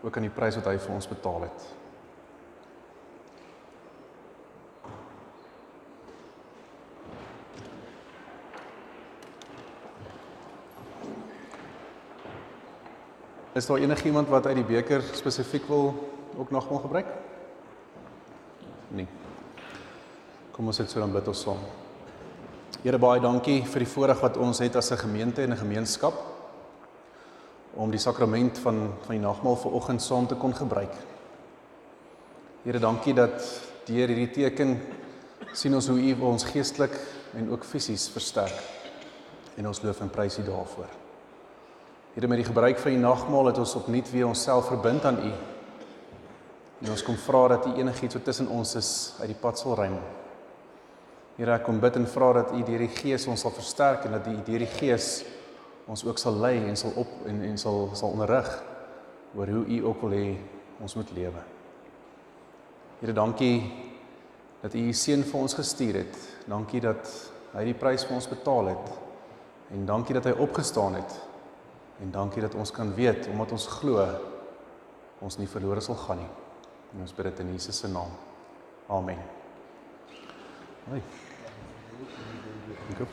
ook 0.03 0.17
aan 0.17 0.27
die 0.27 0.35
prys 0.35 0.59
wat 0.59 0.71
hy 0.71 0.79
vir 0.81 0.95
ons 0.95 1.11
betaal 1.11 1.47
het. 1.47 1.67
Is 13.57 13.67
daar 13.67 13.79
enigiemand 13.79 14.29
wat 14.29 14.47
uit 14.47 14.59
die 14.59 14.69
beker 14.69 15.01
spesifiek 15.17 15.65
wil 15.69 15.95
ook 16.37 16.51
nogmaal 16.51 16.79
gebruik? 16.79 17.07
Nee. 18.89 19.07
Kom 20.53 20.69
ons 20.69 20.77
sit 20.77 20.91
so 20.93 21.01
dan 21.01 21.15
bid 21.15 21.29
ons 21.33 21.41
saam. 21.47 21.63
Here 22.83 23.01
baie 23.01 23.23
dankie 23.25 23.63
vir 23.65 23.85
die 23.85 23.89
voorreg 23.89 24.21
wat 24.21 24.37
ons 24.37 24.61
het 24.61 24.77
as 24.77 24.93
'n 24.93 25.01
gemeente 25.01 25.43
en 25.43 25.53
'n 25.53 25.63
gemeenskap 25.63 26.13
om 27.75 27.91
die 27.91 28.01
sakrament 28.01 28.59
van 28.59 28.93
van 29.07 29.15
die 29.17 29.25
nagmaal 29.25 29.57
vanoggend 29.57 30.03
saam 30.03 30.27
te 30.27 30.35
kon 30.35 30.55
gebruik. 30.55 30.95
Here 32.65 32.79
dankie 32.79 33.15
dat 33.15 33.41
deur 33.87 34.09
hierdie 34.09 34.31
teken 34.31 34.81
sien 35.53 35.75
ons 35.75 35.89
hoe 35.89 35.99
U 35.99 36.21
ons 36.21 36.45
geestelik 36.45 37.01
en 37.35 37.51
ook 37.51 37.65
fisies 37.65 38.09
versterk. 38.09 38.63
En 39.57 39.67
ons 39.67 39.83
loof 39.83 40.01
en 40.01 40.11
prys 40.11 40.39
U 40.39 40.45
daarvoor. 40.45 41.06
Here 42.17 42.29
met 42.29 42.39
die 42.41 42.47
gebruik 42.49 42.79
van 42.81 42.95
die 42.95 43.01
nagmaal 43.01 43.51
het 43.51 43.59
ons 43.61 43.75
opnuut 43.77 44.07
weer 44.09 44.25
onsself 44.25 44.71
verbind 44.71 45.05
aan 45.05 45.19
U. 45.21 45.33
En 46.81 46.91
ons 46.95 47.03
kom 47.05 47.19
vra 47.21 47.43
dat 47.53 47.67
U 47.69 47.75
enigiets 47.77 48.17
wat 48.17 48.25
tussen 48.25 48.49
ons 48.49 48.73
is 48.81 48.93
uit 49.19 49.35
die 49.35 49.37
pad 49.37 49.61
sal 49.61 49.77
ruim. 49.77 49.99
Here 51.37 51.53
ek 51.59 51.67
kom 51.69 51.77
bid 51.83 51.99
en 52.01 52.09
vra 52.09 52.31
dat 52.39 52.55
U 52.57 52.63
deur 52.65 52.87
die 52.87 52.95
Gees 52.95 53.29
ons 53.29 53.45
sal 53.45 53.53
versterk 53.53 54.09
en 54.09 54.17
dat 54.17 54.31
U 54.33 54.33
deur 54.49 54.65
die 54.65 54.71
Gees 54.79 55.11
ons 55.85 56.07
ook 56.09 56.17
sal 56.17 56.41
lei 56.41 56.55
en 56.71 56.81
sal 56.81 56.97
op 56.97 57.13
en 57.29 57.45
en 57.51 57.61
sal 57.61 57.93
sal 57.93 58.17
onderrig 58.17 58.49
oor 59.37 59.55
hoe 59.59 59.67
U 59.77 59.85
ook 59.93 60.09
wil 60.09 60.17
hê 60.17 60.33
ons 60.81 60.97
moet 60.97 61.15
lewe. 61.21 61.45
Here 63.05 63.13
dankie 63.13 63.61
dat 64.65 64.73
U 64.73 64.89
U 64.89 64.99
seun 65.05 65.21
vir 65.21 65.43
ons 65.45 65.61
gestuur 65.61 66.01
het. 66.07 66.21
Dankie 66.49 66.81
dat 66.81 67.15
hy 67.53 67.69
die 67.75 67.77
prys 67.77 68.09
vir 68.09 68.17
ons 68.23 68.33
betaal 68.33 68.73
het. 68.73 68.93
En 69.77 69.85
dankie 69.85 70.17
dat 70.17 70.33
hy 70.33 70.39
opgestaan 70.41 71.03
het 71.03 71.23
En 72.01 72.11
dankie 72.11 72.43
dat 72.43 72.55
ons 72.55 72.71
kan 72.71 72.95
weet 72.95 73.29
omdat 73.33 73.53
ons 73.53 73.67
glo 73.67 74.05
ons 75.19 75.39
nie 75.41 75.49
verlore 75.49 75.81
sal 75.81 75.97
gaan 75.97 76.21
nie. 76.21 76.33
En 76.95 77.01
ons 77.01 77.15
bid 77.15 77.25
dit 77.31 77.39
in 77.45 77.53
Jesus 77.57 77.79
se 77.79 77.89
naam. 77.89 78.13
Amen. 78.93 79.19
Hoi. 80.89 81.01
Dankie. 82.89 83.09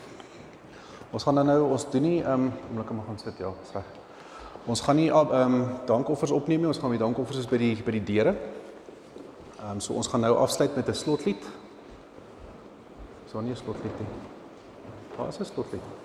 Ons 1.13 1.23
gaan 1.23 1.35
dan 1.35 1.45
nou 1.45 1.71
ons 1.71 1.89
doen 1.93 2.01
nie 2.01 2.19
ehm 2.23 2.47
um, 2.47 2.51
omdat 2.69 2.85
ek 2.85 2.95
maar 2.97 3.05
gaan 3.05 3.19
sit 3.21 3.37
ja, 3.37 3.53
reg. 3.73 3.89
Ons 4.65 4.81
gaan 4.81 4.99
nie 4.99 5.09
ehm 5.11 5.33
um, 5.39 5.65
dankoffers 5.85 6.31
opneem 6.35 6.59
nie. 6.59 6.71
Ons 6.73 6.81
gaan 6.81 6.91
die 6.91 7.01
dankoffers 7.01 7.43
is 7.45 7.49
by 7.49 7.61
die 7.61 7.75
by 7.85 7.97
die 7.99 8.05
deure. 8.11 8.35
Ehm 9.59 9.75
um, 9.77 9.81
so 9.81 9.93
ons 9.93 10.09
gaan 10.11 10.25
nou 10.25 10.35
afsluit 10.43 10.75
met 10.75 10.89
'n 10.89 10.93
slotlied. 10.93 11.43
So 13.31 13.41
nie 13.41 13.51
'n 13.51 13.61
slotlied 13.63 13.99
nie. 13.99 14.09
Waar 15.17 15.27
is 15.27 15.39
'n 15.39 15.45
slotlied? 15.45 16.02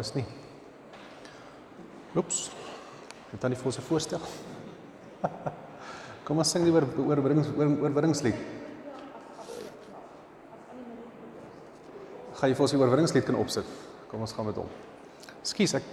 Is 0.00 0.14
nie. 0.16 0.24
Oeps. 2.16 2.48
Het 3.30 3.40
dan 3.40 3.52
nie 3.52 3.58
vir 3.58 3.70
ons 3.70 3.78
voorstel. 3.86 4.22
Kom 6.26 6.40
ons 6.40 6.50
sing 6.50 6.64
die 6.66 6.72
oor 6.74 6.86
oorwinings 7.04 7.52
oor, 7.56 7.70
oorwinningslied. 7.86 8.40
Gaan 12.40 12.50
jy 12.50 12.56
vir 12.56 12.64
ons 12.66 12.74
die 12.74 12.80
oorwinningslied 12.80 13.26
kan 13.28 13.38
opsit? 13.38 13.68
Kom 14.10 14.24
ons 14.24 14.34
gaan 14.34 14.48
met 14.48 14.58
hom. 14.58 14.68
Ekskuus, 15.40 15.76
ek 15.78 15.86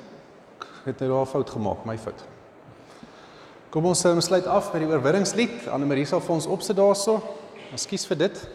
het 0.87 0.99
nou 1.03 1.09
daar 1.11 1.25
'n 1.25 1.31
fout 1.31 1.49
gemaak, 1.49 1.85
my 1.85 1.97
fout. 1.97 2.23
Kom 3.69 3.85
ons 3.85 4.05
um, 4.05 4.21
sluit 4.21 4.47
af 4.47 4.71
met 4.73 4.81
die 4.81 4.89
oorwinningslied. 4.89 5.67
Anne 5.67 5.85
Marie 5.85 6.05
sal 6.05 6.21
vir 6.21 6.35
ons 6.35 6.47
opsit 6.47 6.75
daarso. 6.75 7.19
Ekskuus 7.75 8.07
vir 8.07 8.17
dit. 8.17 8.47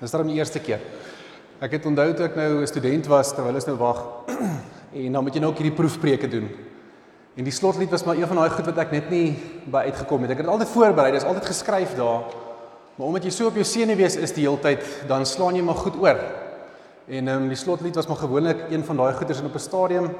Dis 0.00 0.10
daarom 0.10 0.28
die 0.30 0.38
eerste 0.38 0.60
keer. 0.62 0.80
Ek 1.60 1.74
het 1.76 1.84
onthou 1.84 2.08
toe 2.16 2.24
ek 2.24 2.36
nou 2.36 2.62
'n 2.62 2.66
student 2.66 3.06
was 3.06 3.34
terwyl 3.36 3.54
ons 3.54 3.66
nou 3.66 3.76
wag 3.76 3.98
en 5.04 5.12
dan 5.12 5.22
moet 5.22 5.34
jy 5.34 5.40
nou 5.40 5.50
ook 5.50 5.58
hierdie 5.60 5.76
proefpreke 5.76 6.28
doen. 6.28 6.48
En 7.36 7.44
die 7.44 7.52
slotlied 7.52 7.90
was 7.90 8.04
maar 8.04 8.16
een 8.16 8.26
van 8.26 8.36
daai 8.36 8.50
goed 8.50 8.64
wat 8.64 8.78
ek 8.78 8.90
net 8.90 9.10
nie 9.10 9.36
by 9.70 9.84
uitgekom 9.92 10.22
het. 10.22 10.30
Ek 10.30 10.40
het 10.40 10.46
dit 10.46 10.54
altyd 10.54 10.72
voorberei, 10.72 11.12
dit 11.12 11.20
is 11.20 11.28
altyd 11.28 11.46
geskryf 11.46 11.94
daar. 11.96 12.24
Maar 12.96 13.06
omdat 13.06 13.24
jy 13.24 13.30
so 13.30 13.46
op 13.46 13.54
jou 13.54 13.64
senuwees 13.64 14.16
is 14.16 14.32
die 14.32 14.48
hele 14.48 14.58
tyd, 14.58 14.82
dan 15.06 15.26
slaan 15.26 15.56
jy 15.56 15.62
maar 15.62 15.76
goed 15.76 16.00
oor. 16.00 16.16
En 17.08 17.28
ehm 17.28 17.42
um, 17.42 17.48
die 17.48 17.56
slotlied 17.56 17.94
was 17.94 18.06
maar 18.06 18.16
gewoonlik 18.16 18.70
een 18.70 18.84
van 18.84 18.96
daai 18.96 19.12
goeters 19.12 19.40
in 19.40 19.46
op 19.46 19.54
'n 19.54 19.58
stadium. 19.58 20.10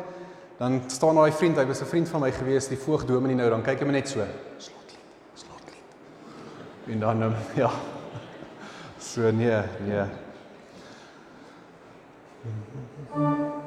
Dan 0.58 0.82
staan 0.86 1.14
daai 1.14 1.32
vriend, 1.32 1.56
hy 1.56 1.66
was 1.66 1.80
'n 1.80 1.84
vriend 1.86 2.08
van 2.08 2.20
my 2.20 2.32
gewees, 2.32 2.68
die 2.68 2.78
voogdominee 2.78 3.36
nou, 3.36 3.50
dan 3.50 3.62
kyk 3.62 3.80
hy 3.80 3.86
my 3.86 3.92
net 3.92 4.08
so. 4.08 4.20
Slotlied, 4.56 5.04
slotlied. 5.34 5.84
En 6.86 7.00
dan 7.00 7.22
ehm 7.22 7.32
um, 7.32 7.36
ja. 7.62 7.70
So 8.98 9.30
nee, 9.30 9.60
nee. 9.86 10.04
Ontvang 12.42 13.60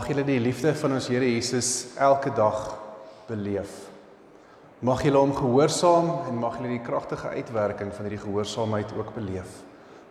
Mag 0.00 0.08
julle 0.08 0.22
die 0.24 0.40
liefde 0.40 0.70
van 0.80 0.94
ons 0.96 1.10
Here 1.12 1.26
Jesus 1.28 1.90
elke 2.00 2.30
dag 2.32 2.70
beleef. 3.28 3.68
Mag 4.80 5.02
julle 5.04 5.20
hom 5.20 5.34
gehoorsaam 5.36 6.08
en 6.30 6.38
mag 6.40 6.56
julle 6.56 6.72
die 6.72 6.80
kragtige 6.86 7.34
uitwerking 7.36 7.92
van 7.92 8.08
hierdie 8.08 8.22
gehoorsaamheid 8.22 8.96
ook 8.96 9.12
beleef. 9.18 9.60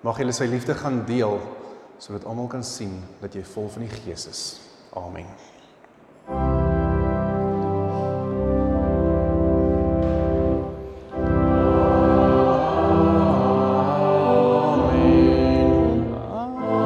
Mag 0.06 0.22
julle 0.22 0.38
sy 0.38 0.46
liefde 0.46 0.78
gaan 0.78 1.02
deel 1.10 1.42
sodat 1.98 2.30
almal 2.30 2.54
kan 2.54 2.62
sien 2.62 3.00
dat 3.18 3.34
jy 3.34 3.42
vol 3.56 3.74
van 3.74 3.90
die 3.90 3.94
Gees 3.98 4.30
is. 4.30 4.44
Amen. 4.94 6.69